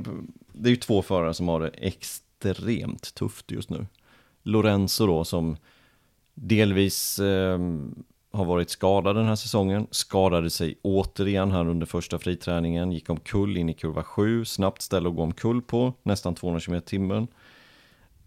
det 0.52 0.68
är 0.68 0.70
ju 0.70 0.76
två 0.76 1.02
förare 1.02 1.34
som 1.34 1.48
har 1.48 1.60
det 1.60 1.68
extremt 1.68 3.14
tufft 3.14 3.50
just 3.50 3.70
nu. 3.70 3.86
Lorenzo 4.42 5.06
då 5.06 5.24
som 5.24 5.56
delvis 6.34 7.18
eh, 7.18 7.58
har 8.36 8.44
varit 8.44 8.70
skadad 8.70 9.16
den 9.16 9.26
här 9.26 9.36
säsongen, 9.36 9.86
skadade 9.90 10.50
sig 10.50 10.78
återigen 10.82 11.50
här 11.50 11.68
under 11.68 11.86
första 11.86 12.18
friträningen, 12.18 12.92
gick 12.92 13.10
omkull 13.10 13.56
in 13.56 13.68
i 13.68 13.74
kurva 13.74 14.02
7, 14.02 14.44
snabbt 14.44 14.82
ställe 14.82 15.08
att 15.08 15.14
gå 15.14 15.22
omkull 15.22 15.62
på, 15.62 15.92
nästan 16.02 16.34
200 16.34 16.60
km 16.60 16.82
timmen. 16.82 17.28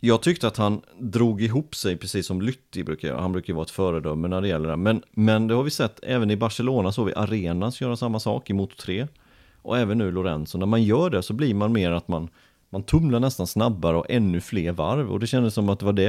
Jag 0.01 0.21
tyckte 0.21 0.47
att 0.47 0.57
han 0.57 0.81
drog 0.97 1.41
ihop 1.41 1.75
sig 1.75 1.97
precis 1.97 2.27
som 2.27 2.41
Lytti 2.41 2.83
brukar 2.83 3.07
göra. 3.07 3.21
Han 3.21 3.31
brukar 3.31 3.47
ju 3.47 3.55
vara 3.55 3.63
ett 3.63 3.71
föredöme 3.71 4.27
när 4.27 4.41
det 4.41 4.47
gäller 4.47 4.69
det. 4.69 4.75
Men, 4.75 5.03
men 5.11 5.47
det 5.47 5.53
har 5.53 5.63
vi 5.63 5.71
sett 5.71 5.99
även 6.03 6.31
i 6.31 6.37
Barcelona 6.37 6.91
såg 6.91 7.05
vi 7.05 7.13
Arenas 7.15 7.81
göra 7.81 7.95
samma 7.95 8.19
sak 8.19 8.49
i 8.49 8.53
Moto 8.53 8.75
3. 8.75 9.07
Och 9.61 9.77
även 9.77 9.97
nu 9.97 10.11
Lorenzo. 10.11 10.57
När 10.57 10.65
man 10.65 10.83
gör 10.83 11.09
det 11.09 11.23
så 11.23 11.33
blir 11.33 11.53
man 11.53 11.71
mer 11.71 11.91
att 11.91 12.07
man, 12.07 12.29
man 12.69 12.83
tumlar 12.83 13.19
nästan 13.19 13.47
snabbare 13.47 13.97
och 13.97 14.05
ännu 14.09 14.41
fler 14.41 14.71
varv. 14.71 15.11
Och 15.11 15.19
det 15.19 15.27
kändes 15.27 15.53
som 15.53 15.69
att 15.69 15.79
det 15.79 15.85
var 15.85 15.93
det 15.93 16.08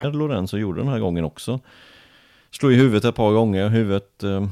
Lorenzo 0.00 0.58
gjorde 0.58 0.80
den 0.80 0.88
här 0.88 0.98
gången 0.98 1.24
också. 1.24 1.60
Slog 2.50 2.72
i 2.72 2.76
huvudet 2.76 3.04
ett 3.04 3.14
par 3.14 3.32
gånger, 3.32 3.68
huvudet... 3.68 4.22
Eh, 4.22 4.48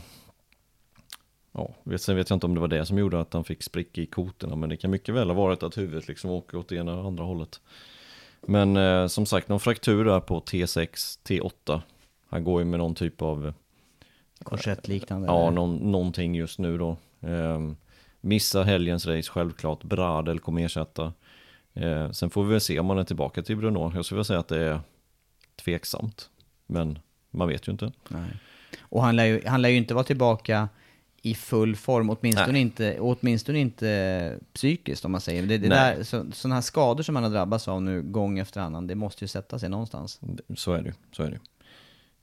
ja, 1.52 1.74
vet, 1.83 2.02
sen 2.02 2.16
vet 2.16 2.30
jag 2.30 2.37
inte 2.37 2.46
om 2.46 2.54
det 2.54 2.61
var 2.61 2.68
det 2.68 2.87
som 2.87 2.98
gjorde 2.98 3.20
att 3.20 3.33
han 3.33 3.44
fick 3.44 3.62
spricka 3.62 4.00
i 4.00 4.07
koterna, 4.07 4.57
men 4.57 4.68
det 4.68 4.76
kan 4.76 4.90
mycket 4.90 5.14
väl 5.14 5.28
ha 5.28 5.35
varit 5.35 5.62
att 5.62 5.78
huvudet 5.78 6.09
liksom 6.09 6.30
åker 6.30 6.59
åt 6.59 6.72
ena 6.72 6.94
och 6.94 7.07
andra 7.07 7.24
hållet. 7.24 7.61
Men 8.40 8.76
eh, 8.76 9.07
som 9.07 9.26
sagt, 9.26 9.48
någon 9.48 9.61
fraktur 9.61 10.04
där 10.04 10.20
på 10.20 10.40
T6, 10.40 11.18
T8. 11.28 11.80
Han 12.28 12.44
går 12.44 12.61
ju 12.61 12.64
med 12.64 12.78
någon 12.78 12.94
typ 12.94 13.22
av... 13.22 13.52
Korsettliknande? 14.42 15.26
Ja, 15.26 15.42
eller? 15.42 15.50
någon, 15.50 15.76
någonting 15.76 16.35
just 16.35 16.59
nu 16.59 16.78
då. 16.78 16.96
Eh, 17.20 17.61
missa 18.20 18.62
helgens 18.62 19.07
race 19.07 19.30
självklart. 19.30 19.85
Bradel 19.85 20.38
kommer 20.38 20.64
ersätta. 20.64 21.12
Eh, 21.74 22.11
sen 22.11 22.30
får 22.30 22.44
vi 22.44 22.50
väl 22.50 22.61
se 22.61 22.78
om 22.80 22.87
man 22.87 22.98
är 22.98 23.04
tillbaka 23.04 23.42
till 23.42 23.57
Bruno. 23.57 23.92
Jag 23.94 24.04
skulle 24.04 24.16
vilja 24.16 24.24
säga 24.24 24.40
att 24.40 24.48
det 24.48 24.62
är 24.62 24.80
tveksamt. 25.57 26.31
Men 26.67 26.99
man 27.31 27.49
vet 27.49 27.69
ju 27.69 27.73
inte. 27.73 27.93
Nej. 28.09 28.31
Och 28.81 29.03
han 29.03 29.17
lär, 29.17 29.25
ju, 29.25 29.43
han 29.47 29.62
lär 29.62 29.69
ju 29.69 29.77
inte 29.77 29.95
vara 29.95 30.05
tillbaka 30.05 30.69
i 31.23 31.35
full 31.35 31.77
form, 31.77 32.11
åtminstone, 32.11 32.53
Nej. 32.53 32.61
inte, 32.61 33.01
åtminstone 33.01 33.59
inte 33.59 34.38
psykiskt 34.53 35.05
om 35.05 35.12
man 35.12 35.21
säger. 35.21 35.43
Det, 35.43 35.59
det 35.59 35.69
Nej. 35.69 35.97
där, 35.97 36.05
så, 36.05 36.27
sådana 36.33 36.55
här 36.55 36.62
skador 36.62 37.03
som 37.03 37.14
han 37.17 37.25
har 37.25 37.31
drabbats 37.31 37.69
av 37.69 37.83
nu 37.83 38.03
gång 38.03 38.38
efter 38.38 38.61
annan, 38.61 38.87
det 38.87 38.95
måste 38.95 39.25
ju 39.25 39.29
sätta 39.29 39.59
sig 39.59 39.69
någonstans. 39.69 40.21
Så 40.57 40.73
är 40.73 40.83
det 40.83 40.95
så 41.12 41.23
är 41.23 41.31
det. 41.31 41.38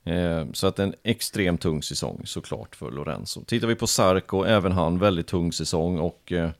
Eh, 0.04 0.46
Så 0.52 0.66
att 0.66 0.78
en 0.78 0.94
extremt 1.02 1.60
tung 1.60 1.82
säsong 1.82 2.22
såklart 2.24 2.76
för 2.76 2.90
Lorenzo. 2.90 3.44
Tittar 3.44 3.66
vi 3.68 3.74
på 3.74 3.86
Sarko, 3.86 4.44
även 4.44 4.72
han 4.72 4.98
väldigt 4.98 5.26
tung 5.26 5.52
säsong 5.52 5.98
och 5.98 6.32
eh, 6.32 6.50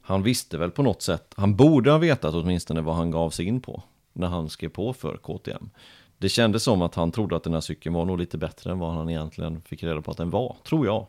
han 0.00 0.22
visste 0.22 0.58
väl 0.58 0.70
på 0.70 0.82
något 0.82 1.02
sätt, 1.02 1.34
han 1.36 1.56
borde 1.56 1.90
ha 1.90 1.98
vetat 1.98 2.34
åtminstone 2.34 2.80
vad 2.80 2.94
han 2.94 3.10
gav 3.10 3.30
sig 3.30 3.46
in 3.46 3.60
på 3.60 3.82
när 4.12 4.26
han 4.26 4.50
skrev 4.50 4.68
på 4.68 4.92
för 4.92 5.16
KTM. 5.16 5.70
Det 6.18 6.28
kändes 6.28 6.62
som 6.62 6.82
att 6.82 6.94
han 6.94 7.12
trodde 7.12 7.36
att 7.36 7.42
den 7.42 7.52
här 7.54 7.60
cykeln 7.60 7.94
var 7.94 8.04
nog 8.04 8.18
lite 8.18 8.38
bättre 8.38 8.70
än 8.70 8.78
vad 8.78 8.94
han 8.94 9.10
egentligen 9.10 9.60
fick 9.60 9.82
reda 9.82 10.02
på 10.02 10.10
att 10.10 10.16
den 10.16 10.30
var, 10.30 10.56
tror 10.64 10.86
jag. 10.86 11.06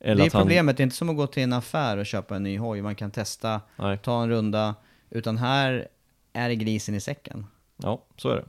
Eller 0.00 0.16
det 0.16 0.22
är 0.22 0.26
att 0.26 0.32
han- 0.32 0.42
problemet, 0.42 0.76
det 0.76 0.80
är 0.80 0.84
inte 0.84 0.96
som 0.96 1.08
att 1.10 1.16
gå 1.16 1.26
till 1.26 1.42
en 1.42 1.52
affär 1.52 1.96
och 1.96 2.06
köpa 2.06 2.36
en 2.36 2.42
ny 2.42 2.58
hoj, 2.58 2.82
man 2.82 2.94
kan 2.94 3.10
testa, 3.10 3.60
Nej. 3.76 3.98
ta 3.98 4.22
en 4.22 4.28
runda, 4.28 4.74
utan 5.10 5.38
här 5.38 5.88
är 6.32 6.48
det 6.48 6.56
grisen 6.56 6.94
i 6.94 7.00
säcken, 7.00 7.46
Ja, 7.76 8.02
så 8.16 8.28
är 8.28 8.36
det. 8.36 8.44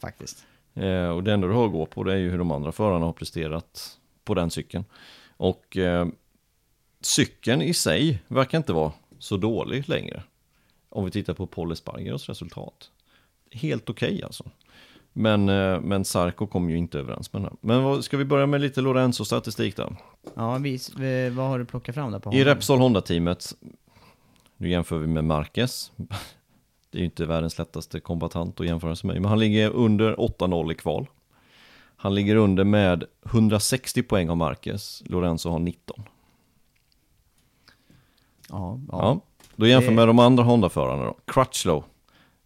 faktiskt. 0.00 0.46
Eh, 0.74 1.08
och 1.08 1.24
det 1.24 1.32
enda 1.32 1.46
du 1.46 1.52
har 1.54 1.66
att 1.66 1.72
gå 1.72 1.86
på 1.86 2.04
det 2.04 2.12
är 2.12 2.16
ju 2.16 2.30
hur 2.30 2.38
de 2.38 2.50
andra 2.50 2.72
förarna 2.72 3.06
har 3.06 3.12
presterat 3.12 3.98
på 4.24 4.34
den 4.34 4.50
cykeln. 4.50 4.84
Och 5.36 5.76
eh, 5.76 6.06
cykeln 7.00 7.62
i 7.62 7.74
sig 7.74 8.22
verkar 8.28 8.58
inte 8.58 8.72
vara 8.72 8.92
så 9.18 9.36
dålig 9.36 9.88
längre. 9.88 10.22
Om 10.88 11.04
vi 11.04 11.10
tittar 11.10 11.34
på 11.34 11.46
Paul 11.46 11.72
Espargaros 11.72 12.28
resultat. 12.28 12.90
Helt 13.52 13.90
okej 13.90 14.22
alltså. 14.22 14.44
Men, 15.12 15.48
eh, 15.48 15.80
men 15.80 16.04
Sarko 16.04 16.46
kom 16.46 16.70
ju 16.70 16.76
inte 16.78 16.98
överens 16.98 17.32
med 17.32 17.42
den. 17.42 17.56
Men 17.60 17.82
vad, 17.82 18.04
ska 18.04 18.16
vi 18.16 18.24
börja 18.24 18.46
med 18.46 18.60
lite 18.60 18.80
Lorenzo-statistik 18.80 19.76
då? 19.76 19.96
Ja, 20.34 20.58
vis, 20.58 20.90
vad 21.32 21.46
har 21.46 21.58
du 21.58 21.64
plockat 21.64 21.94
fram 21.94 22.12
där 22.12 22.18
på 22.18 22.32
I 22.32 22.38
honom? 22.38 22.54
Repsol 22.54 22.78
Honda-teamet, 22.78 23.54
nu 24.56 24.68
jämför 24.70 24.98
vi 24.98 25.06
med 25.06 25.24
Marquez. 25.24 25.92
Det 26.90 26.98
är 26.98 27.00
ju 27.00 27.04
inte 27.04 27.26
världens 27.26 27.58
lättaste 27.58 28.00
kombatant 28.00 28.60
att 28.60 28.66
jämföra 28.66 28.96
sig 28.96 29.06
med, 29.08 29.16
men 29.22 29.28
han 29.28 29.38
ligger 29.38 29.70
under 29.70 30.14
8-0 30.16 30.72
i 30.72 30.74
kval. 30.74 31.06
Han 31.96 32.14
ligger 32.14 32.36
under 32.36 32.64
med 32.64 33.04
160 33.26 34.02
poäng 34.02 34.30
av 34.30 34.36
Marquez, 34.36 35.02
Lorenzo 35.06 35.50
har 35.50 35.58
19. 35.58 36.02
Ja, 38.48 38.80
ja. 38.88 38.98
Ja. 38.98 39.20
Då 39.56 39.66
jämför 39.66 39.88
Det- 39.90 39.94
med 39.96 40.06
de 40.08 40.18
andra 40.18 40.44
Honda-förarna 40.44 41.04
då. 41.04 41.16
Crutchlow 41.26 41.84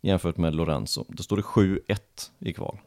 jämfört 0.03 0.37
med 0.37 0.55
Lorenzo. 0.55 1.05
Då 1.09 1.23
står 1.23 1.37
det 1.37 1.43
7-1 1.43 1.99
i 2.39 2.53
kval. 2.53 2.79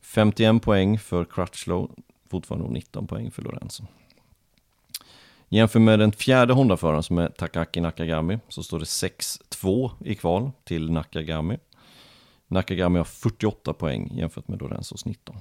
51 0.00 0.62
poäng 0.62 0.98
för 0.98 1.24
Crutchlow, 1.24 1.90
fortfarande 2.30 2.68
19 2.68 3.06
poäng 3.06 3.30
för 3.30 3.42
Lorenzo. 3.42 3.84
Jämför 5.48 5.80
med 5.80 5.98
den 5.98 6.12
fjärde 6.12 6.52
Honda-föraren 6.52 7.02
som 7.02 7.18
är 7.18 7.28
Takaki 7.28 7.80
Nakagami 7.80 8.38
så 8.48 8.62
står 8.62 8.78
det 8.78 8.84
6-2 8.84 9.90
i 10.04 10.14
kval 10.14 10.50
till 10.64 10.90
Nakagami. 10.90 11.58
Nakagami 12.48 12.98
har 12.98 13.04
48 13.04 13.72
poäng 13.72 14.10
jämfört 14.14 14.48
med 14.48 14.60
Lorenzos 14.60 15.04
19. 15.04 15.36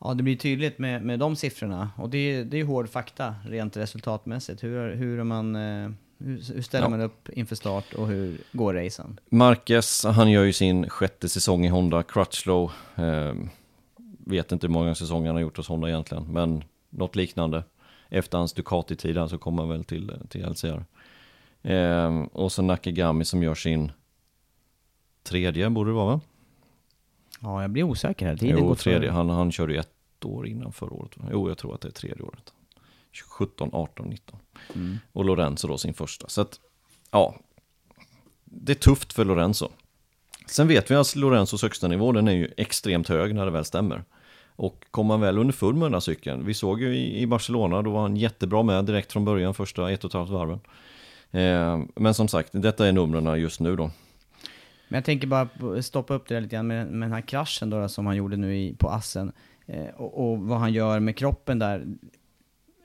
Ja, 0.00 0.14
det 0.14 0.22
blir 0.22 0.36
tydligt 0.36 0.78
med, 0.78 1.02
med 1.02 1.18
de 1.18 1.36
siffrorna. 1.36 1.90
Och 1.98 2.10
det, 2.10 2.18
är- 2.18 2.44
det 2.44 2.60
är 2.60 2.64
hård 2.64 2.88
fakta 2.88 3.34
rent 3.46 3.76
resultatmässigt. 3.76 4.62
Hur, 4.62 4.94
hur, 4.94 5.24
man, 5.24 5.56
eh, 5.56 5.90
hur, 6.20 6.54
hur 6.54 6.62
ställer 6.62 6.84
Ja. 6.84 6.88
man 6.90 7.00
upp 7.00 7.28
inför 7.28 7.56
start 7.56 7.94
och 7.94 8.06
hur 8.08 8.38
går 8.52 8.74
racen? 8.74 9.20
Marquez, 9.30 10.04
han 10.04 10.30
gör 10.30 10.44
ju 10.44 10.52
sin 10.52 10.88
sjätte 10.88 11.28
säsong 11.28 11.64
i 11.66 11.68
Honda. 11.68 12.02
Crutchlow, 12.02 12.70
eh, 12.96 13.34
vet 14.18 14.52
inte 14.52 14.66
hur 14.66 14.72
många 14.72 14.94
säsonger 14.94 15.26
han 15.26 15.36
har 15.36 15.42
gjort 15.42 15.56
hos 15.56 15.68
Honda 15.68 15.88
egentligen, 15.88 16.32
men 16.32 16.64
något 16.90 17.16
liknande. 17.16 17.64
Efter 18.08 18.38
hans 18.38 18.52
Ducati-tid 18.52 19.28
så 19.30 19.38
kommer 19.38 19.62
han 19.62 19.68
väl 19.70 19.84
till, 19.84 20.12
till 20.28 20.44
LCR. 20.44 20.84
Eh, 21.62 22.20
och 22.32 22.52
så 22.52 22.62
Nakagami 22.62 23.24
som 23.24 23.42
gör 23.42 23.54
sin 23.54 23.92
tredje, 25.22 25.70
borde 25.70 25.90
det 25.90 25.94
vara 25.94 26.06
va? 26.14 26.20
Ja, 27.40 27.62
jag 27.62 27.70
blir 27.70 27.82
osäker 27.82 28.26
här. 28.26 28.36
Tiden 28.36 28.58
Jo, 28.60 28.74
tredje. 28.74 29.08
för- 29.08 29.14
Han, 29.14 29.30
han 29.30 29.52
körde 29.52 29.72
ju 29.72 29.78
ett 29.78 30.24
år 30.24 30.46
innan 30.48 30.72
förra 30.72 30.90
året. 30.92 31.10
Jo, 31.32 31.48
jag 31.48 31.58
tror 31.58 31.74
att 31.74 31.80
det 31.80 31.88
är 31.88 31.92
tredje 31.92 32.22
året. 32.22 32.52
17, 33.38 33.70
18, 33.72 34.08
19. 34.08 34.38
Mm. 34.74 34.98
Och 35.12 35.24
Lorenzo 35.24 35.68
då 35.68 35.78
sin 35.78 35.94
första. 35.94 36.28
Så 36.28 36.40
att, 36.40 36.60
ja. 37.10 37.34
Det 38.44 38.72
är 38.72 38.76
tufft 38.76 39.12
för 39.12 39.24
Lorenzo. 39.24 39.68
Sen 40.46 40.68
vet 40.68 40.90
vi 40.90 40.94
att 40.94 41.16
Lorenzos 41.16 41.62
högsta 41.62 41.88
nivå, 41.88 42.12
den 42.12 42.28
är 42.28 42.32
ju 42.32 42.52
extremt 42.56 43.08
hög 43.08 43.34
när 43.34 43.44
det 43.44 43.50
väl 43.50 43.64
stämmer. 43.64 44.04
Och 44.56 44.84
kom 44.90 45.10
han 45.10 45.20
väl 45.20 45.38
under 45.38 45.52
full 45.52 45.74
med 45.74 45.82
den 45.82 45.92
här 45.92 46.00
cykeln, 46.00 46.46
vi 46.46 46.54
såg 46.54 46.80
ju 46.80 46.96
i, 46.96 47.26
Barcelona, 47.26 47.82
då 47.82 47.90
var 47.90 48.02
han 48.02 48.16
jättebra 48.16 48.62
med 48.62 48.84
direkt 48.84 49.12
från 49.12 49.24
början, 49.24 49.54
första 49.54 49.90
ett 49.90 50.04
och 50.04 50.10
ett 50.10 50.14
halvt 50.14 50.30
varven. 50.30 50.60
Eh, 51.30 51.80
men 51.94 52.14
som 52.14 52.28
sagt, 52.28 52.48
detta 52.52 52.86
är 52.86 52.92
numren 52.92 53.40
just 53.40 53.60
nu 53.60 53.76
då. 53.76 53.90
Men 54.88 54.96
jag 54.96 55.04
tänker 55.04 55.26
bara 55.26 55.48
stoppa 55.82 56.14
upp 56.14 56.28
det 56.28 56.34
där 56.34 56.40
lite 56.40 56.56
grann 56.56 56.66
med, 56.66 56.86
med 56.86 57.08
den 57.08 57.12
här 57.12 57.20
kraschen 57.20 57.70
då, 57.70 57.88
som 57.88 58.06
han 58.06 58.16
gjorde 58.16 58.36
nu 58.36 58.56
i, 58.56 58.74
på 58.78 58.88
Assen. 58.88 59.32
Eh, 59.66 59.94
och, 59.96 60.30
och 60.30 60.38
vad 60.38 60.58
han 60.58 60.72
gör 60.72 61.00
med 61.00 61.16
kroppen 61.16 61.58
där. 61.58 61.86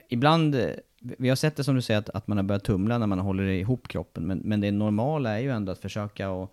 Ibland, 0.09 0.55
eh, 0.55 0.69
vi 0.99 1.29
har 1.29 1.35
sett 1.35 1.55
det 1.55 1.63
som 1.63 1.75
du 1.75 1.81
säger, 1.81 1.99
att, 1.99 2.09
att 2.09 2.27
man 2.27 2.37
har 2.37 2.43
börjat 2.43 2.63
tumla 2.63 2.97
när 2.97 3.07
man 3.07 3.19
håller 3.19 3.43
ihop 3.43 3.87
kroppen. 3.87 4.23
Men, 4.23 4.37
men 4.37 4.61
det 4.61 4.71
normala 4.71 5.31
är 5.31 5.39
ju 5.39 5.51
ändå 5.51 5.71
att 5.71 5.79
försöka 5.79 6.29
att 6.29 6.51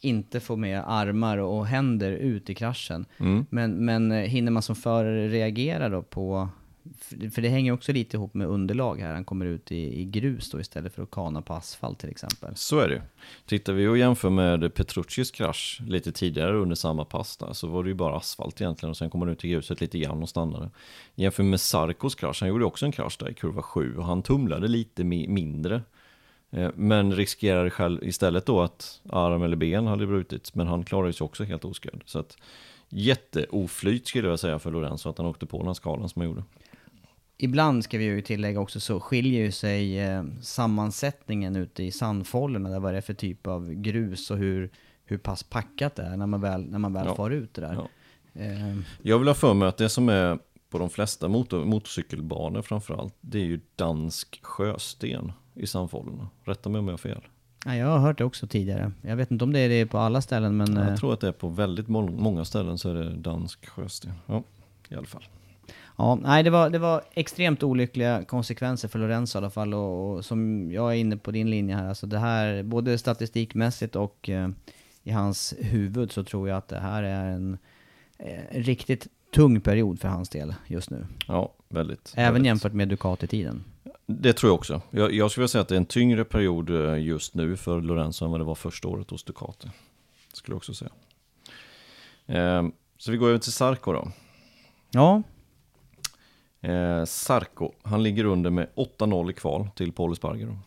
inte 0.00 0.40
få 0.40 0.56
med 0.56 0.82
armar 0.86 1.38
och 1.38 1.66
händer 1.66 2.12
ut 2.12 2.50
i 2.50 2.54
kraschen. 2.54 3.06
Mm. 3.18 3.46
Men, 3.50 3.84
men 3.84 4.12
eh, 4.12 4.18
hinner 4.18 4.50
man 4.52 4.62
som 4.62 4.76
förare 4.76 5.28
reagera 5.28 5.88
då 5.88 6.02
på... 6.02 6.48
För 6.98 7.30
för 7.30 7.42
det 7.42 7.48
hänger 7.48 7.72
också 7.72 7.92
lite 7.92 8.16
ihop 8.16 8.34
med 8.34 8.46
underlag 8.46 9.00
här. 9.00 9.14
Han 9.14 9.24
kommer 9.24 9.46
ut 9.46 9.72
i, 9.72 10.00
i 10.00 10.04
grus 10.04 10.50
då 10.50 10.60
istället 10.60 10.94
för 10.94 11.02
att 11.02 11.10
kana 11.10 11.42
på 11.42 11.54
asfalt 11.54 11.98
till 11.98 12.10
exempel. 12.10 12.56
Så 12.56 12.78
är 12.78 12.88
det. 12.88 13.02
Tittar 13.46 13.72
vi 13.72 13.86
och 13.86 13.98
jämför 13.98 14.30
med 14.30 14.74
Petruccis 14.74 15.30
krasch 15.30 15.80
lite 15.86 16.12
tidigare 16.12 16.56
under 16.56 16.76
samma 16.76 17.04
pass 17.04 17.36
där, 17.36 17.52
så 17.52 17.66
var 17.66 17.82
det 17.82 17.88
ju 17.88 17.94
bara 17.94 18.16
asfalt 18.16 18.60
egentligen 18.60 18.90
och 18.90 18.96
sen 18.96 19.10
kom 19.10 19.20
han 19.20 19.30
ut 19.30 19.44
i 19.44 19.48
gruset 19.48 19.80
lite 19.80 19.98
grann 19.98 20.22
och 20.22 20.28
stannade. 20.28 20.70
Jämför 21.14 21.42
med 21.42 21.60
Sarkos 21.60 22.14
krasch, 22.14 22.40
han 22.40 22.48
gjorde 22.48 22.64
också 22.64 22.86
en 22.86 22.92
krasch 22.92 23.16
där 23.18 23.30
i 23.30 23.34
kurva 23.34 23.62
7 23.62 23.96
och 23.96 24.04
han 24.04 24.22
tumlade 24.22 24.68
lite 24.68 25.02
mi- 25.02 25.28
mindre. 25.28 25.82
Eh, 26.50 26.70
men 26.74 27.14
riskerade 27.16 27.70
själv 27.70 28.04
istället 28.04 28.46
då 28.46 28.60
att 28.60 29.00
arm 29.08 29.42
eller 29.42 29.56
ben 29.56 29.86
hade 29.86 30.06
brutits, 30.06 30.54
men 30.54 30.66
han 30.66 30.84
klarade 30.84 31.12
sig 31.12 31.24
också 31.24 31.44
helt 31.44 31.64
oskadd. 31.64 32.02
Så 32.06 32.18
att 32.18 32.36
jätteoflyt 32.88 34.06
skulle 34.08 34.28
jag 34.28 34.38
säga 34.38 34.58
för 34.58 34.70
Lorenzo 34.70 35.08
att 35.08 35.18
han 35.18 35.26
åkte 35.26 35.46
på 35.46 35.58
den 35.58 35.66
här 35.66 35.74
skalan 35.74 36.08
som 36.08 36.22
han 36.22 36.28
gjorde. 36.28 36.42
Ibland 37.38 37.84
ska 37.84 37.98
vi 37.98 38.04
ju 38.04 38.20
tillägga 38.22 38.60
också 38.60 38.80
så 38.80 39.00
skiljer 39.00 39.40
ju 39.44 39.52
sig 39.52 39.98
eh, 40.00 40.24
sammansättningen 40.42 41.56
ute 41.56 41.82
i 41.84 41.90
sandfållorna, 41.90 42.68
där 42.70 42.80
vad 42.80 42.92
det 42.94 42.96
är 42.96 43.00
för 43.02 43.14
typ 43.14 43.46
av 43.46 43.72
grus 43.74 44.30
och 44.30 44.36
hur, 44.38 44.70
hur 45.04 45.18
pass 45.18 45.42
packat 45.42 45.94
det 45.96 46.02
är 46.02 46.16
när 46.16 46.26
man 46.26 46.40
väl, 46.40 46.70
när 46.70 46.78
man 46.78 46.92
väl 46.92 47.06
Ja. 47.06 47.14
far 47.14 47.30
ut 47.30 47.54
det 47.54 47.60
där. 47.60 47.74
Ja. 47.74 47.88
Eh, 48.42 48.76
Jag 49.02 49.18
vill 49.18 49.28
ha 49.28 49.34
för 49.34 49.54
mig 49.54 49.68
att 49.68 49.76
det 49.76 49.88
som 49.88 50.08
är 50.08 50.38
på 50.70 50.78
de 50.78 50.90
flesta 50.90 51.28
motor, 51.28 51.64
motorcykelbanor 51.64 52.62
framförallt, 52.62 53.14
det 53.20 53.38
är 53.38 53.44
ju 53.44 53.60
dansk 53.76 54.38
sjösten 54.42 55.32
i 55.54 55.66
sandfållorna. 55.66 56.28
Rätta 56.44 56.68
mig 56.68 56.78
om 56.78 56.86
jag 56.88 56.92
har 56.92 56.98
fel. 56.98 57.20
ja, 57.66 57.74
jag 57.76 57.86
har 57.86 57.98
hört 57.98 58.18
det 58.18 58.24
också 58.24 58.46
tidigare. 58.46 58.92
Jag 59.02 59.16
vet 59.16 59.30
inte 59.30 59.44
om 59.44 59.52
det 59.52 59.58
är 59.60 59.68
det 59.68 59.86
på 59.86 59.98
alla 59.98 60.20
ställen, 60.22 60.56
men... 60.56 60.76
eh, 60.76 60.88
Jag 60.88 60.98
tror 60.98 61.12
att 61.12 61.20
det 61.20 61.28
är 61.28 61.32
på 61.32 61.48
väldigt 61.48 61.88
må- 61.88 62.10
många 62.10 62.44
ställen 62.44 62.78
så 62.78 62.90
är 62.90 62.94
det 62.94 63.10
dansk 63.16 63.66
sjösten. 63.68 64.12
Ja, 64.26 64.42
i 64.88 64.94
alla 64.94 65.06
fall. 65.06 65.24
Ja, 66.02 66.14
nej 66.14 66.42
det 66.42 66.50
var, 66.50 66.70
det 66.70 66.78
var 66.78 67.02
extremt 67.14 67.62
olyckliga 67.62 68.24
konsekvenser 68.24 68.88
för 68.88 68.98
Lorenzo 68.98 69.36
i 69.36 69.38
alla 69.38 69.50
fall 69.50 69.74
och, 69.74 70.14
och 70.14 70.24
som 70.24 70.70
jag 70.72 70.92
är 70.92 70.96
inne 70.96 71.16
på 71.16 71.30
din 71.30 71.50
linje 71.50 71.76
här, 71.76 71.88
alltså 71.88 72.06
det 72.06 72.18
här, 72.18 72.62
både 72.62 72.98
statistikmässigt 72.98 73.96
och 73.96 74.28
eh, 74.28 74.48
i 75.02 75.10
hans 75.10 75.54
huvud 75.58 76.12
så 76.12 76.24
tror 76.24 76.48
jag 76.48 76.58
att 76.58 76.68
det 76.68 76.78
här 76.78 77.02
är 77.02 77.24
en 77.24 77.58
eh, 78.18 78.40
riktigt 78.50 79.06
tung 79.34 79.60
period 79.60 80.00
för 80.00 80.08
hans 80.08 80.28
del 80.28 80.54
just 80.66 80.90
nu. 80.90 81.06
Ja, 81.28 81.52
väldigt. 81.68 82.12
Även 82.16 82.32
väldigt. 82.32 82.46
jämfört 82.46 82.72
med 82.72 82.88
Ducati-tiden. 82.88 83.64
Det 84.06 84.32
tror 84.32 84.50
jag 84.50 84.54
också. 84.54 84.80
Jag, 84.90 85.12
jag 85.12 85.30
skulle 85.30 85.42
vilja 85.42 85.48
säga 85.48 85.62
att 85.62 85.68
det 85.68 85.74
är 85.74 85.80
en 85.80 85.86
tyngre 85.86 86.24
period 86.24 86.70
eh, 86.70 86.98
just 86.98 87.34
nu 87.34 87.56
för 87.56 87.80
Lorenzo 87.80 88.24
än 88.24 88.30
vad 88.30 88.40
det 88.40 88.44
var 88.44 88.54
första 88.54 88.88
året 88.88 89.10
hos 89.10 89.24
Ducati. 89.24 89.68
Skulle 90.32 90.52
jag 90.52 90.56
också 90.56 90.74
säga. 90.74 90.90
Ehm, 92.26 92.72
så 92.98 93.10
vi 93.10 93.16
går 93.16 93.28
över 93.28 93.38
till 93.38 93.52
Sarko 93.52 93.92
då. 93.92 94.08
Ja, 94.90 95.22
Eh, 96.62 97.04
Sarko, 97.04 97.72
han 97.82 98.02
ligger 98.02 98.24
under 98.24 98.50
med 98.50 98.68
8-0 98.74 99.30
i 99.30 99.32
kval 99.32 99.68
till 99.74 99.92
Paul 99.92 100.12
Espargaro. 100.12 100.58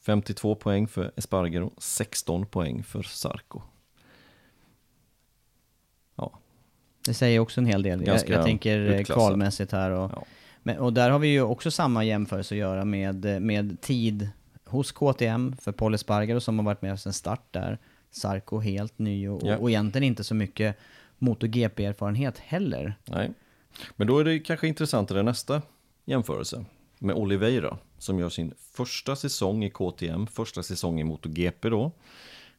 52 0.00 0.54
poäng 0.54 0.88
för 0.88 1.12
Espargaro, 1.16 1.72
16 1.78 2.46
poäng 2.46 2.82
för 2.84 3.02
Sarko. 3.02 3.62
Ja, 6.16 6.38
det 7.06 7.14
säger 7.14 7.38
också 7.40 7.60
en 7.60 7.66
hel 7.66 7.82
del. 7.82 8.06
Jag, 8.06 8.28
jag 8.28 8.44
tänker 8.44 8.78
eh, 8.78 9.00
utklassat. 9.00 9.14
kvalmässigt 9.22 9.72
här 9.72 9.90
och, 9.90 10.10
Ja. 10.14 10.24
men, 10.62 10.78
och 10.78 10.92
där 10.92 11.10
har 11.10 11.18
vi 11.18 11.28
ju 11.28 11.42
också 11.42 11.70
samma 11.70 12.04
jämförelse 12.04 12.54
att 12.54 12.58
göra 12.58 12.84
med, 12.84 13.42
med 13.42 13.80
tid 13.80 14.28
hos 14.64 14.92
KTM 14.92 15.56
för 15.56 15.72
Paul 15.72 15.94
Espargaro 15.94 16.40
som 16.40 16.58
har 16.58 16.64
varit 16.64 16.82
med 16.82 17.00
sedan 17.00 17.12
start 17.12 17.42
där. 17.50 17.78
Sarko 18.10 18.58
helt 18.60 18.98
ny 18.98 19.28
och, 19.28 19.40
Ja. 19.44 19.56
och 19.56 19.70
egentligen 19.70 20.04
inte 20.04 20.24
så 20.24 20.34
mycket 20.34 20.76
MotoGP-erfarenhet 21.18 22.38
heller. 22.38 22.94
nej. 23.04 23.30
Men 23.96 24.06
då 24.06 24.18
är 24.18 24.24
det 24.24 24.38
kanske 24.38 24.68
intressant 24.68 25.10
i 25.10 25.14
den 25.14 25.24
nästa 25.24 25.62
jämförelse 26.04 26.64
med 26.98 27.16
Oliveira 27.16 27.78
som 27.98 28.18
gör 28.18 28.28
sin 28.28 28.54
första 28.58 29.16
säsong 29.16 29.64
i 29.64 29.70
KTM, 29.70 30.26
första 30.26 30.62
säsong 30.62 31.00
i 31.00 31.04
MotoGP 31.04 31.68
då. 31.68 31.92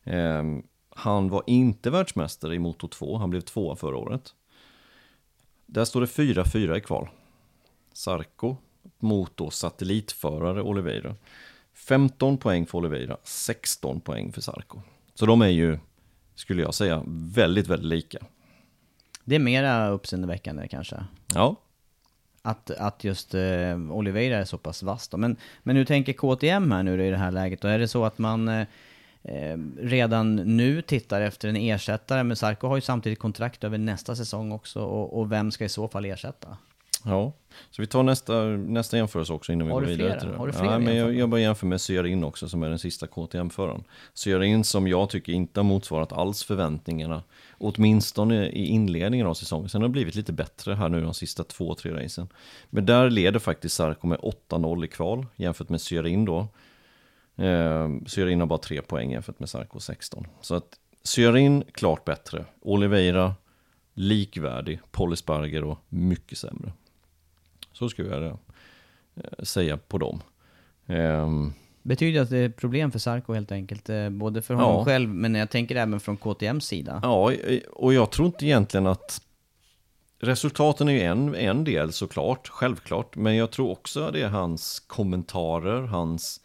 Eh, 0.03 0.43
han 0.89 1.30
var 1.30 1.43
inte 1.47 1.89
världsmästare 1.89 2.55
i 2.55 2.59
Moto 2.59 2.88
2, 2.88 3.18
han 3.18 3.30
blev 3.30 3.41
tvåa 3.41 3.76
förra 3.76 3.97
året. 3.97 4.34
Där 5.66 5.86
står 5.86 6.01
det 6.01 6.07
4-4 6.07 6.78
i 6.78 6.82
kval. 6.82 7.07
Sarko 7.93 8.57
mot 8.99 9.38
då 9.38 9.49
satellitförare 9.49 10.61
Oliveira. 10.61 11.16
15 11.74 12.38
poäng 12.38 12.66
för 12.66 12.78
Oliveira, 12.78 13.18
16 13.24 14.01
poäng 14.01 14.32
för 14.32 14.41
Sarko. 14.41 14.82
Så 15.13 15.26
de 15.26 15.41
är 15.41 15.47
ju, 15.47 15.80
skulle 16.36 16.61
jag 16.61 16.74
säga, 16.74 17.03
väldigt, 17.07 17.68
väldigt 17.68 17.89
lika. 17.89 18.26
Det 19.26 19.36
är 19.36 19.39
mera 19.39 19.88
uppseendeväckande 19.89 20.67
kanske. 20.67 21.03
Ja, 21.34 21.55
Att, 22.41 22.71
att 22.71 23.03
just 23.03 23.34
eh, 23.34 23.78
Oliveira 23.91 24.38
är 24.38 24.45
så 24.45 24.57
pass 24.57 24.84
vass 24.84 25.07
då. 25.07 25.17
Men, 25.17 25.36
men 25.63 25.76
hur 25.76 25.86
tänker 25.86 26.13
KTM 26.13 26.71
här 26.71 26.84
nu 26.84 26.97
då 26.97 27.03
i 27.03 27.09
det 27.09 27.17
här 27.17 27.32
läget? 27.32 27.63
Och 27.63 27.69
är 27.69 27.80
det 27.80 27.88
så 27.88 28.05
att 28.05 28.17
man 28.17 28.47
eh, 28.47 28.67
eh, 29.23 29.57
redan 29.80 30.36
nu 30.36 30.82
tittar 30.82 31.21
efter 31.21 31.49
en 31.49 31.55
ersättare? 31.55 32.23
Men 32.23 32.38
Sarko 32.38 32.67
har 32.67 32.76
ju 32.76 32.82
samtidigt 32.82 33.19
kontrakt 33.19 33.63
över 33.63 33.78
nästa 33.78 34.15
säsong 34.15 34.51
också. 34.51 34.80
Och, 34.84 35.19
och 35.19 35.32
vem 35.32 35.51
ska 35.51 35.65
i 35.65 35.69
så 35.69 35.88
fall 35.88 36.05
ersätta? 36.05 36.57
Ja, 37.07 37.32
så 37.71 37.82
vi 37.82 37.88
tar 37.88 38.03
nästa, 38.03 38.43
nästa 38.43 38.97
jämförelse 38.97 39.34
också 39.34 39.51
innan 39.53 39.67
vi 39.67 39.73
Har 39.73 39.80
går 39.82 39.88
du 39.88 39.95
vidare 39.95 40.09
flera? 40.09 40.19
till 40.19 40.30
det. 40.30 40.38
Har 40.38 40.47
du 40.47 40.53
flera 40.53 40.71
ja, 40.71 40.80
men 40.80 40.95
jag, 40.97 41.13
jag 41.15 41.30
bara 41.30 41.41
jämför 41.41 41.67
med 41.67 41.82
Syarin 41.82 42.23
också 42.23 42.49
som 42.49 42.63
är 42.63 42.69
den 42.69 42.80
sista 42.80 43.07
KTM-föraren. 43.07 43.84
Syarin 44.13 44.63
som 44.63 44.88
jag 44.88 45.09
tycker 45.09 45.34
inte 45.34 45.59
har 45.59 45.65
motsvarat 45.65 46.13
alls 46.13 46.43
förväntningarna, 46.43 47.23
åtminstone 47.58 48.49
i 48.49 48.66
inledningen 48.66 49.28
av 49.28 49.34
säsongen. 49.34 49.70
Sen 49.70 49.82
har 49.82 49.88
det 49.88 49.93
blivit 49.93 50.16
lite 50.16 50.34
bättre 50.34 50.74
här 50.74 50.89
nu 50.89 51.01
de 51.01 51.14
sista 51.14 51.43
två, 51.43 51.76
tre 51.76 51.91
racen. 51.91 52.28
Men 52.70 52.86
där 52.86 53.10
leder 53.10 53.39
faktiskt 53.39 53.76
Sarko 53.76 54.08
med 54.08 54.20
8-0 54.20 54.86
i 54.86 54.88
kval 54.88 55.26
jämfört 55.36 55.70
med 55.70 55.82
Syarin 55.82 56.26
då. 56.26 56.39
Eh, 57.36 57.89
Syarin 58.06 58.39
har 58.39 58.47
bara 58.47 58.60
tre 58.60 58.82
poäng 58.82 59.12
jämfört 59.12 59.39
med 59.39 59.49
Sarko 59.49 59.80
16. 59.80 60.28
Så 60.41 60.56
att 60.56 60.80
Syarin 61.03 61.64
klart 61.74 62.06
bättre, 62.06 62.45
Oliveira 62.62 63.36
likvärdig, 63.93 64.80
Paul 64.91 65.16
och 65.64 65.78
mycket 65.89 66.38
sämre. 66.38 66.74
Så 67.72 67.89
skulle 67.89 68.10
jag 68.10 68.24
eh, 68.24 69.43
säga 69.43 69.78
på 69.78 69.97
dem. 69.97 70.22
Eh, 70.86 71.30
Betyder 71.86 72.21
att 72.21 72.29
det 72.29 72.38
är 72.38 72.49
problem 72.49 72.91
för 72.91 72.99
Sarko 72.99 73.33
helt 73.33 73.51
enkelt? 73.51 73.89
Eh, 73.89 74.09
både 74.09 74.41
för 74.41 74.53
honom 74.53 74.71
Ja. 74.79 74.86
själv, 74.86 75.09
men 75.09 75.36
jag 75.36 75.49
tänker 75.49 75.75
även 75.75 75.99
från 75.99 76.17
KTMs 76.17 76.65
sida. 76.65 76.99
ja, 77.03 77.31
och 77.71 77.93
jag 77.93 78.11
tror 78.11 78.25
inte 78.25 78.45
egentligen 78.45 78.88
att 78.88 79.21
resultaten 80.19 80.89
är 80.89 80.93
ju 80.93 81.01
en, 81.01 81.36
en 81.36 81.63
del 81.63 81.91
såklart, 81.91 82.47
självklart. 82.47 83.15
Men 83.15 83.36
jag 83.36 83.51
tror 83.51 83.69
också 83.71 84.03
att 84.03 84.13
det 84.13 84.21
är 84.21 84.27
hans 84.29 84.79
kommentarer, 84.79 85.81
hans 85.81 86.41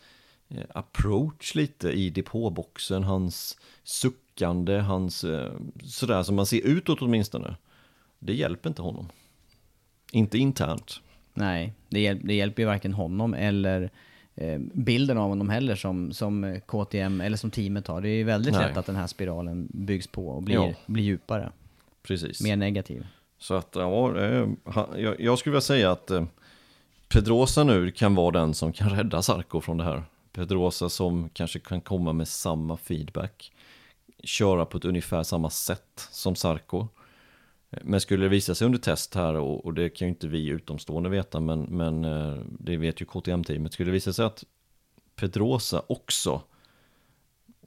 eh, 0.49 0.63
approach 0.75 1.55
lite 1.55 1.91
i 1.91 2.11
depåboxen, 2.11 3.05
hans 3.05 3.59
suckande, 3.85 4.79
hans 4.79 5.25
eh, 5.25 5.53
sådär 5.85 6.23
som 6.23 6.35
man 6.37 6.47
ser 6.47 6.61
utåt 6.67 7.03
åtminstone. 7.03 7.57
Det 8.19 8.35
hjälper 8.35 8.69
inte 8.69 8.83
honom. 8.83 9.09
Inte 10.13 10.39
internt. 10.39 11.01
Nej, 11.35 11.73
det, 11.89 12.01
hjäl 12.01 12.19
det 12.25 12.35
hjälper 12.35 12.63
ju 12.63 12.67
varken 12.67 12.93
honom 12.93 13.35
eller 13.35 13.91
bilden 14.59 15.19
av 15.19 15.29
honom 15.29 15.49
heller 15.49 15.75
som, 15.77 16.13
som 16.13 16.45
eh, 16.45 16.61
KTM 16.61 17.21
eller 17.21 17.37
som 17.37 17.51
teamet 17.51 17.87
har. 17.87 18.01
Det 18.01 18.09
är 18.09 18.17
ju 18.17 18.25
väldigt 18.25 18.53
Nej. 18.55 18.69
lätt 18.69 18.77
att 18.77 18.87
den 18.87 18.97
här 18.97 19.07
spiralen 19.07 19.69
byggs 19.75 20.07
på 20.07 20.29
och 20.29 20.43
blir, 20.43 20.55
Ja. 20.55 20.73
blir 20.87 21.05
djupare, 21.05 21.53
Precis. 22.03 22.41
mer 22.43 22.57
negativ. 22.57 23.07
Så 23.39 23.55
att, 23.55 23.69
ja, 23.73 24.19
eh, 24.19 24.49
jag 25.19 25.39
skulle 25.39 25.51
vilja 25.53 25.61
säga 25.61 25.91
att 25.91 26.11
eh, 26.11 26.25
Pedrosa 27.09 27.65
nu 27.65 27.91
kan 27.91 28.15
vara 28.15 28.31
den 28.31 28.55
som 28.55 28.73
kan 28.73 28.91
rädda 28.91 29.23
Sarko 29.23 29.61
från 29.61 29.77
det 29.77 29.85
här. 29.85 30.03
Pedrosa 30.33 30.89
som 30.89 31.29
kanske 31.33 31.59
kan 31.59 31.81
komma 31.81 32.13
med 32.13 32.29
samma 32.29 32.77
feedback. 32.77 33.53
Köra 34.25 34.65
på 34.65 34.79
ett 34.79 34.85
ungefär 34.85 35.23
samma 35.23 35.51
sätt 35.51 36.09
som 36.11 36.37
Sarko. 36.37 36.89
Men 37.71 38.01
skulle 38.01 38.25
det 38.25 38.29
visa 38.29 38.55
sig 38.55 38.67
under 38.67 38.79
test 38.79 39.15
här, 39.15 39.35
och, 39.35 39.65
och 39.65 39.75
det 39.75 39.89
kan 39.89 40.09
ju 40.09 40.11
inte 40.11 40.29
vi 40.29 40.49
utomstående 40.49 41.09
veta, 41.09 41.41
men, 41.41 41.63
men 41.63 42.05
eh, 42.05 42.39
det 42.59 42.77
vet 42.77 43.01
ju 43.01 43.05
KTM-teamet. 43.05 43.73
Skulle 43.73 43.89
det 43.89 43.95
visa 43.95 44.13
sig 44.13 44.25
att 44.25 44.45
Pedrosa 45.17 45.83
också 45.87 46.43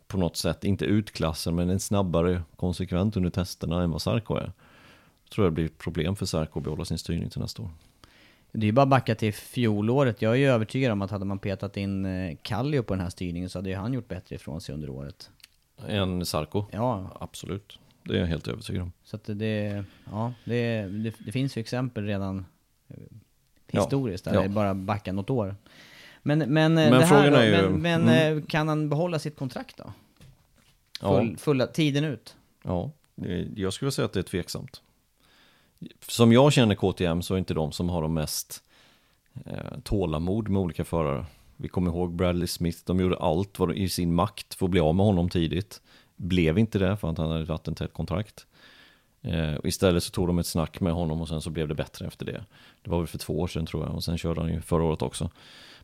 på 0.07 0.17
något 0.17 0.37
sätt, 0.37 0.63
inte 0.63 0.85
utklassar, 0.85 1.51
men 1.51 1.69
en 1.69 1.79
snabbare 1.79 2.43
konsekvent 2.55 3.17
under 3.17 3.29
testerna 3.29 3.83
än 3.83 3.91
vad 3.91 4.01
Sarko 4.01 4.35
är. 4.35 4.51
Tror 5.33 5.45
jag 5.45 5.51
det 5.51 5.55
blir 5.55 5.65
ett 5.65 5.77
problem 5.77 6.15
för 6.15 6.25
Sarko 6.25 6.59
att 6.59 6.63
behålla 6.63 6.85
sin 6.85 6.97
styrning 6.97 7.29
till 7.29 7.41
nästa 7.41 7.61
år. 7.61 7.69
Det 8.51 8.65
är 8.65 8.65
ju 8.65 8.71
bara 8.71 8.81
att 8.81 8.89
backa 8.89 9.15
till 9.15 9.33
fjolåret. 9.33 10.21
Jag 10.21 10.31
är 10.31 10.37
ju 10.37 10.47
övertygad 10.47 10.91
om 10.91 11.01
att 11.01 11.11
hade 11.11 11.25
man 11.25 11.39
petat 11.39 11.77
in 11.77 12.05
eh, 12.05 12.37
Kallio 12.41 12.83
på 12.83 12.93
den 12.93 13.01
här 13.01 13.09
styrningen 13.09 13.49
så 13.49 13.57
hade 13.57 13.69
ju 13.69 13.75
han 13.75 13.93
gjort 13.93 14.07
bättre 14.07 14.35
ifrån 14.35 14.61
sig 14.61 14.75
under 14.75 14.89
året. 14.89 15.29
En 15.87 16.25
Sarko? 16.25 16.65
Ja. 16.71 17.17
Absolut. 17.19 17.79
Det 18.03 18.15
är 18.15 18.19
jag 18.19 18.27
helt 18.27 18.47
övertygad 18.47 18.81
om. 18.81 18.91
Så 19.03 19.15
att 19.15 19.23
det, 19.25 19.83
ja, 20.11 20.33
det, 20.45 20.81
det, 20.83 21.13
det 21.25 21.31
finns 21.31 21.57
ju 21.57 21.61
exempel 21.61 22.05
redan 22.05 22.45
eh, 22.87 22.95
historiskt, 23.67 24.25
där 24.25 24.33
Ja. 24.33 24.41
det 24.41 24.49
bara 24.49 24.73
backa 24.73 25.13
något 25.13 25.29
år. 25.29 25.55
Men, 26.23 26.39
men, 26.39 26.77
eh, 26.77 26.89
Men 26.89 26.99
det 26.99 27.05
här 27.05 27.31
då, 27.31 27.37
är 27.37 27.45
ju- 27.45 27.51
men, 27.69 27.81
men 27.81 28.01
mm. 28.01 28.37
eh, 28.37 28.43
kan 28.45 28.67
han 28.67 28.89
behålla 28.89 29.19
sitt 29.19 29.37
kontrakt 29.37 29.77
då? 29.77 29.93
Ja. 31.01 31.17
Full, 31.19 31.37
fulla 31.37 31.67
tiden 31.67 32.03
ut? 32.03 32.35
Ja, 32.63 32.91
det- 33.15 33.47
jag 33.55 33.73
skulle 33.73 33.91
säga 33.91 34.05
att 34.05 34.13
det 34.13 34.19
är 34.19 34.23
tveksamt. 34.23 34.81
Som 36.07 36.31
jag 36.33 36.53
känner 36.53 36.75
KTM 36.75 37.21
så 37.21 37.33
är 37.33 37.37
inte 37.37 37.53
de 37.53 37.71
som 37.71 37.89
har 37.89 38.01
de 38.01 38.13
mest 38.13 38.63
eh, 39.45 39.79
tålamod 39.83 40.49
med 40.49 40.61
olika 40.61 40.85
förare. 40.85 41.25
Vi 41.57 41.67
kommer 41.67 41.91
ihåg 41.91 42.15
Bradley 42.15 42.47
Smith, 42.47 42.79
de 42.85 42.99
gjorde 42.99 43.17
allt 43.17 43.59
vad 43.59 43.75
i 43.75 43.89
sin 43.89 44.13
makt 44.15 44.53
för 44.53 44.65
att 44.65 44.69
bli 44.71 44.79
av 44.79 44.95
med 44.95 45.05
honom 45.05 45.29
tidigt. 45.29 45.81
Blev 46.23 46.57
inte 46.57 46.79
det 46.79 46.97
för 46.97 47.09
att 47.09 47.17
han 47.17 47.29
hade 47.29 47.41
ett 47.41 47.49
vattentätt 47.49 47.93
kontrakt. 47.93 48.45
Eh, 49.21 49.55
istället 49.63 50.03
så 50.03 50.11
tog 50.11 50.27
de 50.27 50.39
ett 50.39 50.47
snack 50.47 50.79
med 50.79 50.93
honom 50.93 51.21
och 51.21 51.27
sen 51.27 51.41
så 51.41 51.49
blev 51.49 51.67
det 51.67 51.75
bättre 51.75 52.07
efter 52.07 52.25
det. 52.25 52.45
Det 52.81 52.89
var 52.89 52.97
väl 52.97 53.07
för 53.07 53.17
två 53.17 53.39
år 53.39 53.47
sedan 53.47 53.65
tror 53.65 53.85
jag 53.85 53.95
och 53.95 54.03
sen 54.03 54.17
körde 54.17 54.41
han 54.41 54.53
ju 54.53 54.61
förra 54.61 54.83
året 54.83 55.01
också. 55.01 55.29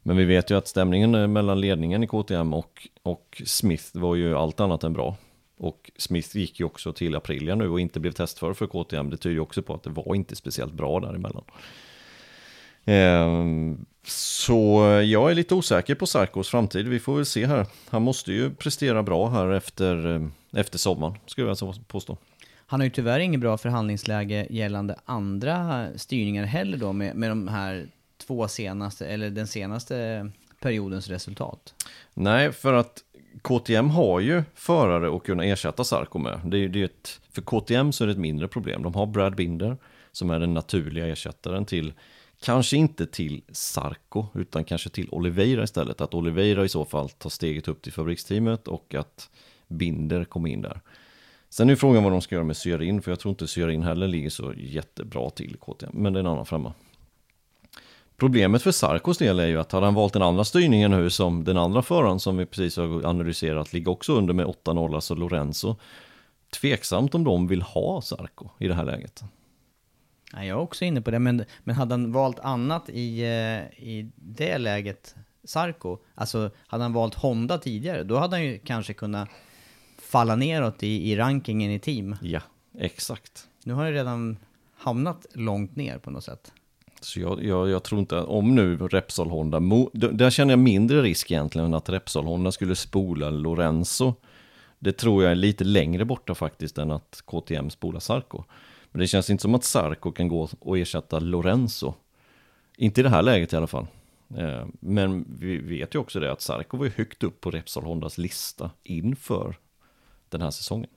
Men 0.03 0.17
vi 0.17 0.25
vet 0.25 0.51
ju 0.51 0.57
att 0.57 0.67
stämningen 0.67 1.15
eh, 1.15 1.27
mellan 1.27 1.61
ledningen 1.61 2.03
i 2.03 2.07
KTM 2.07 2.53
och, 2.53 2.87
och 3.03 3.41
Smith 3.45 3.85
var 3.93 4.15
ju 4.15 4.35
allt 4.35 4.59
annat 4.59 4.83
än 4.83 4.93
bra. 4.93 5.17
Och 5.57 5.91
Smith 5.97 6.37
gick 6.37 6.59
ju 6.59 6.65
också 6.65 6.93
till 6.93 7.15
Aprilia 7.15 7.55
nu 7.55 7.69
och 7.69 7.79
inte 7.79 7.99
blev 7.99 8.11
testförare 8.11 8.53
för 8.53 8.67
KTM. 8.67 9.09
Det 9.09 9.17
tyder 9.17 9.33
ju 9.33 9.39
också 9.39 9.61
på 9.61 9.73
att 9.73 9.83
det 9.83 9.89
var 9.89 10.15
inte 10.15 10.35
speciellt 10.35 10.73
bra 10.73 10.99
däremellan. 10.99 11.43
Ehm, 12.85 13.85
så 14.03 14.81
jag 15.05 15.31
är 15.31 15.35
lite 15.35 15.55
osäker 15.55 15.95
på 15.95 16.05
Sarkos 16.05 16.49
framtid. 16.49 16.87
Vi 16.87 16.99
får 16.99 17.15
väl 17.15 17.25
se 17.25 17.45
här. 17.45 17.65
Han 17.89 18.01
måste 18.01 18.33
ju 18.33 18.49
prestera 18.49 19.03
bra 19.03 19.29
här 19.29 19.51
efter, 19.51 20.15
eh, 20.15 20.59
efter 20.59 20.77
sommaren, 20.77 21.15
skulle 21.25 21.47
jag 21.47 21.49
alltså 21.49 21.73
påstå. 21.87 22.17
Han 22.69 22.79
har 22.79 22.85
ju 22.85 22.91
tyvärr 22.91 23.19
inget 23.19 23.39
bra 23.39 23.57
förhandlingsläge 23.57 24.47
gällande 24.49 24.95
andra 25.05 25.87
styrningar 25.95 26.45
heller 26.45 26.77
då 26.77 26.93
med, 26.93 27.15
med 27.15 27.31
de 27.31 27.47
här 27.47 27.87
två 28.27 28.47
senaste, 28.47 29.07
eller 29.07 29.29
den 29.29 29.47
senaste 29.47 30.29
periodens 30.59 31.07
resultat. 31.07 31.73
Nej, 32.13 32.51
för 32.51 32.73
att 32.73 33.03
KTM 33.41 33.89
har 33.89 34.19
ju 34.19 34.43
förare 34.55 35.15
att 35.15 35.23
kunna 35.23 35.45
ersätta 35.45 35.83
Sarko 35.83 36.19
med. 36.19 36.39
Det 36.43 36.57
är, 36.57 36.69
det 36.69 36.81
är 36.81 36.85
ett, 36.85 37.21
för 37.31 37.41
KTM 37.41 37.91
så 37.91 38.03
är 38.03 38.07
det 38.07 38.11
ett 38.11 38.19
mindre 38.19 38.47
problem. 38.47 38.83
De 38.83 38.95
har 38.95 39.05
Brad 39.05 39.35
Binder 39.35 39.77
som 40.11 40.29
är 40.29 40.39
den 40.39 40.53
naturliga 40.53 41.07
ersättaren 41.07 41.65
till, 41.65 41.93
kanske 42.41 42.77
inte 42.77 43.05
till 43.05 43.41
Sarko, 43.51 44.25
utan 44.33 44.63
kanske 44.63 44.89
till 44.89 45.09
Oliveira 45.11 45.63
istället. 45.63 46.01
Att 46.01 46.13
Oliveira 46.13 46.65
i 46.65 46.69
så 46.69 46.85
fall 46.85 47.09
tar 47.09 47.29
steget 47.29 47.67
upp 47.67 47.81
till 47.81 47.93
fabriksteamet 47.93 48.67
och 48.67 48.95
att 48.95 49.29
Binder 49.67 50.25
kommer 50.25 50.49
in 50.49 50.61
där. 50.61 50.81
Sen 51.49 51.69
är 51.69 51.75
frågan 51.75 52.03
vad 52.03 52.11
de 52.11 52.21
ska 52.21 52.35
göra 52.35 52.45
med 52.45 52.57
Syarin, 52.57 53.01
för 53.01 53.11
jag 53.11 53.19
tror 53.19 53.29
inte 53.29 53.47
Syarin 53.47 53.83
heller 53.83 54.07
ligger 54.07 54.29
så 54.29 54.53
jättebra 54.57 55.29
till 55.29 55.57
KTM, 55.59 55.91
men 55.93 56.13
det 56.13 56.19
är 56.19 56.21
en 56.21 56.27
annan 56.27 56.45
femma. 56.45 56.73
Problemet 58.17 58.61
för 58.61 58.71
Sarkos 58.71 59.17
del 59.17 59.39
är 59.39 59.47
ju 59.47 59.59
att 59.59 59.71
hade 59.71 59.85
han 59.85 59.93
valt 59.93 60.13
den 60.13 60.21
andra 60.21 60.43
styrningen 60.43 60.91
nu 60.91 61.09
som 61.09 61.43
den 61.43 61.57
andra 61.57 61.81
föraren 61.81 62.19
som 62.19 62.37
vi 62.37 62.45
precis 62.45 62.77
har 62.77 63.05
analyserat 63.05 63.73
ligger 63.73 63.91
också 63.91 64.13
under 64.13 64.33
med 64.33 64.45
8-0, 64.45 64.95
alltså 64.95 65.15
Lorenzo. 65.15 65.75
Tveksamt 66.61 67.15
om 67.15 67.23
de 67.23 67.47
vill 67.47 67.61
ha 67.61 68.01
Sarko 68.01 68.49
i 68.59 68.67
det 68.67 68.73
här 68.73 68.85
läget. 68.85 69.23
Nej, 70.33 70.47
jag 70.47 70.57
är 70.57 70.61
också 70.61 70.85
inne 70.85 71.01
på 71.01 71.11
det, 71.11 71.19
men, 71.19 71.45
men 71.63 71.75
hade 71.75 71.93
han 71.93 72.11
valt 72.11 72.39
annat 72.39 72.89
i, 72.89 73.21
eh, 73.21 73.83
i 73.83 74.11
det 74.15 74.57
läget, 74.57 75.15
Sarko, 75.43 75.97
alltså 76.15 76.51
hade 76.67 76.83
han 76.83 76.93
valt 76.93 77.15
Honda 77.15 77.57
tidigare, 77.57 78.03
då 78.03 78.17
hade 78.17 78.35
han 78.35 78.43
ju 78.45 78.59
kanske 78.59 78.93
kunnat 78.93 79.29
falla 80.01 80.35
neråt 80.35 80.83
i, 80.83 81.11
i 81.11 81.15
rankingen 81.15 81.71
i 81.71 81.79
team. 81.79 82.15
Ja, 82.21 82.41
exakt. 82.79 83.47
Nu 83.63 83.73
har 83.73 83.81
han 83.81 83.91
ju 83.91 83.97
redan 83.97 84.37
hamnat 84.77 85.25
långt 85.33 85.75
ner 85.75 85.97
på 85.97 86.11
något 86.11 86.23
sätt. 86.23 86.51
Så 87.01 87.19
jag, 87.19 87.43
jag, 87.43 87.69
jag 87.69 87.83
tror 87.83 87.99
inte, 87.99 88.15
om 88.21 88.55
nu 88.55 88.77
Repsol 88.77 89.29
Honda, 89.29 89.59
mo- 89.59 90.11
där 90.13 90.29
känner 90.29 90.51
jag 90.51 90.59
mindre 90.59 91.01
risk 91.01 91.31
egentligen 91.31 91.73
att 91.73 91.89
Repsol 91.89 92.25
Honda 92.25 92.51
skulle 92.51 92.75
spola 92.75 93.29
Lorenzo. 93.29 94.13
Det 94.79 94.91
tror 94.91 95.23
jag 95.23 95.31
är 95.31 95.35
lite 95.35 95.63
längre 95.63 96.05
borta 96.05 96.35
faktiskt 96.35 96.77
än 96.77 96.91
att 96.91 97.21
KTM 97.25 97.69
spolar 97.69 97.99
Sarko. 97.99 98.43
Men 98.91 98.99
det 98.99 99.07
känns 99.07 99.29
inte 99.29 99.41
som 99.41 99.55
att 99.55 99.63
Sarko 99.63 100.11
kan 100.11 100.27
gå 100.27 100.49
och 100.59 100.77
ersätta 100.77 101.19
Lorenzo. 101.19 101.93
Inte 102.77 103.01
i 103.01 103.03
det 103.03 103.09
här 103.09 103.21
läget 103.21 103.53
i 103.53 103.55
alla 103.55 103.67
fall. 103.67 103.87
Eh, 104.37 104.65
Men 104.79 105.25
vi 105.39 105.57
vet 105.57 105.95
ju 105.95 105.99
också 105.99 106.19
det 106.19 106.31
att 106.31 106.41
Sarko 106.41 106.77
var 106.77 106.85
ju 106.85 106.91
högt 106.95 107.23
upp 107.23 107.41
på 107.41 107.51
Repsol 107.51 107.83
Hondas 107.83 108.17
lista 108.17 108.71
inför 108.83 109.55
den 110.29 110.41
här 110.41 110.51
säsongen. 110.51 110.89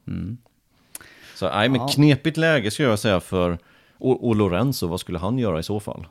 Så 1.34 1.48
nej, 1.48 1.68
men 1.68 1.80
Ja. 1.80 1.88
knepigt 1.88 2.36
läge 2.36 2.70
skulle 2.70 2.88
jag 2.88 2.98
säga 2.98 3.20
för, 3.20 3.58
och, 3.98 4.26
och 4.28 4.36
Lorenzo, 4.36 4.86
vad 4.86 5.00
skulle 5.00 5.18
han 5.18 5.38
göra 5.38 5.58
i 5.58 5.62
så 5.62 5.80
fall? 5.80 6.06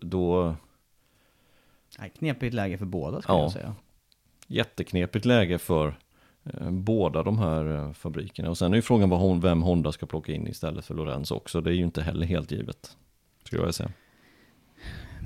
Då, 0.00 0.54
Nej, 1.98 2.12
knepigt 2.18 2.54
läge 2.54 2.78
för 2.78 2.84
båda 2.86 3.22
skulle 3.22 3.38
Ja. 3.38 3.42
jag 3.42 3.52
säga. 3.52 3.74
jätteknepigt 4.46 5.24
läge 5.24 5.58
för 5.58 5.98
båda 6.70 7.22
de 7.22 7.38
här 7.38 7.74
eh, 7.74 7.92
fabrikerna. 7.92 8.50
Och 8.50 8.58
sen 8.58 8.72
är 8.72 8.76
ju 8.76 8.82
frågan 8.82 9.10
vad 9.10 9.20
hon, 9.20 9.40
vem 9.40 9.62
Honda 9.62 9.92
ska 9.92 10.06
plocka 10.06 10.32
in 10.32 10.46
istället 10.48 10.84
för 10.84 10.94
Lorenzo 10.94 11.34
också. 11.34 11.60
Det 11.60 11.70
är 11.70 11.74
ju 11.74 11.82
inte 11.84 12.02
heller 12.02 12.26
helt 12.26 12.50
givet, 12.52 12.96
skulle 13.44 13.62
jag 13.62 13.74
säga. 13.74 13.90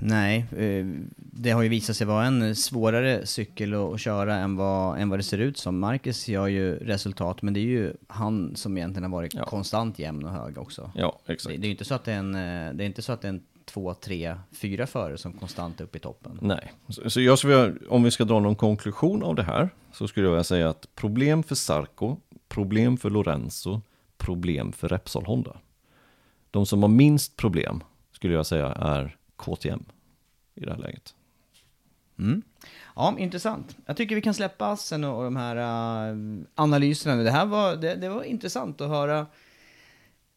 Nej, 0.02 0.46
eh, 0.56 0.86
det 1.16 1.50
har 1.50 1.62
ju 1.62 1.68
visat 1.68 1.96
sig 1.96 2.06
vara 2.06 2.26
en 2.26 2.56
svårare 2.56 3.26
cykel 3.26 3.74
att 3.74 4.00
köra 4.00 4.34
än 4.36 4.56
vad, 4.56 4.98
än 5.00 5.08
vad 5.08 5.18
det 5.18 5.22
ser 5.22 5.38
ut 5.38 5.58
som. 5.58 5.78
Marcus 5.78 6.28
gör 6.28 6.46
ju 6.46 6.74
resultat, 6.74 7.42
men 7.42 7.54
det 7.54 7.60
är 7.60 7.64
ju 7.64 7.92
han 8.08 8.56
som 8.56 8.76
egentligen 8.76 9.02
har 9.12 9.18
varit 9.18 9.34
Ja. 9.34 9.44
konstant 9.44 9.98
jämn 9.98 10.24
och 10.24 10.30
hög 10.32 10.58
också. 10.58 10.90
Ja, 10.94 11.20
Det, 11.26 11.32
exakt. 11.32 11.56
det 11.60 11.62
är 11.64 11.66
ju 11.66 11.70
inte 11.72 11.84
så 11.84 11.94
att 11.94 12.04
det 12.04 12.12
är 12.12 12.18
en, 12.18 12.34
eh, 12.34 12.74
det 12.74 12.84
är 12.84 12.86
inte 12.86 13.02
så 13.02 13.12
att 13.12 13.20
det 13.20 13.28
är 13.28 13.32
en 13.32 13.42
två, 13.72 13.94
tre, 13.94 14.36
fyra 14.52 14.86
förare 14.86 15.18
som 15.18 15.32
konstant 15.32 15.80
är 15.80 15.84
uppe 15.84 15.98
i 15.98 16.00
toppen. 16.00 16.38
Nej, 16.42 16.72
så, 16.88 17.10
så 17.10 17.20
jag 17.20 17.38
skulle, 17.38 17.74
om 17.88 18.02
vi 18.02 18.10
ska 18.10 18.24
dra 18.24 18.40
någon 18.40 18.56
konklusion 18.56 19.22
av 19.22 19.34
det 19.34 19.42
här 19.42 19.70
så 19.92 20.08
skulle 20.08 20.28
jag 20.28 20.46
säga 20.46 20.68
att 20.68 20.94
problem 20.94 21.42
för 21.42 21.54
Sarko, 21.54 22.16
problem 22.48 22.96
för 22.96 23.10
Lorenzo, 23.10 23.80
problem 24.18 24.72
för 24.72 24.88
Repsol 24.88 25.24
Honda. 25.26 25.56
De 26.50 26.66
som 26.66 26.82
har 26.82 26.88
minst 26.88 27.36
problem 27.36 27.84
skulle 28.12 28.34
jag 28.34 28.46
säga 28.46 28.66
är 28.66 29.16
KTM 29.36 29.84
i 30.54 30.64
det 30.64 30.72
här 30.72 30.78
läget. 30.78 31.14
Mm. 32.18 32.42
Ja, 32.96 33.14
intressant. 33.18 33.76
Jag 33.86 33.96
tycker 33.96 34.14
vi 34.14 34.22
kan 34.22 34.34
släppa 34.34 34.66
Assen 34.66 35.04
och, 35.04 35.24
de 35.24 35.36
här 35.36 35.56
eh, 35.56 36.16
analyserna. 36.54 37.22
Det 37.22 37.30
här 37.30 37.46
var, 37.46 37.76
det, 37.76 37.94
det 37.94 38.08
var 38.08 38.22
intressant 38.22 38.80
att 38.80 38.88
höra 38.88 39.26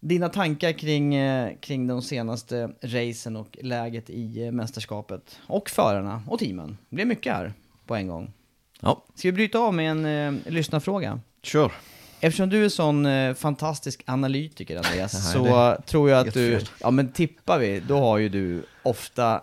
dina 0.04 0.30
tankar 0.30 0.72
kring, 0.72 1.16
eh, 1.16 1.52
kring 1.60 1.88
de 1.88 2.02
senaste 2.02 2.70
racen 2.82 3.36
och 3.36 3.58
läget 3.62 4.10
i 4.10 4.46
eh, 4.46 4.52
mästerskapet. 4.52 5.40
Och 5.48 5.70
förarna 5.70 6.24
och 6.28 6.40
teamen. 6.40 6.78
Det 6.90 6.96
blev 6.96 7.08
mycket 7.08 7.34
här 7.34 7.54
på 7.86 7.96
en 7.96 8.08
gång. 8.08 8.34
Ja, 8.82 9.04
Ska 9.16 9.28
vi 9.28 9.32
bryta 9.32 9.60
av 9.60 9.74
med 9.74 9.92
en 9.92 10.06
eh, 10.06 10.52
lyssnarfråga? 10.52 11.20
kör. 11.44 11.72
Eftersom 12.20 12.50
du 12.50 12.66
är 12.66 12.70
sån 12.70 13.06
eh, 13.06 13.34
fantastisk 13.34 14.04
analytiker 14.06 14.78
Andreas, 14.78 15.32
så 15.34 15.76
tror 15.86 16.10
jag 16.10 16.28
att 16.28 16.34
du, 16.34 16.60
ja 16.82 16.92
men 16.92 17.12
tippar 17.12 17.60
vi, 17.60 17.80
då 17.80 17.98
har 17.98 18.18
ju 18.18 18.30
du 18.30 18.66
ofta 18.84 19.42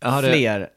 Jag 0.00 0.24
fler. 0.24 0.68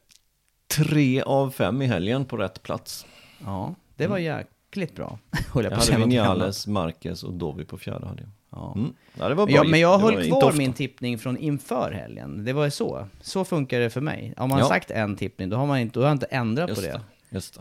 tre 0.78 1.22
av 1.22 1.52
fem 1.52 1.82
i 1.82 1.86
helgen 1.86 2.26
på 2.26 2.38
rätt 2.38 2.64
plats. 2.64 3.06
Ja, 3.46 3.76
det 3.96 4.08
var 4.08 4.18
jäkligt 4.18 4.96
bra. 4.96 5.20
Jag 5.56 5.84
säga 5.84 5.98
hade. 5.98 6.10
Vinales, 6.10 6.68
Marquez 6.68 7.24
och 7.24 7.34
Dovi 7.34 7.66
på 7.66 7.78
fjärde 7.78 8.08
hade 8.08 8.22
jag. 8.22 8.30
Ja. 8.50 8.74
Mm. 8.78 8.94
Ja, 9.20 9.30
det 9.30 9.36
var 9.36 9.46
bra. 9.46 9.56
Ja, 9.56 9.64
men 9.64 9.80
jag 9.80 10.00
Det 10.00 10.04
höll 10.04 10.28
kvar 10.28 10.54
min 10.58 10.74
tippning 10.74 11.18
från 11.18 11.38
inför 11.38 11.92
helgen. 11.92 12.46
Det 12.46 12.54
var 12.54 12.70
så. 12.70 13.08
Så 13.22 13.46
funkar 13.46 13.80
det 13.80 13.90
för 13.90 14.02
mig. 14.02 14.34
Om 14.38 14.50
man 14.50 14.58
har 14.58 14.66
Ja. 14.66 14.70
sagt 14.70 14.92
en 14.92 15.16
tippning, 15.16 15.50
då 15.50 15.58
har, 15.58 15.66
man 15.66 15.80
inte, 15.80 15.94
då 15.94 16.00
har 16.00 16.08
jag 16.08 16.16
inte 16.16 16.26
ändrat 16.26 16.70
Just 16.70 16.82
på 16.82 16.88
det. 16.88 17.02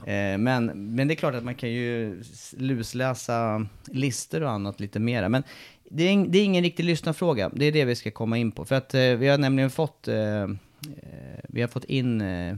det. 0.07 0.33
Eh, 0.33 0.39
men, 0.39 0.67
men 0.95 1.09
det 1.09 1.15
är 1.15 1.17
klart 1.17 1.35
att 1.35 1.45
man 1.45 1.55
kan 1.55 1.71
ju 1.71 2.23
lusläsa 2.57 3.67
listor 3.87 4.43
och 4.43 4.51
annat 4.51 4.81
lite 4.81 4.99
mera. 4.99 5.29
Men 5.29 5.43
det 5.91 6.03
är, 6.05 6.27
det 6.29 6.39
är 6.39 6.45
ingen 6.45 6.63
riktig 6.65 6.85
lyssnarfråga. 6.85 7.51
Det 7.55 7.65
är 7.65 7.73
det 7.73 7.85
vi 7.85 7.95
ska 7.95 8.11
komma 8.11 8.39
in 8.39 8.53
på. 8.53 8.65
För 8.65 8.75
att 8.75 8.95
eh, 8.95 9.01
vi 9.01 9.29
har 9.29 9.39
nämligen 9.39 9.71
fått, 9.71 10.09
eh, 10.09 10.43
eh, 10.43 10.49
vi 11.49 11.61
har 11.61 11.69
fått 11.69 11.85
in 11.85 12.21
eh, 12.21 12.57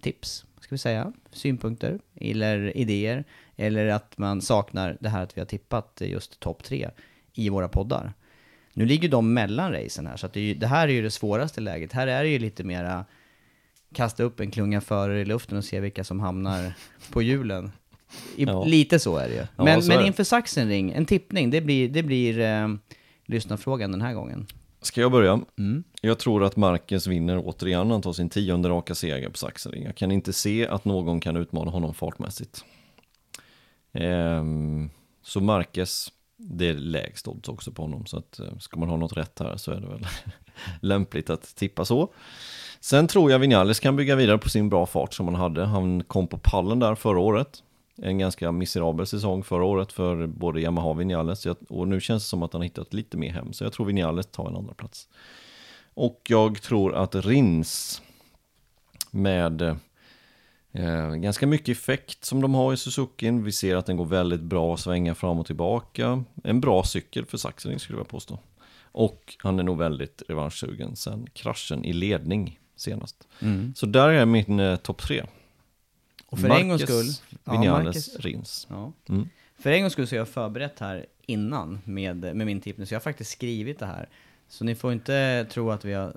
tips, 0.00 0.44
ska 0.60 0.74
vi 0.74 0.78
säga, 0.78 1.12
synpunkter 1.32 1.98
eller 2.20 2.76
idéer. 2.76 3.24
Eller 3.56 3.86
att 3.86 4.18
man 4.18 4.42
saknar 4.42 4.96
det 5.00 5.08
här 5.08 5.22
att 5.22 5.36
vi 5.36 5.40
har 5.40 5.46
tippat 5.46 6.02
just 6.04 6.40
topp 6.40 6.62
tre 6.64 6.90
i 7.34 7.48
våra 7.48 7.68
poddar. 7.68 8.12
Nu 8.72 8.86
ligger 8.86 9.08
de 9.08 9.34
mellan 9.34 9.72
racen 9.72 10.06
här, 10.06 10.16
så 10.16 10.28
det, 10.32 10.40
ju, 10.40 10.54
det 10.54 10.66
här 10.66 10.88
är 10.88 10.92
ju 10.92 11.02
det 11.02 11.10
svåraste 11.10 11.60
läget. 11.60 11.92
Här 11.92 12.06
är 12.06 12.22
det 12.22 12.28
ju 12.28 12.38
lite 12.38 12.64
mera 12.64 13.04
kasta 13.94 14.22
upp 14.22 14.40
en 14.40 14.50
klunga 14.50 14.80
förare 14.80 15.20
i 15.20 15.24
luften 15.24 15.58
och 15.58 15.64
se 15.64 15.80
vilka 15.80 16.04
som 16.04 16.20
hamnar 16.20 16.72
på 17.12 17.22
hjulen. 17.22 17.72
I, 18.36 18.44
Ja. 18.44 18.64
Lite 18.64 18.98
så 18.98 19.16
är 19.16 19.28
det 19.28 19.34
ju. 19.34 19.46
Ja, 19.56 19.64
Men, 19.64 19.82
så 19.82 19.88
men 19.88 19.98
det. 19.98 20.06
inför 20.06 20.24
Sachsenring, 20.24 20.92
en 20.92 21.06
tippning, 21.06 21.50
det 21.50 21.60
blir, 21.60 21.88
det 21.88 22.02
blir 22.02 22.38
eh, 22.40 22.68
lyssnarfrågan 23.26 23.92
den 23.92 24.00
här 24.02 24.14
gången. 24.14 24.46
Ska 24.82 25.00
jag 25.00 25.12
börja? 25.12 25.40
Mm. 25.58 25.84
Jag 26.00 26.18
tror 26.18 26.44
att 26.44 26.56
Marquez 26.56 27.06
vinner 27.06 27.40
återigen, 27.44 27.90
han 27.90 28.02
tar 28.02 28.12
sin 28.12 28.28
tionde 28.28 28.68
raka 28.68 28.94
seger 28.94 29.28
på 29.28 29.36
Sachsenring. 29.36 29.84
Jag 29.84 29.96
kan 29.96 30.10
inte 30.12 30.32
se 30.32 30.66
att 30.66 30.84
någon 30.84 31.20
kan 31.20 31.36
utmana 31.36 31.70
honom 31.70 31.94
fartmässigt. 31.94 32.64
Ehm, 33.94 34.90
så 35.22 35.40
Marquez, 35.40 36.12
det 36.36 36.68
är 36.68 36.74
lägst 36.74 37.28
odds 37.28 37.48
också 37.48 37.72
på 37.72 37.82
honom, 37.82 38.06
så 38.06 38.18
att 38.18 38.38
eh, 38.38 38.58
ska 38.58 38.78
man 38.80 38.88
ha 38.88 38.96
något 38.96 39.16
rätt 39.16 39.38
här 39.38 39.56
så 39.56 39.72
är 39.72 39.80
det 39.80 39.86
väl 39.86 40.06
lämpligt 40.80 41.30
att 41.30 41.56
tippa 41.56 41.84
så. 41.84 42.12
Sen 42.80 43.06
tror 43.06 43.30
jag 43.30 43.38
Vinales 43.38 43.80
kan 43.80 43.96
bygga 43.96 44.16
vidare 44.16 44.38
på 44.38 44.48
sin 44.48 44.68
bra 44.68 44.86
fart 44.86 45.14
som 45.14 45.26
han 45.26 45.34
hade. 45.34 45.64
Han 45.64 46.02
kom 46.02 46.26
på 46.26 46.38
pallen 46.38 46.78
där 46.78 46.94
förra 46.94 47.18
året. 47.18 47.62
En 47.96 48.18
ganska 48.18 48.52
miserabel 48.52 49.06
säsong 49.06 49.42
förra 49.42 49.64
året 49.64 49.92
för 49.92 50.26
både 50.26 50.60
Yamaha 50.60 50.88
och 50.88 51.00
Vinales. 51.00 51.46
Och 51.46 51.88
nu 51.88 52.00
känns 52.00 52.22
det 52.24 52.28
som 52.28 52.42
att 52.42 52.52
han 52.52 52.60
har 52.60 52.64
hittat 52.64 52.94
lite 52.94 53.16
mer 53.16 53.30
hem. 53.30 53.52
Så 53.52 53.64
jag 53.64 53.72
tror 53.72 53.86
Vinales 53.86 54.26
tar 54.26 54.48
en 54.48 54.56
andra 54.56 54.74
plats. 54.74 55.08
Och 55.94 56.20
jag 56.28 56.62
tror 56.62 56.94
att 56.94 57.14
Rins 57.14 58.02
med 59.10 59.62
eh, 59.62 59.76
ganska 61.16 61.46
mycket 61.46 61.68
effekt 61.78 62.24
som 62.24 62.40
de 62.42 62.54
har 62.54 62.72
i 62.72 62.76
Suzukin. 62.76 63.44
Vi 63.44 63.52
ser 63.52 63.76
att 63.76 63.86
den 63.86 63.96
går 63.96 64.04
väldigt 64.04 64.40
bra 64.40 64.74
att 64.74 64.80
svänga 64.80 65.14
fram 65.14 65.38
och 65.38 65.46
tillbaka. 65.46 66.24
En 66.44 66.60
bra 66.60 66.84
cykel 66.84 67.26
för 67.26 67.38
Sachsenring 67.38 67.78
skulle 67.78 67.98
jag 67.98 68.08
påstå. 68.08 68.38
Och 68.82 69.36
han 69.38 69.58
är 69.58 69.62
nog 69.62 69.78
väldigt 69.78 70.22
revanschsugen 70.28 70.96
sen 70.96 71.26
kraschen 71.32 71.84
i 71.84 71.92
ledning 71.92 72.60
senast. 72.76 73.28
Så 73.74 73.86
där 73.86 74.08
är 74.08 74.26
min 74.26 74.60
eh, 74.60 74.76
topp 74.76 75.02
tre. 75.02 75.24
Och 76.26 76.38
för 76.38 76.48
en 76.50 76.68
gångs 76.68 76.82
skull... 76.82 77.06
Ja, 77.44 77.60
Vinales, 77.60 77.96
Marquez- 77.96 78.20
Rins. 78.20 78.66
Ja. 78.70 78.92
Mm. 79.08 79.28
För 79.58 79.70
en 79.70 79.80
gångs 79.80 79.92
skull 79.92 80.06
så 80.06 80.14
har 80.14 80.18
jag 80.18 80.28
förberett 80.28 80.78
här 80.78 81.06
innan 81.26 81.80
med, 81.84 82.16
med 82.16 82.46
min 82.46 82.60
tippning, 82.60 82.86
så 82.86 82.94
jag 82.94 83.00
har 83.00 83.02
faktiskt 83.04 83.30
skrivit 83.30 83.78
det 83.78 83.86
här. 83.86 84.08
Så 84.48 84.64
ni 84.64 84.74
får 84.74 84.92
inte 84.92 85.46
tro 85.50 85.70
att 85.70 85.84
vi 85.84 85.92
har 85.92 86.16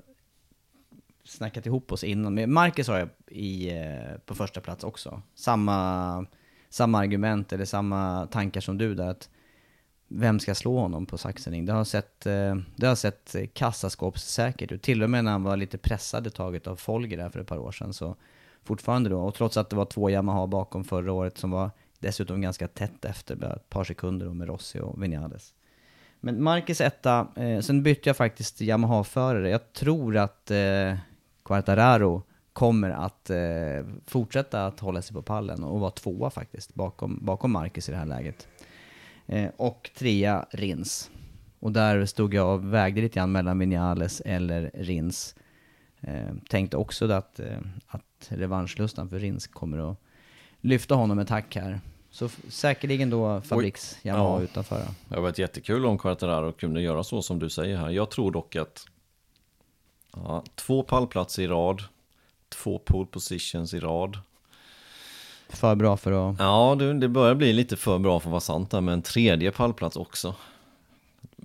snackat 1.28 1.66
ihop 1.66 1.92
oss 1.92 2.04
innan. 2.04 2.34
Men 2.34 2.52
Marcus 2.52 2.88
har 2.88 2.98
jag 2.98 3.08
i, 3.26 3.70
eh, 3.70 4.18
på 4.26 4.34
första 4.34 4.60
plats 4.60 4.84
också. 4.84 5.22
Samma, 5.34 6.26
samma 6.68 6.98
argument 6.98 7.52
eller 7.52 7.64
samma 7.64 8.26
tankar 8.26 8.60
som 8.60 8.78
du 8.78 8.94
där. 8.94 9.08
Att 9.08 9.30
vem 10.08 10.40
ska 10.40 10.54
slå 10.54 10.78
honom 10.78 11.06
på 11.06 11.18
Saxening? 11.18 11.66
Det 11.66 11.72
har 11.72 11.84
sett, 11.84 12.26
eh, 12.26 12.56
det 12.76 12.86
har 12.86 12.94
sett 12.94 13.36
kassaskåpssäkert 13.54 14.72
ut. 14.72 14.82
Till 14.82 15.02
och 15.02 15.10
med 15.10 15.24
när 15.24 15.32
han 15.32 15.42
var 15.42 15.56
lite 15.56 15.78
pressad 15.78 16.26
ett 16.26 16.34
taget 16.34 16.66
av 16.66 16.76
Folger 16.76 17.16
där 17.16 17.30
för 17.30 17.40
ett 17.40 17.46
par 17.46 17.58
år 17.58 17.72
sedan. 17.72 17.92
Så 17.92 18.16
fortfarande 18.64 19.10
då, 19.10 19.20
och 19.20 19.34
trots 19.34 19.56
att 19.56 19.70
det 19.70 19.76
var 19.76 19.84
två 19.84 20.10
Yamaha 20.10 20.46
bakom 20.46 20.84
förra 20.84 21.12
året 21.12 21.38
som 21.38 21.50
var 21.50 21.70
dessutom 21.98 22.40
ganska 22.40 22.68
tätt 22.68 23.04
efter, 23.04 23.36
bara 23.36 23.52
ett 23.52 23.70
par 23.70 23.84
sekunder 23.84 24.26
då 24.26 24.34
med 24.34 24.48
Rossi 24.48 24.80
och 24.80 25.02
Vinales. 25.02 25.54
Men 26.20 26.42
Marcus 26.42 26.80
etta, 26.80 27.28
eh, 27.36 27.60
sen 27.60 27.82
bytte 27.82 28.08
jag 28.08 28.16
faktiskt 28.16 28.60
Yamaha-förare. 28.60 29.50
Jag 29.50 29.72
tror 29.72 30.16
att 30.16 30.50
eh, 30.50 30.94
Quartararo 31.48 32.22
kommer 32.52 32.90
att 32.90 33.30
eh, 33.30 33.38
fortsätta 34.06 34.66
att 34.66 34.80
hålla 34.80 35.02
sig 35.02 35.14
på 35.14 35.22
pallen 35.22 35.64
och 35.64 35.80
vara 35.80 35.90
tvåa 35.90 36.30
faktiskt, 36.30 36.74
bakom, 36.74 37.18
bakom 37.22 37.52
Marcus 37.52 37.88
i 37.88 37.92
det 37.92 37.98
här 37.98 38.06
läget. 38.06 38.48
Eh, 39.26 39.50
och 39.56 39.90
trea 39.98 40.46
Rins. 40.50 41.10
Och 41.60 41.72
där 41.72 42.06
stod 42.06 42.34
jag 42.34 42.54
och 42.54 42.74
vägde 42.74 43.00
lite 43.00 43.14
grann 43.14 43.32
mellan 43.32 43.58
Vinales 43.58 44.20
eller 44.24 44.70
Rins. 44.74 45.34
Eh, 46.00 46.34
tänkte 46.48 46.76
också 46.76 47.12
att, 47.12 47.40
eh, 47.40 47.58
att 47.86 48.02
revanschlustan 48.28 49.08
för 49.08 49.18
Rins 49.18 49.46
kommer 49.46 49.90
att 49.92 49.98
lyfta 50.60 50.94
honom 50.94 51.18
ett 51.18 51.30
hack 51.30 51.56
här. 51.56 51.80
Så 52.10 52.28
säkerligen 52.48 53.10
då 53.10 53.40
Fabriks 53.40 53.98
Yamaha 54.02 54.38
Ja. 54.38 54.42
utanför. 54.42 54.82
Det 55.08 55.14
har 55.14 55.22
varit 55.22 55.38
jättekul 55.38 55.86
om 55.86 55.98
Quartararo 55.98 56.52
kunde 56.52 56.80
göra 56.80 57.04
så 57.04 57.22
som 57.22 57.38
du 57.38 57.50
säger 57.50 57.76
här. 57.76 57.90
Jag 57.90 58.10
tror 58.10 58.32
dock 58.32 58.56
att 58.56 58.86
ja, 60.12 60.44
två 60.54 60.82
pallplatser 60.82 61.42
i 61.42 61.46
rad, 61.46 61.82
två 62.48 62.78
pole 62.78 63.06
positions 63.06 63.74
i 63.74 63.80
rad. 63.80 64.18
För 65.48 65.74
bra 65.74 65.96
för 65.96 66.30
att... 66.30 66.36
Ja, 66.38 66.74
det, 66.74 67.08
börjar 67.08 67.34
bli 67.34 67.52
lite 67.52 67.76
för 67.76 67.98
bra 67.98 68.20
för 68.20 68.28
att 68.28 68.30
vara 68.30 68.40
sant 68.40 68.70
där, 68.70 68.80
men 68.80 68.94
en 68.94 69.02
tredje 69.02 69.50
pallplats 69.50 69.96
också. 69.96 70.34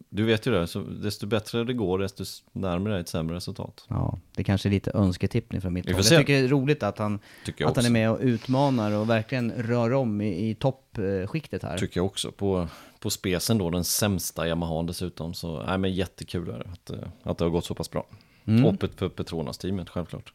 Du 0.10 0.24
vet 0.24 0.48
ju 0.48 0.52
det, 0.52 0.68
så 0.68 0.80
desto 0.80 1.28
bättre 1.28 1.64
det 1.64 1.74
går, 1.74 2.00
desto 2.00 2.24
närmare 2.52 2.96
är 2.96 3.00
ett 3.00 3.10
sämre 3.10 3.36
resultat. 3.36 3.86
Ja, 3.88 4.20
det 4.36 4.44
kanske 4.44 4.70
är 4.70 4.72
lite 4.72 4.92
önsketippning 4.92 5.62
från 5.62 5.74
mitt 5.74 5.86
håll. 5.86 5.96
Jag 5.96 6.20
tycker 6.20 6.34
det 6.34 6.40
är 6.40 6.48
roligt 6.48 6.84
att 6.84 6.98
han, 6.98 7.20
att 7.66 7.76
han 7.76 7.86
är 7.86 7.90
med 7.90 8.12
och 8.12 8.20
utmanar 8.22 8.92
och 8.92 9.10
verkligen 9.10 9.52
rör 9.52 9.94
om 9.94 10.22
i, 10.22 10.50
i 10.50 10.56
toppskiktet 10.56 11.64
här. 11.64 11.78
Tycker 11.78 12.00
jag 12.00 12.06
också. 12.06 12.32
På, 12.32 12.68
på 13.00 13.10
spesen 13.10 13.58
då, 13.58 13.70
den 13.70 13.84
sämsta 13.84 14.48
Yamahan 14.48 14.86
dessutom. 14.86 15.34
Så 15.34 15.64
nej, 15.64 15.78
men 15.78 15.94
jättekul 15.94 16.50
är 16.50 16.60
det 16.60 16.70
att, 16.72 16.90
eh, 16.90 17.10
att 17.24 17.38
det 17.38 17.46
har 17.46 17.50
gått 17.50 17.66
så 17.66 17.76
pass 17.76 17.92
bra. 17.92 18.06
Mm. 18.46 18.66
Och 18.66 18.76
för 18.96 19.10
Petronas-teamet, 19.10 19.90
självklart. 19.90 20.34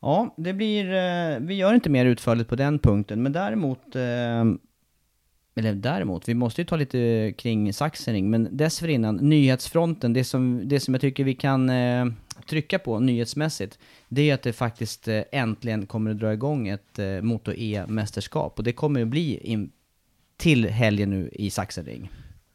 Ja, 0.00 0.34
det 0.36 0.52
blir, 0.52 0.84
eh, 0.92 1.38
vi 1.40 1.54
gör 1.54 1.74
inte 1.74 1.90
mer 1.90 2.06
utförligt 2.06 2.48
på 2.48 2.56
den 2.56 2.78
punkten, 2.78 3.22
men 3.22 3.32
däremot, 3.32 3.96
eh, 3.96 4.44
eller 5.54 5.74
däremot, 5.74 6.28
vi 6.28 6.34
måste 6.34 6.60
ju 6.60 6.64
ta 6.64 6.76
lite 6.76 7.32
kring 7.38 7.72
Sachsenring, 7.72 8.30
men 8.30 8.56
dessförinnan, 8.56 9.16
nyhetsfronten, 9.16 10.12
det 10.12 10.24
som, 10.24 10.62
det 10.64 10.80
som 10.80 10.94
jag 10.94 11.00
tycker 11.00 11.24
vi 11.24 11.34
kan 11.34 11.70
eh, 11.70 12.06
trycka 12.46 12.78
på 12.78 13.00
nyhetsmässigt, 13.00 13.78
det 14.08 14.30
är 14.30 14.34
att 14.34 14.42
det 14.42 14.52
faktiskt 14.52 15.08
äntligen 15.32 15.86
kommer 15.86 16.10
att 16.10 16.18
dra 16.18 16.32
igång 16.32 16.68
ett 16.68 16.98
Moto 17.22 17.52
E-mästerskap, 17.56 18.58
och 18.58 18.64
det 18.64 18.72
kommer 18.72 19.02
att 19.02 19.08
bli 19.08 19.38
in, 19.38 19.72
till 20.36 20.66
helgen 20.66 21.10
nu 21.10 21.30
i 21.32 21.50
Sachsenring. 21.50 22.10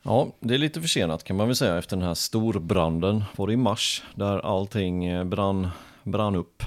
Ja, 0.07 0.31
det 0.39 0.53
är 0.53 0.57
lite 0.57 0.81
försenat 0.81 1.23
kan 1.23 1.35
man 1.35 1.47
väl 1.47 1.55
säga 1.55 1.77
efter 1.77 1.95
den 1.95 2.05
här 2.05 2.13
storbranden. 2.13 3.23
Var 3.35 3.47
det 3.47 3.53
i 3.53 3.57
mars 3.57 4.03
där 4.15 4.39
allting 4.39 5.05
eh, 5.05 5.23
brann, 5.23 5.67
brann 6.03 6.35
upp. 6.35 6.63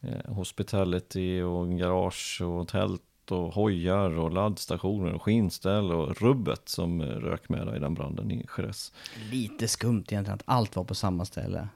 Eh, 0.00 0.34
hospitality 0.34 1.40
och 1.42 1.78
garage 1.78 2.40
och 2.44 2.68
tält 2.68 3.02
och 3.30 3.54
hojar 3.54 4.18
och 4.18 4.30
laddstationer 4.30 5.12
och 5.12 5.22
skinställ 5.22 5.92
och 5.92 6.20
rubbet 6.20 6.68
som 6.68 7.00
eh, 7.00 7.06
rök 7.06 7.48
med 7.48 7.76
i 7.76 7.78
den 7.78 7.94
branden 7.94 8.30
i 8.30 8.46
Jerez. 8.56 8.92
Lite 9.30 9.68
skumt 9.68 10.04
egentligen 10.08 10.34
att 10.34 10.42
allt 10.44 10.76
var 10.76 10.84
på 10.84 10.94
samma 10.94 11.24
ställe. 11.24 11.68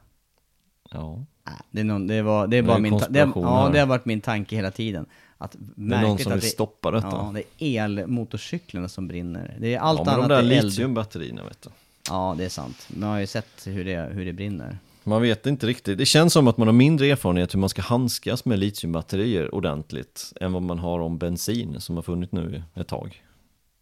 Ja, 0.90 1.24
Nej, 1.46 1.54
Det 1.70 1.80
är, 1.80 1.84
någon, 1.84 2.06
det 2.06 2.22
var, 2.22 2.46
det 2.46 2.56
är 2.56 2.62
Det 2.62 2.72
är 2.72 2.78
min 2.78 2.98
det, 3.08 3.32
Ja, 3.34 3.70
det 3.72 3.78
har 3.78 3.86
varit 3.86 4.04
min 4.04 4.20
tanke 4.20 4.56
hela 4.56 4.70
tiden. 4.70 5.06
Att 5.38 5.56
det 5.58 5.94
är 5.94 6.02
någon 6.02 6.18
som 6.18 6.32
vill 6.32 6.40
det, 6.40 6.46
stoppa 6.46 6.90
detta. 6.90 7.08
Ja, 7.08 7.34
det 7.34 7.64
är 7.64 7.84
elmotorcyklarna 7.84 8.88
som 8.88 9.08
brinner. 9.08 9.56
Det 9.60 9.74
är 9.74 9.78
allt 9.78 9.98
ja, 9.98 10.04
men 10.04 10.14
annat 10.14 10.28
de 10.28 10.34
där 10.34 10.62
litiumbatterierna 10.62 11.44
vet 11.44 11.62
du. 11.62 11.70
Ja, 12.08 12.34
det 12.38 12.44
är 12.44 12.48
sant. 12.48 12.88
Man 12.88 13.08
har 13.08 13.18
ju 13.18 13.26
sett 13.26 13.66
hur 13.66 13.84
det, 13.84 14.10
hur 14.12 14.24
det 14.24 14.32
brinner. 14.32 14.78
Man 15.04 15.22
vet 15.22 15.46
inte 15.46 15.66
riktigt. 15.66 15.98
Det 15.98 16.06
känns 16.06 16.32
som 16.32 16.48
att 16.48 16.56
man 16.56 16.68
har 16.68 16.72
mindre 16.72 17.06
erfarenhet 17.06 17.54
hur 17.54 17.58
man 17.58 17.68
ska 17.68 17.82
handskas 17.82 18.44
med 18.44 18.58
litiumbatterier 18.58 19.54
ordentligt 19.54 20.32
än 20.40 20.52
vad 20.52 20.62
man 20.62 20.78
har 20.78 21.00
om 21.00 21.18
bensin 21.18 21.80
som 21.80 21.96
har 21.96 22.02
funnits 22.02 22.32
nu 22.32 22.62
ett 22.74 22.88
tag. 22.88 23.22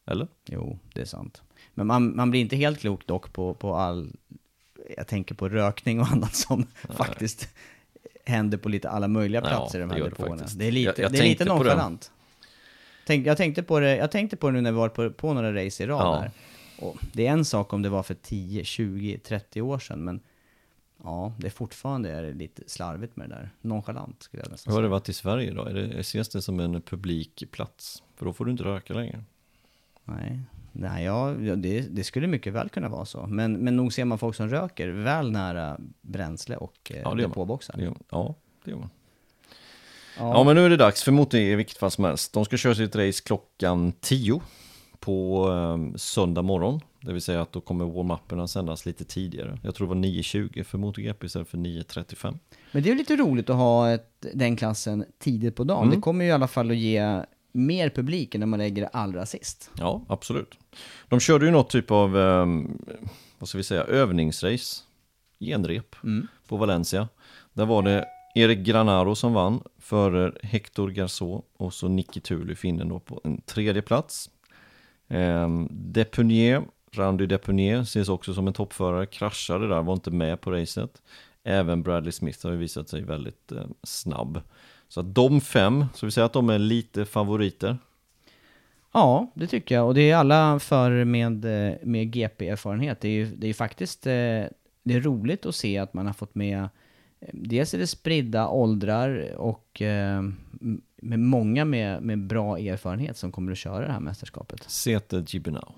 Eller? 0.07 0.28
Jo, 0.46 0.78
det 0.94 1.00
är 1.00 1.05
sant. 1.05 1.42
Men 1.74 1.86
man, 1.86 2.16
man 2.16 2.30
blir 2.30 2.40
inte 2.40 2.57
helt 2.57 2.80
klok 2.80 3.07
dock 3.07 3.32
på, 3.32 3.55
på 3.55 3.74
all... 3.74 4.12
Jag 4.96 5.07
tänker 5.07 5.34
på 5.34 5.48
rökning 5.48 6.00
och 6.00 6.07
annat 6.07 6.34
som 6.34 6.66
faktiskt 6.90 7.48
händer 8.25 8.59
på 8.59 8.68
lite 8.68 8.91
alla 8.91 9.09
möjliga 9.09 9.41
Ja, 9.41 9.49
platser 9.49 9.79
i 9.79 9.81
de 9.81 9.91
här 9.91 9.99
det 10.01 10.09
depåerna. 10.09 10.47
Det 10.57 10.66
är 10.66 10.72
lite, 10.72 10.89
Jag- 10.89 10.99
jag 10.99 11.12
det 11.12 11.18
är 11.18 11.22
lite 11.22 11.45
det. 11.45 11.49
nonchalant. 11.49 12.12
Tänk, 13.07 13.27
jag, 13.27 13.37
tänkte 13.37 13.62
på 13.62 13.81
det, 13.81 13.97
jag 13.97 14.11
tänkte 14.11 14.37
på 14.37 14.47
det 14.47 14.53
nu 14.53 14.61
när 14.61 14.72
vi 14.72 14.79
var 14.79 14.89
på, 14.89 15.11
på 15.11 15.35
några 15.35 15.64
race 15.66 15.83
i 15.83 15.87
rad 15.87 16.25
Ja. 16.25 16.31
Och 16.87 16.97
det 17.12 17.27
är 17.27 17.31
en 17.31 17.45
sak 17.45 17.72
om 17.72 17.83
det 17.83 17.89
var 17.89 18.03
för 18.03 18.14
10, 18.14 18.64
20, 18.64 19.18
30 19.18 19.62
år 19.62 19.79
sedan, 19.79 20.05
men 20.05 20.20
ja, 21.05 21.35
det 21.39 21.47
är 21.47 21.51
fortfarande 21.51 22.33
lite 22.33 22.62
slarvigt 22.66 23.16
med 23.16 23.29
det 23.31 23.35
där. 23.35 23.51
Nonchalant 23.61 24.22
skulle 24.22 24.43
jag 24.43 24.51
nästan 24.51 24.70
Hur 24.72 24.77
har 24.77 24.83
det 24.83 24.87
säga. 24.87 24.91
varit 24.91 25.09
i 25.09 25.12
Sverige 25.12 25.51
då? 25.53 25.64
Är 25.64 25.75
det, 25.75 25.99
ses 26.01 26.29
det 26.29 26.43
som 26.43 26.61
en 26.61 26.83
publik 26.83 27.45
plats? 27.51 28.03
För 28.16 28.27
då 28.27 28.33
får 28.33 28.45
du 28.45 28.51
inte 28.51 28.64
röka 28.64 28.95
längre. 28.95 29.25
Nej, 30.05 30.40
Nej 30.72 31.05
ja, 31.05 31.34
det, 31.57 31.80
det 31.80 32.05
skulle 32.05 32.26
mycket 32.26 32.52
väl 32.52 32.68
kunna 32.68 32.88
vara 32.88 33.05
så. 33.05 33.26
Men, 33.26 33.52
men 33.52 33.76
nog 33.76 33.92
ser 33.92 34.05
man 34.05 34.18
folk 34.18 34.36
som 34.36 34.48
röker 34.48 34.88
väl 34.88 35.30
nära 35.30 35.80
bränsle 36.00 36.57
och 36.57 36.92
eh, 36.94 37.00
Ja, 37.05 37.14
depåboxar. 37.14 37.76
Det 37.76 37.92
ja, 38.11 38.34
det 38.64 38.70
gör 38.70 38.78
man. 38.78 38.90
Ja. 40.18 40.38
Ja, 40.38 40.44
men 40.44 40.57
nu 40.57 40.64
är 40.64 40.70
det 40.70 40.76
dags 40.76 41.02
för 41.02 41.12
Moto 41.12 41.36
E 41.36 41.52
i 41.52 41.55
vilket 41.55 41.76
fall 41.76 41.90
som 41.90 42.05
helst. 42.05 42.32
De 42.32 42.44
ska 42.44 42.57
köra 42.57 42.74
sitt 42.74 42.96
race 42.96 43.22
klockan 43.24 43.92
10 44.00 44.40
på 45.00 45.48
eh, 45.50 45.96
söndag 45.96 46.42
morgon. 46.42 46.80
Det 47.00 47.12
vill 47.12 47.22
säga 47.22 47.42
att 47.42 47.52
då 47.52 47.61
kommer 47.61 47.84
warm-upperna 47.84 48.46
sändas 48.46 48.86
lite 48.86 49.05
tidigare. 49.05 49.59
Jag 49.62 49.74
tror 49.74 49.86
det 49.86 49.94
var 49.94 50.00
9.20 50.00 50.62
för 50.62 50.78
MotoGP 50.78 51.26
istället 51.26 51.48
för 51.48 51.59
9.35. 51.59 52.38
Men 52.72 52.82
det 52.82 52.88
är 52.88 52.92
ju 52.92 52.98
lite 52.98 53.16
roligt 53.16 53.50
att 53.50 53.57
ha 53.57 53.90
ett, 53.90 54.26
den 54.34 54.57
klassen 54.57 55.05
tidigt 55.18 55.57
på 55.57 55.64
dagen. 55.64 55.82
Mm. 55.82 55.94
Det 55.94 56.00
kommer 56.00 56.24
ju 56.24 56.30
i 56.30 56.34
alla 56.34 56.48
fall 56.48 56.70
att 56.70 56.76
ge 56.76 57.22
mer 57.55 57.90
publik 57.90 58.34
än 58.34 58.40
när 58.40 58.46
man 58.46 58.59
lägger 58.59 58.82
det 58.82 58.88
allra 58.88 59.26
sist. 59.26 59.70
Ja, 59.78 60.05
absolut. 60.09 60.59
De 61.09 61.20
körde 61.20 61.46
ju 61.46 61.50
något 61.50 61.70
typ 61.70 61.90
av, 61.90 62.18
eh, 62.18 62.46
vad 63.38 63.48
ska 63.48 63.59
vi 63.59 63.64
säga, 63.64 63.84
övningsrace, 63.84 64.82
genrep 65.40 65.96
på 66.48 66.57
Valencia. 66.57 67.09
Där 67.52 67.66
var 67.66 67.82
det 67.82 68.07
Erik 68.34 68.59
Granaro 68.59 69.14
som 69.14 69.32
vann 69.32 69.62
före 69.78 70.32
Hector 70.42 70.90
Garçot 70.90 71.44
och 71.57 71.74
så 71.74 71.88
Nicky 71.88 72.20
Thuli, 72.20 72.55
finnen 72.55 72.88
då 72.88 72.98
på 72.98 73.20
en 73.24 73.40
tredje 73.40 73.82
plats. 73.82 74.30
Eh, 75.09 75.48
Depunier, 75.70 76.62
Randy 76.92 77.26
Depunier 77.26 77.80
ses 77.80 78.09
också 78.09 78.34
som 78.34 78.46
en 78.46 78.52
toppförare, 78.52 79.07
kraschade 79.07 79.68
där, 79.68 79.82
var 79.82 79.94
inte 79.94 80.11
med 80.11 80.40
på 80.40 80.50
racet. 80.50 81.02
Även 81.44 81.82
Bradley 81.82 82.12
Smith 82.12 82.46
har 82.46 82.52
ju 82.52 82.59
visat 82.59 82.88
sig 82.88 83.02
väldigt 83.02 83.52
eh, 83.52 83.66
snabb. 83.82 84.40
Så 84.95 85.01
att 85.01 85.14
de 85.14 85.40
fem, 85.40 85.84
så 85.95 86.07
vi 86.07 86.12
säger 86.12 86.26
att 86.26 86.32
de 86.32 86.51
är 86.51 86.59
lite 86.59 87.05
favoriter. 87.05 87.78
Ja, 88.92 89.32
det 89.34 89.47
tycker 89.47 89.74
jag. 89.74 89.86
Och 89.86 89.95
det 89.95 90.11
är 90.11 90.16
alla 90.16 90.59
för 90.59 91.05
med, 91.05 91.45
eh, 91.45 91.76
med 91.82 92.11
GP-erfarenhet. 92.11 93.01
Det 93.01 93.09
är 93.09 93.12
ju 93.12 93.26
det 93.36 93.49
är 93.49 93.55
faktiskt 93.55 94.07
eh, 94.07 94.12
det 94.82 94.95
är 94.95 95.01
roligt 95.01 95.47
att 95.47 95.55
se 95.55 95.78
att 95.78 95.95
man 95.95 96.07
har 96.07 96.12
fått 96.12 96.34
med 96.34 96.59
eh, 97.20 97.28
Dels 97.32 97.74
är 97.74 97.78
det 97.78 97.86
spridda 97.86 98.49
åldrar 98.49 99.34
och 99.36 99.82
med 100.97 101.18
många 101.18 101.64
med, 101.64 102.03
med 102.03 102.26
bra 102.26 102.59
erfarenhet 102.59 103.16
som 103.16 103.32
kommer 103.32 103.53
att 103.53 103.59
köra 103.59 103.86
det 103.86 103.92
här 103.92 104.01
mästerskapet. 104.01 104.62
Sete 104.62 105.24
Gibinau. 105.26 105.72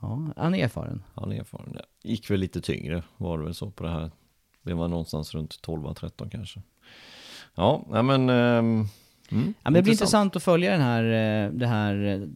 Ja, 0.00 0.32
han 0.36 0.54
är 0.54 0.64
erfaren. 0.64 1.02
Han 1.14 1.32
är 1.32 1.40
erfaren. 1.40 1.72
Ja. 1.74 1.82
Gick 2.02 2.30
väl 2.30 2.40
lite 2.40 2.60
tyngre 2.60 3.02
var 3.16 3.38
det 3.38 3.44
väl 3.44 3.54
så 3.54 3.70
på 3.70 3.84
det 3.84 3.90
här. 3.90 4.10
Det 4.62 4.74
var 4.74 4.88
någonstans 4.88 5.34
runt 5.34 5.60
12-13 5.62 6.30
kanske. 6.30 6.62
Ja, 7.54 7.86
nej 7.90 8.02
men... 8.02 8.28
ehm, 8.28 8.86
mm, 9.30 9.54
Ja, 9.62 9.70
men 9.70 9.72
det 9.72 9.82
blir 9.82 9.92
intressant 9.92 10.36
att 10.36 10.42
följa 10.42 10.70
den 10.70 10.80
här, 10.80 11.04
eh, 11.04 11.52
den 11.52 11.68
här 11.68 12.06
eh, 12.06 12.28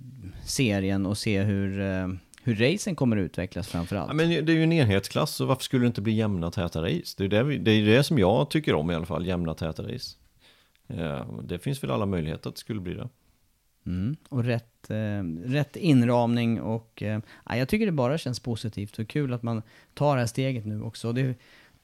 serien 0.45 1.07
och 1.07 1.19
se 1.19 1.43
hur, 1.43 1.81
eh, 1.81 2.09
hur 2.43 2.55
racen 2.55 2.97
kommer 2.97 3.17
att 3.17 3.21
utvecklas 3.21 3.69
framförallt. 3.69 4.09
Ja, 4.09 4.15
men 4.15 4.29
det 4.29 4.53
är 4.53 4.57
ju 4.57 4.63
en 4.63 4.73
enhetsklass, 4.73 5.35
så 5.35 5.45
varför 5.45 5.63
skulle 5.63 5.85
det 5.85 5.87
inte 5.87 6.01
bli 6.01 6.13
jämna 6.13 6.51
täta 6.51 6.83
race? 6.83 7.15
Det 7.17 7.25
är 7.25 7.29
det, 7.29 7.43
vi, 7.43 7.59
det, 7.59 7.71
är 7.71 7.85
det 7.85 8.03
som 8.03 8.19
jag 8.19 8.51
tycker 8.51 8.75
om 8.75 8.91
i 8.91 8.95
alla 8.95 9.07
fall, 9.07 9.27
jämna 9.27 9.55
täta 9.55 9.83
race. 9.83 10.17
Ja, 10.87 11.27
det 11.45 11.59
finns 11.59 11.83
väl 11.83 11.91
alla 11.91 12.07
möjligheter 12.07 12.49
att 12.49 12.55
det 12.55 12.61
skulle 12.61 12.81
bli 12.81 12.95
det. 12.95 13.09
Mm. 13.87 14.17
Och 14.29 14.45
rätt, 14.45 14.91
eh, 14.91 15.23
rätt 15.45 15.77
inramning 15.77 16.61
och 16.61 17.03
eh, 17.03 17.21
ja, 17.47 17.57
jag 17.57 17.69
tycker 17.69 17.87
det 17.87 17.93
bara 17.93 18.19
känns 18.19 18.41
positivt 18.41 18.99
och 18.99 19.09
kul 19.09 19.33
att 19.33 19.43
man 19.43 19.63
tar 19.95 20.15
det 20.15 20.21
här 20.21 20.27
steget 20.27 20.67
nu 20.67 20.83
också. 20.83 21.13
Det, 21.13 21.35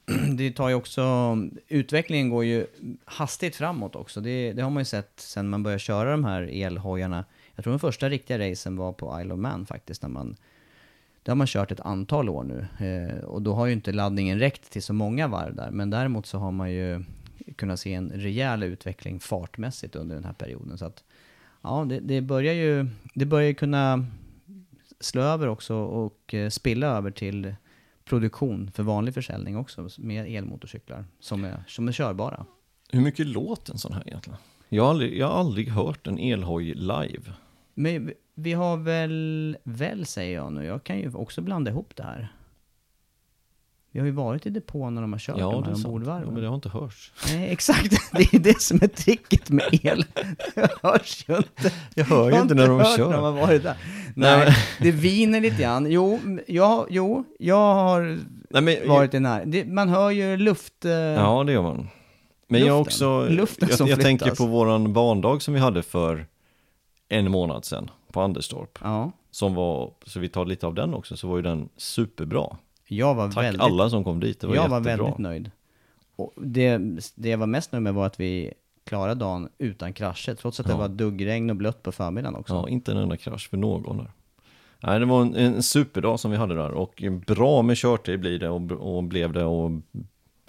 det 0.37 0.51
tar 0.51 0.69
ju 0.69 0.75
också, 0.75 1.37
utvecklingen 1.67 2.29
går 2.29 2.45
ju 2.45 2.67
hastigt 3.05 3.55
framåt 3.55 3.95
också. 3.95 4.21
Det, 4.21 4.53
det 4.53 4.61
har 4.61 4.69
man 4.69 4.81
ju 4.81 4.85
sett 4.85 5.13
sen 5.15 5.49
man 5.49 5.63
började 5.63 5.79
köra 5.79 6.11
de 6.11 6.25
här 6.25 6.41
elhojarna. 6.41 7.25
Jag 7.55 7.63
tror 7.63 7.71
den 7.71 7.79
första 7.79 8.09
riktiga 8.09 8.51
racen 8.51 8.75
var 8.75 8.93
på 8.93 9.21
Isle 9.21 9.33
of 9.33 9.39
Man 9.39 9.65
faktiskt, 9.65 10.01
när 10.01 10.09
man 10.09 10.35
det 11.23 11.31
har 11.31 11.35
man 11.35 11.47
kört 11.47 11.71
ett 11.71 11.79
antal 11.79 12.29
år 12.29 12.43
nu 12.43 12.85
eh, 12.87 13.23
och 13.23 13.41
då 13.41 13.53
har 13.53 13.65
ju 13.65 13.73
inte 13.73 13.91
laddningen 13.91 14.39
räckt 14.39 14.71
till 14.71 14.83
så 14.83 14.93
många 14.93 15.27
varv 15.27 15.55
där. 15.55 15.71
Men 15.71 15.89
däremot 15.89 16.25
så 16.25 16.37
har 16.37 16.51
man 16.51 16.71
ju 16.71 17.03
kunnat 17.55 17.79
se 17.79 17.93
en 17.93 18.09
rejäl 18.09 18.63
utveckling 18.63 19.19
fartmässigt 19.19 19.95
under 19.95 20.15
den 20.15 20.25
här 20.25 20.33
perioden. 20.33 20.77
Så 20.77 20.85
att 20.85 21.03
ja, 21.61 21.85
det, 21.89 21.99
det 21.99 22.21
börjar 22.21 22.53
ju 22.53 22.87
det 23.13 23.25
börjar 23.25 23.47
ju 23.47 23.53
kunna 23.53 24.05
slå 24.99 25.21
över 25.21 25.47
också 25.47 25.75
och 25.75 26.33
eh, 26.33 26.49
spilla 26.49 26.87
över 26.87 27.11
till 27.11 27.55
produktion 28.11 28.71
för 28.71 28.83
vanlig 28.83 29.13
försäljning 29.13 29.57
också 29.57 29.89
med 29.97 30.35
elmotorcyklar 30.35 31.05
som 31.19 31.43
är, 31.43 31.63
som 31.67 31.87
är 31.87 31.91
körbara. 31.91 32.45
Hur 32.91 33.01
mycket 33.01 33.27
låter 33.27 33.71
en 33.73 33.77
sån 33.79 33.93
här 33.93 34.07
egentligen? 34.07 34.39
Jag 34.69 34.83
har 34.83 34.89
aldrig, 34.89 35.17
jag 35.17 35.27
har 35.27 35.39
aldrig 35.39 35.69
hört 35.69 36.07
en 36.07 36.19
elhoj 36.19 36.73
live. 36.73 37.33
Men 37.73 38.11
vi- 38.35 38.53
har 38.53 38.77
väl, 38.77 39.57
väl 39.63 40.05
säger 40.05 40.35
jag 40.35 40.53
nu, 40.53 40.65
jag 40.65 40.83
kan 40.83 40.99
ju 40.99 41.13
också 41.13 41.41
blanda 41.41 41.71
ihop 41.71 41.95
det 41.95 42.03
här. 42.03 42.33
Vi 43.93 43.99
har 43.99 44.05
ju 44.05 44.11
varit 44.11 44.45
i 44.45 44.49
depån 44.49 44.95
när 44.95 45.01
de 45.01 45.11
har 45.13 45.19
kört 45.19 45.35
Ja, 45.39 45.51
de 45.51 45.63
här 45.63 45.73
ombordvarven. 45.75 46.27
Ja, 46.27 46.31
men 46.33 46.41
det 46.41 46.47
har 46.47 46.55
inte 46.55 46.69
hörts. 46.69 47.11
Nej, 47.27 47.51
exakt. 47.51 48.11
Det 48.11 48.33
är 48.33 48.39
det 48.39 48.61
som 48.61 48.79
är 48.81 48.87
tricket 48.87 49.49
med 49.49 49.79
el. 49.85 50.05
Det 50.55 50.69
hörs 50.83 51.25
ju 51.29 51.37
inte. 51.37 51.71
Jag 51.95 52.05
hör 52.05 52.25
ju 52.29 52.35
har 52.35 52.41
inte 52.41 52.55
när 52.55 52.67
de 52.67 52.83
kör. 52.83 53.09
När 53.09 53.15
de 53.15 53.23
har 53.23 53.31
varit 53.31 53.63
där. 53.63 53.75
Nej, 54.15 54.45
Nej, 54.45 54.55
det 54.81 54.91
viner 54.91 55.41
lite 55.41 55.61
grann. 55.61 55.91
Jo, 55.91 56.19
jag, 56.47 56.87
jo, 56.89 57.23
jag 57.39 57.73
har 57.73 58.19
Nej, 58.49 58.61
men, 58.61 58.89
varit 58.89 59.13
i 59.13 59.19
när. 59.19 59.65
Man 59.65 59.89
hör 59.89 60.09
ju 60.11 60.37
luft... 60.37 60.85
eh, 60.85 60.91
Ja, 60.91 61.43
det 61.43 61.51
gör 61.53 61.61
man. 61.61 61.87
Men 62.47 62.59
jag 62.59 62.67
Luften. 62.67 62.81
också, 62.81 63.25
Luften 63.29 63.67
jag, 63.69 63.77
som 63.77 63.87
jag 63.87 64.01
tänker 64.01 64.35
på 64.35 64.45
våran 64.45 64.93
barndag 64.93 65.39
som 65.41 65.53
vi 65.53 65.59
hade 65.59 65.83
för 65.83 66.25
en 67.09 67.31
månad 67.31 67.65
sedan 67.65 67.89
på 68.11 68.21
Anderstorp. 68.21 68.79
ja. 68.83 69.11
Som 69.31 69.53
var, 69.55 69.91
så 70.05 70.19
vi 70.19 70.29
tar 70.29 70.45
lite 70.45 70.67
av 70.67 70.73
den 70.73 70.93
också, 70.93 71.17
så 71.17 71.27
var 71.27 71.35
ju 71.35 71.41
den 71.41 71.69
superbra. 71.77 72.57
Jag 72.95 73.15
var 73.15 73.27
Tack 73.31 73.43
väldigt... 73.43 73.61
alla 73.61 73.89
som 73.89 74.03
kom 74.03 74.19
dit, 74.19 74.39
det 74.39 74.47
var 74.47 74.55
jag 74.55 74.69
var 74.69 74.77
jättebra. 74.79 75.03
väldigt 75.05 75.17
nöjd. 75.17 75.51
Och 76.15 76.33
det, 76.35 76.77
det 77.15 77.29
jag 77.29 77.37
var 77.37 77.47
mest 77.47 77.71
nöjd 77.71 77.81
med 77.83 77.93
var 77.93 78.05
att 78.05 78.19
vi 78.19 78.53
klarade 78.83 79.15
dagen 79.19 79.49
utan 79.57 79.93
krascher, 79.93 80.35
trots 80.35 80.59
att 80.59 80.65
det 80.65 80.71
Ja. 80.71 80.77
var 80.77 80.87
duggregn 80.89 81.49
och 81.49 81.55
blött 81.55 81.83
på 81.83 81.91
förmiddagen 81.91 82.35
också. 82.35 82.53
Ja, 82.53 82.69
inte 82.69 82.91
en 82.91 82.97
enda 82.97 83.17
krasch 83.17 83.49
för 83.49 83.57
någon 83.57 83.97
där. 83.97 84.11
Nej, 84.83 84.99
det 84.99 85.05
var 85.05 85.21
en, 85.21 85.35
en 85.35 85.63
superdag 85.63 86.19
som 86.19 86.31
vi 86.31 86.37
hade 86.37 86.55
där 86.55 86.71
och 86.71 87.03
bra 87.27 87.61
med 87.61 87.77
körtid 87.77 88.19
blir 88.19 88.39
det 88.39 88.49
och, 88.49 88.71
och 88.71 89.03
blev 89.03 89.33
det 89.33 89.43
och 89.45 89.71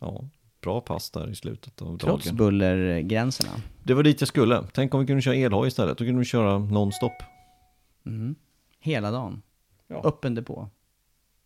ja, 0.01 0.25
bra 0.61 0.81
pass 0.81 1.11
där 1.11 1.31
i 1.31 1.35
slutet 1.35 1.83
av 1.83 1.99
Trots 1.99 2.25
dagen. 2.25 2.37
bullergränserna. 2.37 3.51
Det 3.83 3.95
var 3.95 4.03
dit 4.03 4.21
jag 4.21 4.29
skulle. 4.29 4.63
Tänk 4.73 4.95
om 4.95 5.01
vi 5.01 5.07
kunde 5.07 5.23
köra 5.23 5.35
elhoj 5.35 5.69
istället, 5.69 5.99
då 5.99 6.05
kunde 6.05 6.19
vi 6.19 6.25
köra 6.25 6.59
nonstop. 6.59 7.13
Mm. 8.07 8.35
Hela 8.81 9.11
dagen. 9.11 9.43
Ja. 9.89 10.01
Öppen 10.05 10.35
depå. 10.35 10.69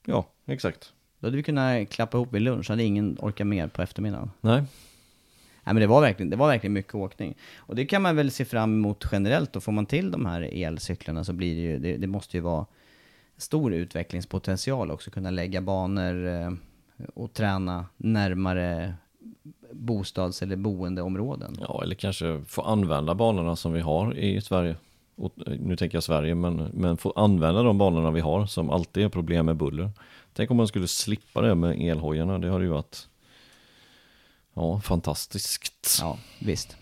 Ja, 0.06 0.26
exakt. 0.46 0.92
Då 1.18 1.26
hade 1.26 1.36
vi 1.36 1.42
kunnat 1.42 1.90
klappa 1.90 2.16
ihop 2.16 2.32
vid 2.32 2.42
lunch, 2.42 2.70
hade 2.70 2.84
ingen 2.84 3.16
orkat 3.20 3.46
mer 3.46 3.68
på 3.68 3.82
eftermiddagen. 3.82 4.30
Nej, 4.40 4.64
Nej 5.66 5.74
men 5.74 5.80
det 5.80 5.86
var, 5.86 6.00
verkligen, 6.00 6.30
det 6.30 6.36
var 6.36 6.48
verkligen 6.48 6.72
mycket 6.72 6.94
åkning. 6.94 7.34
Och 7.56 7.76
det 7.76 7.86
kan 7.86 8.02
man 8.02 8.16
väl 8.16 8.30
se 8.30 8.44
fram 8.44 8.74
emot 8.74 9.04
generellt 9.12 9.52
då. 9.52 9.60
Får 9.60 9.72
man 9.72 9.86
till 9.86 10.10
de 10.10 10.26
här 10.26 10.40
elcyklarna 10.40 11.24
så 11.24 11.32
blir 11.32 11.54
det 11.54 11.60
ju, 11.60 11.78
det, 11.78 11.96
det 11.96 12.06
måste 12.06 12.36
ju 12.36 12.40
vara 12.40 12.66
stor 13.36 13.74
utvecklingspotential 13.74 14.90
också. 14.90 15.10
Kunna 15.10 15.30
lägga 15.30 15.60
banor 15.60 16.26
eh, 16.26 16.52
och 17.14 17.32
träna 17.32 17.86
närmare 17.96 18.94
bostads 19.72 20.42
eller 20.42 20.56
boendeområden. 20.56 21.56
ja, 21.60 21.82
eller 21.82 21.94
kanske 21.94 22.42
få 22.46 22.62
använda 22.62 23.14
banorna 23.14 23.56
som 23.56 23.72
vi 23.72 23.80
har 23.80 24.14
i 24.14 24.40
Sverige. 24.40 24.76
Och, 25.16 25.32
nu 25.46 25.76
tänker 25.76 25.96
jag 25.96 26.02
Sverige, 26.02 26.34
men, 26.34 26.56
men 26.56 26.96
få 26.96 27.12
använda 27.16 27.62
de 27.62 27.78
banorna 27.78 28.10
vi 28.10 28.20
har 28.20 28.46
som 28.46 28.70
alltid 28.70 29.04
är 29.04 29.08
problem 29.08 29.46
med 29.46 29.56
buller. 29.56 29.90
Tänk 30.32 30.50
om 30.50 30.56
man 30.56 30.68
skulle 30.68 30.88
slippa 30.88 31.40
det 31.40 31.54
med 31.54 31.80
elhojarna, 31.80 32.38
det 32.38 32.50
hade 32.50 32.64
ju 32.64 32.70
varit 32.70 33.08
ja, 34.54 34.80
fantastiskt. 34.80 35.98
Ja, 36.00 36.18
visst. 36.40 36.76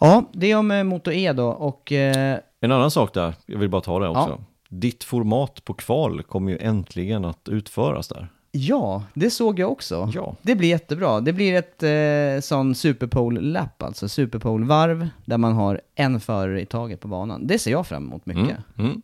Ja, 0.00 0.24
det 0.32 0.50
är 0.50 0.56
om 0.56 0.70
eh, 0.70 0.84
Moto 0.84 1.12
E 1.12 1.32
då 1.32 1.48
och 1.48 1.92
eh, 1.92 2.38
En 2.60 2.72
annan 2.72 2.90
sak 2.90 3.14
där, 3.14 3.34
jag 3.46 3.58
vill 3.58 3.68
bara 3.68 3.82
ta 3.82 3.98
det 3.98 4.08
också. 4.08 4.38
Ja. 4.38 4.44
Ditt 4.68 5.04
format 5.04 5.64
på 5.64 5.74
kval 5.74 6.22
kommer 6.22 6.52
ju 6.52 6.58
äntligen 6.58 7.24
att 7.24 7.48
utföras 7.48 8.08
där. 8.08 8.28
Ja, 8.52 9.04
det 9.14 9.30
såg 9.30 9.58
jag 9.58 9.72
också. 9.72 10.10
Ja. 10.14 10.36
Det 10.42 10.54
blir 10.54 10.68
jättebra. 10.68 11.20
Det 11.20 11.32
blir 11.32 11.54
ett 11.54 11.82
eh, 11.82 12.40
sån 12.40 12.74
Superpole-lapp, 12.74 13.82
alltså 13.82 14.08
Superpole-varv, 14.08 15.08
där 15.24 15.38
man 15.38 15.52
har 15.52 15.80
en 15.94 16.20
förare 16.20 16.60
i 16.60 16.66
taget 16.66 17.00
på 17.00 17.08
banan. 17.08 17.46
Det 17.46 17.58
ser 17.58 17.70
jag 17.70 17.86
fram 17.86 18.06
emot 18.06 18.26
mycket. 18.26 18.58
Mm. 18.78 18.90
Mm. 18.90 19.02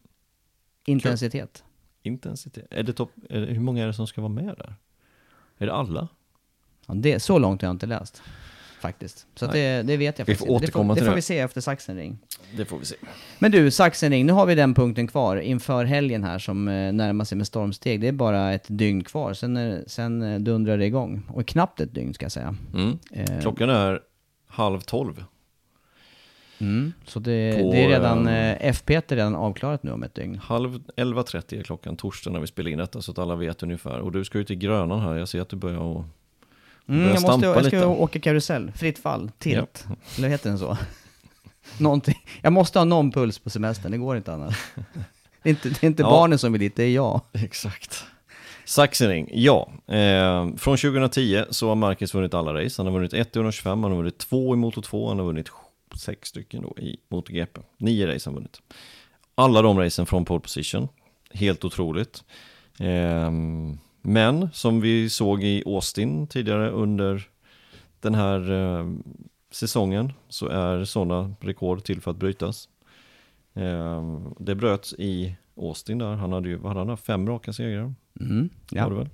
Intensitet. 0.85 1.65
Intensitet. 2.03 2.67
Är 2.71 2.83
det 2.83 2.93
topp, 2.93 3.11
hur 3.29 3.61
många 3.61 3.83
är 3.83 3.87
det 3.87 3.93
som 3.93 4.07
ska 4.07 4.21
vara 4.21 4.33
med 4.33 4.55
där? 4.59 4.75
Är 5.59 5.67
det 5.67 5.73
alla? 5.73 6.09
Ja, 6.87 6.95
det, 6.95 7.21
så 7.21 7.39
långt 7.39 7.63
har 7.63 7.69
jag 7.69 7.75
inte 7.75 7.87
läst, 7.87 8.23
faktiskt. 8.81 9.27
Så 9.35 9.45
att 9.45 9.53
det, 9.53 9.83
det 9.83 9.97
vet 9.97 10.19
jag 10.19 10.27
Vi 10.27 10.33
faktiskt 10.33 10.39
får 10.49 10.55
inte. 10.55 10.65
återkomma 10.65 10.95
det 10.95 10.99
till 11.01 11.05
får 11.07 11.11
det. 11.11 11.17
vi 11.17 11.23
se 11.23 11.39
efter 11.39 11.61
Sachsenring. 11.61 12.19
Det 12.57 12.65
får 12.65 12.79
vi 12.79 12.85
se. 12.85 12.97
Men 13.39 13.51
du, 13.51 13.71
Sachsenring, 13.71 14.27
nu 14.27 14.33
har 14.33 14.47
vi 14.47 14.55
den 14.55 14.75
punkten 14.75 15.07
kvar 15.07 15.37
inför 15.37 15.85
helgen 15.85 16.25
här 16.25 16.39
som 16.39 16.69
eh, 16.69 16.93
närmar 16.93 17.25
sig 17.25 17.39
med 17.39 17.47
stormsteg. 17.47 18.01
Det 18.01 18.09
är 18.09 18.13
bara 18.13 18.53
ett 18.53 18.65
dygn 18.69 19.05
kvar, 19.05 19.35
sen, 19.35 19.57
är- 19.57 19.85
sen 19.87 20.23
eh, 20.23 20.39
dundrar 20.41 20.79
det 20.79 20.87
igång. 20.87 21.23
Och 21.29 21.47
knappt 21.47 21.81
ett 21.81 21.95
dygn 21.95 22.15
ska 22.15 22.25
jag 22.25 22.33
säga. 22.33 22.55
Mm. 22.75 22.99
Eh, 23.13 23.41
Klockan 23.41 23.71
är 23.71 24.01
halv 24.47 24.81
tolv. 24.81 25.25
Mm, 26.61 26.93
så 27.07 27.19
det, 27.21 27.59
På, 27.63 27.73
det 27.73 27.85
är 27.85 27.89
redan, 27.89 28.27
eh, 28.27 28.51
eh, 28.51 28.57
FP 28.69 28.95
är 28.95 29.03
redan 29.17 29.35
avklarat 29.35 29.83
nu 29.83 29.91
om 29.91 30.03
ett 30.03 30.15
dygn. 30.15 30.39
Halv 30.39 30.79
11.30 30.97 31.59
är 31.59 31.63
klockan 31.63 31.97
torsdag 31.97 32.31
när 32.31 32.41
vi 32.41 32.47
spelar 32.47 32.71
in 32.71 32.79
detta 32.79 33.03
så 33.03 33.13
att 33.13 33.19
alla 33.19 33.35
vet 33.37 33.63
ungefär. 33.63 33.99
Och 34.01 34.13
du 34.13 34.25
ska 34.25 34.39
ju 34.39 34.45
till 34.45 34.57
Grönan 34.59 35.01
här, 35.01 35.15
jag 35.15 35.29
ser 35.29 35.41
att 35.41 35.49
du 35.49 35.57
börjar 35.57 35.79
och... 35.79 36.05
Mm, 36.89 37.03
jag, 37.15 37.23
måste, 37.23 37.47
jag 37.47 37.57
ska 37.67 37.77
lite. 37.77 37.87
åka 37.87 38.21
karusell, 38.21 38.73
fritt 38.73 38.99
fall, 38.99 39.31
tilt. 39.39 39.87
Eller 40.19 40.29
heter 40.29 40.49
den 40.51 40.59
så? 40.59 40.79
Någonting. 41.79 42.25
Jag 42.43 42.53
måste 42.53 42.79
ha 42.79 42.85
någon 42.85 43.13
puls 43.13 43.39
på 43.39 43.51
semestern, 43.51 43.93
det 43.93 43.99
går 43.99 44.17
inte 44.17 44.33
annars. 44.33 44.59
Det 45.43 45.49
är 45.49 45.51
inte, 45.51 45.69
det 45.69 45.83
är 45.83 45.87
inte 45.87 46.03
Ja. 46.03 46.11
barnen 46.11 46.39
som 46.39 46.53
vill 46.53 46.61
dit, 46.61 46.77
det 46.77 46.85
är 46.85 46.91
jag. 46.95 47.21
Exakt. 47.33 48.05
Sachsenring, 48.65 49.29
ja. 49.33 49.71
Eh, 49.87 50.47
från 50.57 50.77
2010 50.77 51.45
så 51.51 51.69
har 51.69 51.75
Marcus 51.75 52.15
vunnit 52.15 52.35
alla 52.35 52.55
race. 52.65 52.75
Han 52.83 52.87
har 52.87 52.93
vunnit 52.95 53.13
ett 53.15 53.37
i 53.37 53.39
125, 53.39 53.83
han 53.83 53.93
har 53.93 53.99
vunnit 53.99 54.19
två 54.19 54.55
i 54.55 54.57
Moto 54.57 54.83
2, 54.83 55.09
han 55.09 55.19
har 55.19 55.27
vunnit 55.27 55.49
sex 55.97 56.29
stycken 56.29 56.63
då 56.63 56.75
i 56.79 56.97
MotoGP. 57.11 57.61
Nio 57.79 58.07
race 58.07 58.29
har 58.31 58.33
han 58.33 58.35
vunnit. 58.35 58.59
Alla 59.35 59.63
de 59.63 59.79
racen 59.79 60.07
från 60.07 60.25
pole 60.25 60.41
position. 60.41 60.89
Helt 61.31 61.65
otroligt. 61.65 62.25
Eh, 62.81 63.31
men 64.09 64.49
som 64.53 64.81
vi 64.81 65.11
såg 65.11 65.45
i 65.45 65.63
Austin 65.67 66.27
tidigare 66.27 66.71
under 66.71 67.29
den 68.01 68.15
här 68.15 68.53
eh, 68.53 68.87
säsongen 69.51 70.13
så 70.29 70.49
är 70.49 70.85
sådana 70.85 71.35
rekord 71.41 71.85
till 71.85 72.01
för 72.01 72.11
att 72.11 72.17
brytas. 72.17 72.69
Eh, 73.55 74.21
det 74.39 74.55
bröts 74.55 74.95
i 74.99 75.37
Austin 75.57 75.99
där, 75.99 76.15
han 76.15 76.33
hade 76.33 76.49
ju, 76.49 76.57
vad 76.57 76.77
hade 76.77 76.91
han? 76.91 76.99
Fem 76.99 77.29
raka 77.29 77.53
segrar 77.53 77.95
Mm, 78.21 78.49
ja. 78.71 78.89
väl? 78.89 79.09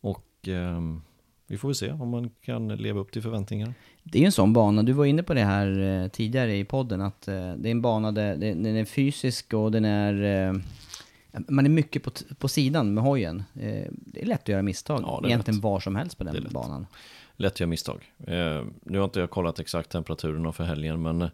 Och 0.00 0.48
ehm, 0.48 1.02
vi 1.46 1.58
får 1.58 1.68
väl 1.68 1.74
se 1.74 1.90
om 1.92 2.08
man 2.08 2.30
kan 2.40 2.68
leva 2.68 3.00
upp 3.00 3.12
till 3.12 3.22
förväntningarna. 3.22 3.74
Det 4.02 4.18
är 4.18 4.20
ju 4.20 4.26
en 4.26 4.32
sån 4.32 4.52
bana, 4.52 4.82
du 4.82 4.92
var 4.92 5.04
inne 5.04 5.22
på 5.22 5.34
det 5.34 5.44
här 5.44 5.80
eh, 5.80 6.08
tidigare 6.08 6.56
i 6.56 6.64
podden, 6.64 7.00
att 7.00 7.28
eh, 7.28 7.52
det 7.56 7.68
är 7.68 7.70
en 7.70 7.82
bana 7.82 8.12
där 8.12 8.36
den 8.36 8.66
är 8.66 8.84
fysisk 8.84 9.54
och 9.54 9.72
den 9.72 9.84
är... 9.84 10.54
Man 11.48 11.66
är 11.66 11.70
mycket 11.70 12.02
på, 12.02 12.10
på 12.38 12.48
sidan 12.48 12.94
med 12.94 13.04
hojen. 13.04 13.42
Eh, 13.54 13.86
det 13.90 14.22
är 14.22 14.26
lätt 14.26 14.42
att 14.42 14.48
göra 14.48 14.62
misstag, 14.62 15.00
Ja, 15.02 15.22
egentligen 15.24 15.56
lätt. 15.56 15.64
var 15.64 15.80
som 15.80 15.96
helst 15.96 16.18
på 16.18 16.24
den 16.24 16.48
banan. 16.50 16.86
Lätt 17.36 17.52
att 17.52 17.60
göra 17.60 17.68
misstag. 17.68 18.12
Eh, 18.18 18.62
nu 18.82 18.98
har 18.98 19.04
inte 19.04 19.20
jag 19.20 19.30
kollat 19.30 19.58
exakt 19.58 19.90
temperaturerna 19.90 20.52
för 20.52 20.64
helgen, 20.64 21.02
men 21.02 21.22
eh, 21.22 21.28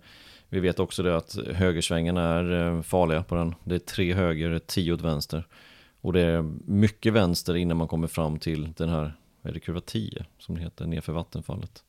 vi 0.49 0.61
vet 0.61 0.79
också 0.79 1.03
det 1.03 1.17
att 1.17 1.37
högersvängarna 1.55 2.23
är 2.23 2.83
farliga 2.83 3.23
på 3.23 3.35
den. 3.35 3.55
Det 3.65 3.75
är 3.75 3.79
tre 3.79 4.15
höger, 4.15 4.59
tio 4.67 4.93
åt 4.93 5.01
vänster. 5.01 5.47
Och 6.01 6.13
det 6.13 6.21
är 6.21 6.43
mycket 6.65 7.13
vänster 7.13 7.57
innan 7.57 7.77
man 7.77 7.89
kommer 7.89 8.07
fram 8.09 8.39
till 8.39 8.73
den 8.77 8.89
här, 8.89 9.13
är 9.43 9.53
det, 9.53 9.61
kurva 9.61 9.81
10 9.81 10.27
som 10.39 10.55
det 10.55 10.61
heter, 10.61 10.87
nerför 10.87 11.13
vattenfallet. 11.13 11.85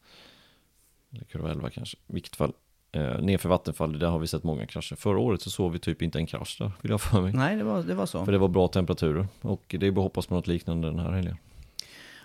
Eller 1.13 1.23
kurva 1.23 1.51
11 1.51 1.69
kanske, 1.69 1.97
i 2.07 2.13
vilket 2.13 2.35
fall. 2.35 2.53
Eh, 2.93 3.01
nerför 3.21 3.49
vattenfallet, 3.49 3.99
där 3.99 4.07
har 4.07 4.19
vi 4.19 4.27
sett 4.27 4.43
många 4.43 4.65
krascher. 4.65 4.95
Förra 4.95 5.19
året 5.19 5.41
så 5.41 5.49
såg 5.49 5.71
vi 5.71 5.79
typ 5.79 6.01
inte 6.01 6.19
en 6.19 6.25
krasch 6.25 6.55
där, 6.59 6.71
vill 6.81 6.89
jag 6.91 7.01
för 7.01 7.21
mig. 7.21 7.33
Nej, 7.33 7.55
det 7.57 7.63
var, 7.63 7.83
det 7.83 7.93
var 7.93 8.05
så. 8.05 8.25
För 8.25 8.31
det 8.31 8.37
var 8.37 8.47
bra 8.47 8.67
temperaturer 8.67 9.27
och 9.41 9.75
det 9.79 9.87
är 9.87 9.91
bara 9.91 10.01
hoppas 10.03 10.27
på 10.27 10.33
något 10.35 10.47
liknande 10.47 10.87
den 10.87 10.99
här 10.99 11.11
helgen. 11.11 11.37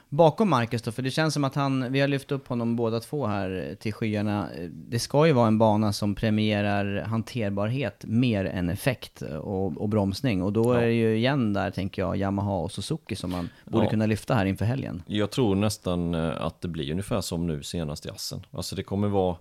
Bakom 0.09 0.51
Marcus 0.51 0.83
då, 0.83 0.93
för 0.93 1.03
det 1.03 1.11
känns 1.11 1.35
som 1.35 1.45
att 1.45 1.55
han, 1.55 1.93
vi 1.93 2.01
har 2.01 2.09
lyft 2.09 2.33
upp 2.33 2.49
honom 2.49 2.77
båda 2.77 3.01
två 3.01 3.27
här 3.27 3.77
till 3.81 3.93
skyarna. 3.93 4.49
Det 4.71 4.99
ska 4.99 5.27
ju 5.27 5.33
vara 5.33 5.47
en 5.47 5.59
bana 5.59 5.93
som 5.93 6.15
premierar 6.15 7.03
hanterbarhet 7.03 8.05
mer 8.07 8.45
än 8.45 8.69
effekt 8.71 9.23
och, 9.23 9.77
och 9.79 9.89
bromsning. 9.89 10.43
Och 10.43 10.53
då 10.53 10.75
Ja. 10.75 10.81
är 10.81 10.87
det 10.87 10.93
ju 10.93 11.17
igen 11.17 11.53
där, 11.53 11.71
tänker 11.71 12.03
jag, 12.03 12.17
Yamaha 12.17 12.53
och 12.57 12.73
Suzuki 12.73 13.17
som 13.17 13.31
man 13.31 13.49
borde 13.65 13.85
Ja. 13.85 13.91
kunna 13.91 14.07
lyfta 14.07 14.35
här 14.35 14.47
inför 14.47 14.65
helgen. 14.65 15.03
Jag 15.07 15.31
tror 15.31 15.55
nästan 15.55 16.15
eh, 16.15 16.45
att 16.47 16.61
det 16.61 16.69
blir 16.69 16.91
ungefär 16.91 17.21
som 17.21 17.47
nu 17.47 17.63
senast 17.63 18.07
i 18.07 18.11
Assen. 18.11 18.47
Alltså 18.51 18.77
det 18.77 18.83
kommer 18.83 19.09
vara 19.09 19.37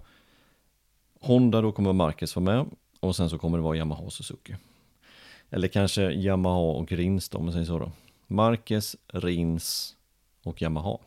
Honda, 1.22 1.62
då 1.62 1.72
kommer 1.72 1.94
Marcus 1.94 2.36
vara 2.36 2.46
med 2.46 2.66
och 3.00 3.16
sen 3.16 3.30
så 3.30 3.38
kommer 3.38 3.58
det 3.58 3.64
vara 3.64 3.78
Yamaha 3.78 4.02
och 4.02 4.14
Suzuki. 4.14 4.56
Eller 5.50 5.68
kanske 5.68 6.02
Yamaha 6.12 6.58
och 6.58 6.92
Rins 6.92 7.30
då, 7.30 7.38
om 7.38 7.44
man 7.44 7.54
säger 7.54 7.66
så 7.66 7.80
då. 7.80 7.92
Marcus, 8.28 8.96
Rins 9.08 9.96
och 10.44 10.62
Yamaha. 10.62 10.98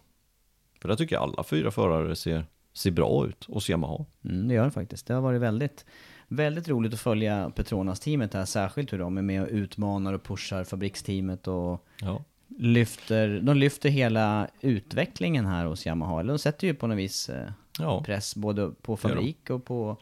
För 0.80 0.88
där 0.88 0.96
tycker 0.96 1.16
jag 1.16 1.22
alla 1.22 1.44
fyra 1.44 1.70
förare 1.70 2.16
ser, 2.16 2.44
ser 2.72 2.90
bra 2.90 3.26
ut 3.26 3.44
hos 3.48 3.70
Yamaha. 3.70 4.04
Mm, 4.24 4.48
det 4.48 4.54
gör 4.54 4.64
det 4.64 4.70
faktiskt. 4.70 5.06
Det 5.06 5.14
har 5.14 5.20
varit 5.20 5.40
väldigt, 5.40 5.84
väldigt 6.28 6.68
roligt 6.68 6.94
att 6.94 7.00
följa 7.00 7.50
Petronas-teamet 7.50 8.34
här, 8.34 8.44
särskilt 8.44 8.92
hur 8.92 8.98
de 8.98 9.18
är 9.18 9.22
med 9.22 9.42
och 9.42 9.48
utmanar 9.50 10.12
och 10.12 10.22
pushar 10.22 10.64
fabriksteamet 10.64 11.48
och 11.48 11.86
Ja, 12.00 12.24
lyfter, 12.58 13.40
de 13.40 13.56
lyfter 13.56 13.88
hela 13.88 14.48
utvecklingen 14.60 15.46
här 15.46 15.64
hos 15.64 15.86
Yamaha. 15.86 16.20
Eller 16.20 16.32
de 16.32 16.38
sätter 16.38 16.66
ju 16.66 16.74
på 16.74 16.86
något 16.86 16.98
vis 16.98 17.28
eh, 17.28 17.50
ja. 17.78 18.02
press 18.02 18.36
både 18.36 18.70
på 18.82 18.96
fabrik 18.96 19.50
och 19.50 19.64
på, 19.64 19.96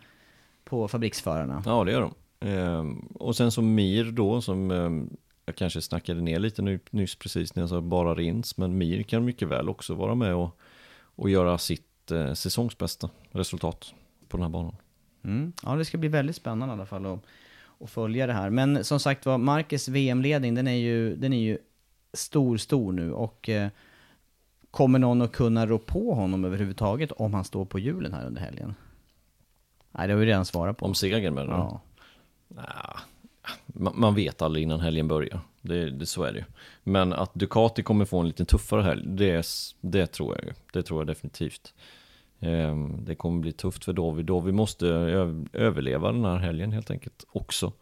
på 0.65 0.89
fabriksförarna. 0.89 1.63
Ja, 1.67 1.85
det 1.85 1.93
gör 1.93 2.01
de. 2.01 2.15
Ehm, 2.49 2.99
och 2.99 3.37
sen 3.37 3.53
så 3.53 3.63
Mir 3.63 4.05
då, 4.05 4.41
som 4.41 4.71
ehm, 4.71 5.17
jag 5.47 5.57
kanske 5.57 5.83
snackade 5.83 6.21
ner 6.21 6.39
lite 6.39 6.63
nu, 6.63 6.81
nyss 6.91 7.17
precis 7.17 7.55
när 7.55 7.63
jag 7.63 7.71
sa 7.71 7.81
bara 7.81 8.15
Rins, 8.15 8.57
men 8.57 8.79
Mir 8.79 9.03
kan 9.03 9.25
mycket 9.25 9.49
väl 9.49 9.69
också 9.69 9.95
vara 9.95 10.15
med 10.15 10.35
och, 10.35 10.59
och 10.99 11.31
göra 11.31 11.59
sitt 11.59 12.11
eh, 12.11 12.33
säsongsbästa 12.33 13.11
resultat 13.31 13.95
på 14.29 14.37
den 14.37 14.43
här 14.43 14.51
banan. 14.51 14.77
Mm. 15.25 15.53
Ja, 15.63 15.75
det 15.75 15.85
ska 15.85 15.99
bli 15.99 16.09
väldigt 16.09 16.37
spännande 16.37 16.73
i 16.73 16.77
alla 16.77 16.87
fall 16.87 17.07
att, 17.07 17.21
att 17.81 17.91
följa 17.91 18.27
det 18.27 18.33
här. 18.33 18.51
Men 18.51 18.85
som 18.85 19.01
sagt 19.01 19.27
var, 19.27 19.39
Marcus 19.39 19.89
VM-ledning, 19.89 20.55
den 20.55 20.67
är 20.67 20.77
ju, 20.77 21.17
den 21.17 21.33
är 21.33 21.41
ju 21.41 21.59
stor, 22.13 22.57
stor 22.57 22.93
nu 22.93 23.13
och 23.13 23.49
eh, 23.49 23.69
kommer 24.77 24.99
någon 24.99 25.23
att 25.23 25.33
kunna 25.33 25.67
rå 25.67 25.79
på 25.79 26.15
honom 26.15 26.45
överhuvudtaget 26.45 27.13
om 27.13 27.35
han 27.35 27.45
står 27.45 27.65
på 27.65 27.79
hjulen 27.79 28.13
här 28.13 28.27
under 28.27 28.41
helgen? 28.41 28.75
Nej, 29.93 30.07
det 30.07 30.13
har 30.13 30.21
vi 30.21 30.27
redan 30.27 30.45
svarat 30.45 30.77
på. 30.77 30.87
Om 30.87 30.95
segern 30.95 31.35
med 31.35 31.47
den? 31.47 31.55
Ja. 31.55 31.81
Nja, 32.49 33.01
man, 33.67 33.93
man 33.97 34.15
vet 34.15 34.43
aldrig 34.43 34.63
innan 34.63 34.81
helgen 34.81 35.09
börjar. 35.09 35.41
Det, 35.61 35.91
det, 35.91 36.07
så 36.07 36.23
är 36.23 36.33
det 36.33 36.39
ju. 36.39 36.45
Men 36.83 37.13
att 37.13 37.35
Ducati 37.35 37.83
kommer 37.83 38.05
få 38.05 38.21
en 38.21 38.27
lite 38.27 38.45
tuffare 38.45 38.83
helg, 38.83 39.03
det, 39.07 39.47
det 39.81 40.07
tror 40.07 40.37
jag 40.37 40.45
ju. 40.45 40.53
Det 40.73 40.83
tror 40.83 41.01
jag 41.01 41.07
definitivt. 41.07 41.75
Ehm, 42.41 43.05
det 43.05 43.15
kommer 43.15 43.41
bli 43.41 43.53
tufft 43.53 43.85
för 43.85 43.93
Dovi. 43.93 44.23
Dovi 44.23 44.53
måste 44.53 44.87
överleva 45.53 46.13
den 46.13 46.25
här 46.25 46.37
helgen 46.37 46.73
helt 46.73 46.91
enkelt 46.91 47.25
också. 47.33 47.73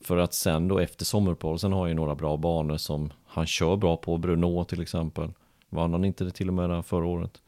För 0.00 0.16
att 0.16 0.34
sen 0.34 0.68
då 0.68 0.78
efter 0.78 1.04
sommaruppehåll, 1.04 1.58
sen 1.58 1.72
har 1.72 1.86
ju 1.86 1.94
några 1.94 2.14
bra 2.14 2.36
banor 2.36 2.76
som 2.76 3.12
han 3.26 3.46
kör 3.46 3.76
bra 3.76 3.96
på. 3.96 4.18
Bruno 4.18 4.64
till 4.64 4.82
exempel. 4.82 5.30
Vann 5.72 5.92
han 5.92 6.04
inte 6.04 6.24
det 6.24 6.30
till 6.30 6.48
och 6.48 6.54
med 6.54 6.84
förra 6.84 7.06
året? 7.06 7.42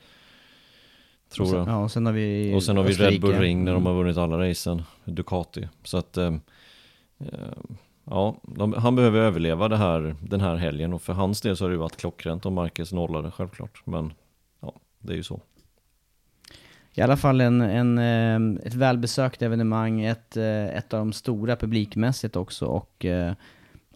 Tror 1.29 1.45
och 1.45 1.51
sen, 1.51 1.59
jag. 1.59 1.69
Ja, 1.69 1.77
och 1.85 1.91
sen 1.91 2.07
har 2.07 2.13
vi 2.13 2.55
Och 2.55 2.63
sen 2.63 2.77
har 2.77 2.85
vi 2.85 2.93
Red 2.93 3.21
Bull. 3.21 3.39
Ring 3.39 3.65
när 3.65 3.73
de 3.73 3.83
Mm. 3.83 3.87
har 3.87 4.03
vunnit 4.03 4.17
alla 4.17 4.39
racen, 4.51 4.83
Ducati. 5.05 5.69
Så 5.83 5.99
att, 5.99 6.17
eh, 6.17 6.35
ja, 8.05 8.37
de, 8.43 8.73
han 8.73 8.97
behöver 8.97 9.21
överleva 9.21 9.69
det 9.69 9.77
här, 9.77 10.17
den 10.21 10.41
här 10.41 10.57
helgen 10.57 10.93
och 10.93 11.03
för 11.03 11.13
hans 11.13 11.41
del 11.41 11.57
så 11.57 11.65
har 11.65 11.69
det 11.71 11.75
ju 11.75 11.79
varit 11.81 11.97
klockrent 11.97 12.47
om 12.47 12.55
Marcus 12.55 12.93
nollade 12.93 13.31
självklart. 13.31 13.83
Men 13.85 14.13
ja, 14.61 14.73
det 14.99 15.13
är 15.13 15.17
ju 15.17 15.23
så. 15.23 15.41
I 16.97 17.01
alla 17.01 17.17
fall 17.17 17.41
en, 17.41 17.61
en, 17.61 17.99
eh, 17.99 18.67
ett 18.67 18.75
välbesökt 18.75 19.43
evenemang, 19.43 20.03
ett, 20.05 20.37
eh, 20.37 20.65
ett 20.77 20.93
av 20.95 20.99
de 20.99 21.13
stora 21.13 21.57
publikmässigt 21.57 22.37
också 22.37 22.67
och 22.67 23.05
eh, 23.05 23.33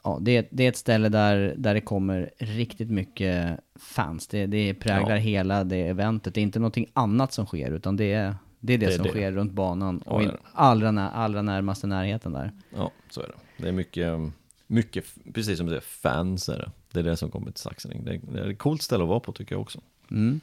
ja, 0.05 0.19
det, 0.21 0.37
är- 0.37 0.47
det 0.51 0.65
är 0.65 0.69
ett 0.69 0.77
ställe 0.77 1.09
där, 1.09 1.55
där 1.57 1.75
det 1.75 1.81
kommer 1.81 2.31
riktigt 2.39 2.91
mycket 2.91 3.61
fans. 3.81 4.27
Det, 4.27 4.47
det 4.47 4.75
präglar 4.75 5.11
Ja. 5.11 5.17
hela 5.17 5.65
det 5.65 5.77
eventet. 5.89 6.35
Det 6.35 6.41
är 6.41 6.43
inte 6.43 6.59
någonting 6.59 6.87
annat 6.93 7.33
som 7.33 7.47
sker 7.47 7.71
utan 7.71 7.97
det 7.97 8.13
är 8.13 8.35
det, 8.61 8.75
är 8.75 8.79
det, 8.79 8.87
Det 8.87 8.93
är 8.93 8.97
som 8.97 9.03
det. 9.05 9.11
sker 9.11 9.33
runt 9.33 9.53
banan 9.53 10.03
Ja, 10.07 10.13
och 10.13 10.23
i 10.23 10.27
är 10.27 10.39
allra, 10.53 10.91
när, 10.91 11.11
allra 11.11 11.43
närmaste 11.43 11.87
närheten 11.87 12.33
där. 12.33 12.53
Ja, 12.77 12.91
så 13.11 13.21
är 13.21 13.27
det. 13.27 13.63
Det 13.63 13.69
är 13.69 13.73
mycket, 13.73 14.19
mycket 14.67 15.05
precis 15.35 15.57
som 15.59 15.67
du 15.67 15.71
säger, 15.71 15.81
fans 15.81 16.49
är 16.49 16.59
det. 16.59 16.71
Det 16.93 16.99
är 17.01 17.05
det 17.05 17.17
som 17.17 17.31
kommer 17.31 17.51
till 17.51 17.63
Saxning. 17.63 18.05
Det 18.05 18.15
är, 18.15 18.21
det 18.33 18.41
är 18.41 18.49
ett 18.51 18.59
coolt 18.59 18.83
ställe 18.83 19.03
att 19.03 19.09
vara 19.09 19.21
på 19.21 19.33
tycker 19.33 19.55
jag 19.55 19.63
också. 19.63 19.81
Mm. 20.11 20.41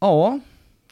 Ja, 0.00 0.40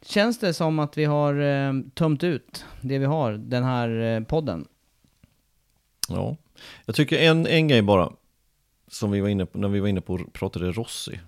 känns 0.02 0.38
det 0.38 0.54
som 0.54 0.78
att 0.78 0.98
vi 0.98 1.04
har 1.04 1.34
eh, 1.40 1.72
tömt 1.94 2.24
ut 2.24 2.64
det 2.80 2.98
vi 2.98 3.04
har, 3.04 3.32
den 3.32 3.64
här 3.64 3.88
eh, 4.00 4.20
podden? 4.24 4.66
Ja, 6.08 6.36
jag 6.86 6.94
tycker 6.94 7.18
en, 7.18 7.46
en 7.46 7.68
grej 7.68 7.82
bara, 7.82 8.12
som 8.88 9.10
vi 9.10 9.20
var 9.20 9.28
inne 9.28 9.46
på, 9.46 9.58
när 9.58 9.68
vi 9.68 9.80
var 9.80 9.88
inne 9.88 10.00
på, 10.00 10.18
pratade 10.32 10.72
Rossi. 10.72 11.20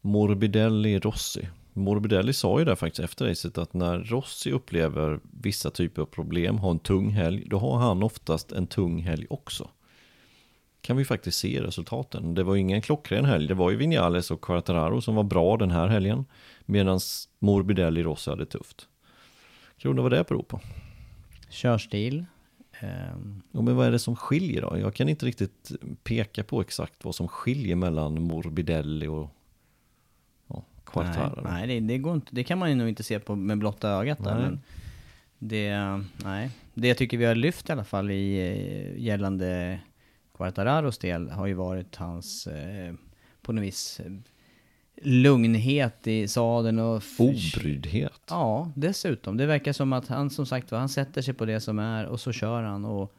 Morbidelli 0.00 0.98
Rossi. 0.98 1.48
Morbidelli 1.72 2.32
sa 2.32 2.58
ju 2.58 2.64
där 2.64 2.74
faktiskt 2.74 3.04
efter 3.04 3.26
racet 3.26 3.58
att 3.58 3.74
när 3.74 3.98
Rossi 3.98 4.52
upplever 4.52 5.20
vissa 5.42 5.70
typer 5.70 6.02
av 6.02 6.06
problem, 6.06 6.58
har 6.58 6.70
en 6.70 6.78
tung 6.78 7.10
helg, 7.10 7.44
då 7.46 7.58
har 7.58 7.78
han 7.78 8.02
oftast 8.02 8.52
en 8.52 8.66
tung 8.66 9.02
helg 9.02 9.26
också. 9.30 9.68
Kan 10.80 10.96
vi 10.96 11.04
faktiskt 11.04 11.38
se 11.38 11.62
resultaten. 11.62 12.34
Det 12.34 12.42
var 12.42 12.54
ju 12.54 12.60
ingen 12.60 12.82
klockren 12.82 13.24
helg, 13.24 13.48
det 13.48 13.54
var 13.54 13.70
ju 13.70 13.76
Vinales 13.76 14.30
och 14.30 14.40
Quartararo 14.40 15.00
som 15.00 15.14
var 15.14 15.24
bra 15.24 15.56
den 15.56 15.70
här 15.70 15.88
helgen, 15.88 16.24
medan 16.64 17.00
Morbidelli 17.38 18.02
Rossi 18.02 18.30
hade 18.30 18.46
tufft. 18.46 18.88
Tror 19.82 19.94
du 19.94 20.02
vad 20.02 20.12
det 20.12 20.28
beror 20.28 20.42
på? 20.42 20.60
Körstil 21.50 22.24
ehm, 22.80 23.42
Ja, 23.52 23.62
men 23.62 23.76
vad 23.76 23.86
är 23.86 23.90
det 23.90 23.98
som 23.98 24.16
skiljer 24.16 24.62
då? 24.62 24.78
Jag 24.78 24.94
kan 24.94 25.08
inte 25.08 25.26
riktigt 25.26 25.72
peka 26.02 26.44
på 26.44 26.60
exakt 26.60 27.04
vad 27.04 27.14
som 27.14 27.28
skiljer 27.28 27.76
mellan 27.76 28.22
Morbidelli 28.22 29.06
och 29.06 29.30
ja, 30.46 30.64
Quartara. 30.84 31.42
Nej, 31.42 31.66
nej 31.66 31.80
det, 31.80 31.86
det, 31.86 31.98
går 31.98 32.14
inte, 32.14 32.34
det 32.34 32.44
kan 32.44 32.58
man 32.58 32.68
ju 32.70 32.74
nog 32.74 32.88
inte 32.88 33.02
se 33.02 33.18
på 33.18 33.36
med 33.36 33.58
blotta 33.58 33.88
ögat 33.88 34.24
där. 34.24 34.34
Nej. 34.34 34.42
Men 34.42 34.60
det, 35.38 35.76
nej. 36.24 36.50
det 36.74 36.88
jag 36.88 36.96
tycker 36.96 37.18
vi 37.18 37.24
har 37.24 37.34
lyft 37.34 37.68
i 37.68 37.72
alla 37.72 37.84
fall 37.84 38.10
i 38.10 38.38
eh, 38.38 39.02
gällande 39.02 39.80
Quartararos 40.36 40.98
del 40.98 41.30
har 41.30 41.46
ju 41.46 41.54
varit 41.54 41.96
hans, 41.96 42.46
eh, 42.46 42.94
på 43.42 43.52
något 43.52 43.64
vis, 43.64 44.00
eh, 44.00 44.12
lugnhet 45.00 46.06
i 46.06 46.28
sadeln 46.28 46.78
och... 46.78 47.02
Obryddhet. 47.18 48.20
Ja, 48.28 48.72
dessutom. 48.74 49.36
Det 49.36 49.46
verkar 49.46 49.72
som 49.72 49.92
att 49.92 50.08
han 50.08 50.30
som 50.30 50.46
sagt 50.46 50.70
han 50.70 50.88
sätter 50.88 51.22
sig 51.22 51.34
på 51.34 51.44
det 51.44 51.60
som 51.60 51.78
är 51.78 52.06
och 52.06 52.20
så 52.20 52.32
kör 52.32 52.62
han 52.62 52.84
och 52.84 53.14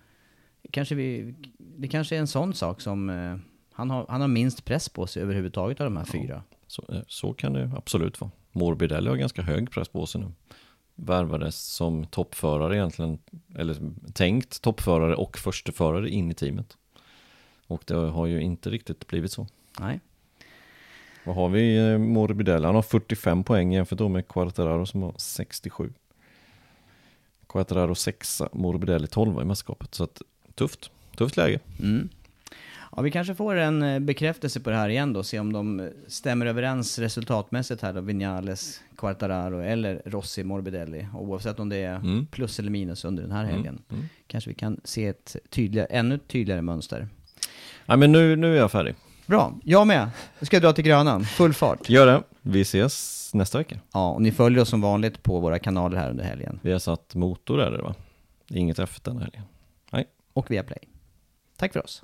kanske 0.71 0.95
vi, 0.95 1.36
det 1.57 1.88
kanske 1.88 2.15
är 2.15 2.19
en 2.19 2.27
sån 2.27 2.53
sak 2.53 2.82
som 2.82 3.09
eh, 3.09 3.38
han, 3.73 3.89
har, 3.89 4.05
han 4.09 4.21
har 4.21 4.27
minst 4.27 4.65
press 4.65 4.89
på 4.89 5.07
sig 5.07 5.23
överhuvudtaget 5.23 5.82
av 5.82 5.86
de 5.86 5.97
här 5.97 6.05
fyra. 6.05 6.43
Så, 6.67 6.84
eh, 6.89 7.01
så 7.07 7.34
kan 7.34 7.53
det 7.53 7.71
absolut 7.77 8.21
vara. 8.21 8.32
Morbidelli 8.51 9.09
har 9.09 9.15
ganska 9.15 9.41
hög 9.41 9.71
press 9.71 9.89
på 9.89 10.05
sig 10.05 10.21
nu. 10.21 10.32
Värvades 10.95 11.55
som 11.55 12.05
toppförare 12.05 12.75
egentligen, 12.75 13.19
eller 13.55 13.77
tänkt 14.13 14.61
toppförare 14.61 15.15
och 15.15 15.38
försteförare 15.38 16.09
in 16.09 16.32
i 16.32 16.34
teamet. 16.34 16.77
Och 17.67 17.84
det 17.86 17.95
har 17.95 18.25
ju 18.25 18.41
inte 18.41 18.69
riktigt 18.69 19.07
blivit 19.07 19.32
så. 19.32 19.47
Nej. 19.79 19.99
Vad 21.24 21.36
har 21.36 21.49
vi 21.49 21.91
eh, 21.91 21.97
Morbidelli? 21.97 22.65
Han 22.65 22.76
har 22.76 22.82
45 22.82 23.43
poäng 23.43 23.74
jämfört 23.74 23.97
då 23.99 24.09
med 24.09 24.28
Quartararo 24.28 24.86
som 24.86 25.01
har 25.03 25.13
67. 25.17 25.89
Quartararo 27.49 27.95
6, 27.95 28.41
Morbidelli 28.53 29.07
12 29.07 29.41
i 29.41 29.45
mästerskapet. 29.45 29.95
Så 29.95 30.03
att, 30.03 30.22
tufft, 30.55 30.91
tufft 31.17 31.38
läge. 31.38 31.59
Mm. 31.80 32.09
Ja, 32.95 33.01
vi 33.01 33.11
kanske 33.11 33.36
får 33.36 33.55
en 33.55 33.82
eh, 33.84 33.99
bekräftelse 33.99 34.59
på 34.59 34.69
det 34.69 34.76
här 34.76 34.89
igen 34.89 35.13
då, 35.13 35.24
se 35.24 35.39
om 35.39 35.53
de 35.53 35.80
eh, 35.80 35.86
stämmer 36.07 36.45
överens 36.45 36.99
resultatmässigt 36.99 37.82
här 37.82 37.93
då, 37.93 38.01
Vinales, 38.01 38.82
Quartararo 38.97 39.59
eller 39.59 40.01
Rossi, 40.05 40.43
Morbidelli. 40.43 41.07
Oavsett 41.15 41.59
om 41.59 41.69
det 41.69 41.78
är 41.78 41.95
Mm. 41.95 42.26
plus 42.26 42.59
eller 42.59 42.69
minus 42.69 43.05
under 43.05 43.24
den 43.24 43.32
här 43.32 43.45
helgen. 43.45 43.82
mm. 43.91 44.03
Kanske 44.28 44.49
vi 44.49 44.53
kan 44.53 44.80
se 44.84 45.07
ett 45.07 45.36
tydligare, 45.49 45.88
ännu 45.89 46.17
tydligare 46.17 46.61
mönster. 46.61 47.07
Nej 47.86 47.97
men 47.97 48.11
nu, 48.11 48.36
nu 48.36 48.53
är 48.53 48.57
jag 48.59 48.72
färdig. 48.72 48.95
Bra, 49.32 49.53
jag 49.63 49.88
med. 49.88 50.09
Nu 50.39 50.45
ska 50.45 50.55
jag 50.55 50.63
dra 50.63 50.73
till 50.73 50.84
Grönan, 50.84 51.23
full 51.23 51.53
fart. 51.53 51.89
Gör 51.89 52.07
det. 52.07 52.23
Vi 52.41 52.61
ses 52.61 53.29
nästa 53.34 53.57
vecka. 53.57 53.79
Ja, 53.93 54.11
och 54.11 54.21
ni 54.21 54.32
följer 54.32 54.61
oss 54.61 54.69
som 54.69 54.82
vanligt 54.82 55.23
på 55.23 55.39
våra 55.39 55.59
kanaler 55.59 55.97
här 55.97 56.09
under 56.09 56.23
helgen. 56.23 56.59
Vi 56.61 56.71
har 56.71 56.79
satt 56.79 57.15
motor 57.15 57.61
är 57.61 57.71
det 57.71 57.82
va? 57.82 57.95
Inget 58.49 58.79
F 58.79 58.99
den 59.03 59.17
här 59.17 59.23
helgen. 59.23 59.43
Nej. 59.91 60.05
Och 60.34 60.51
via 60.51 60.63
Play. 60.63 60.79
Tack 61.57 61.73
för 61.73 61.84
oss. 61.84 62.03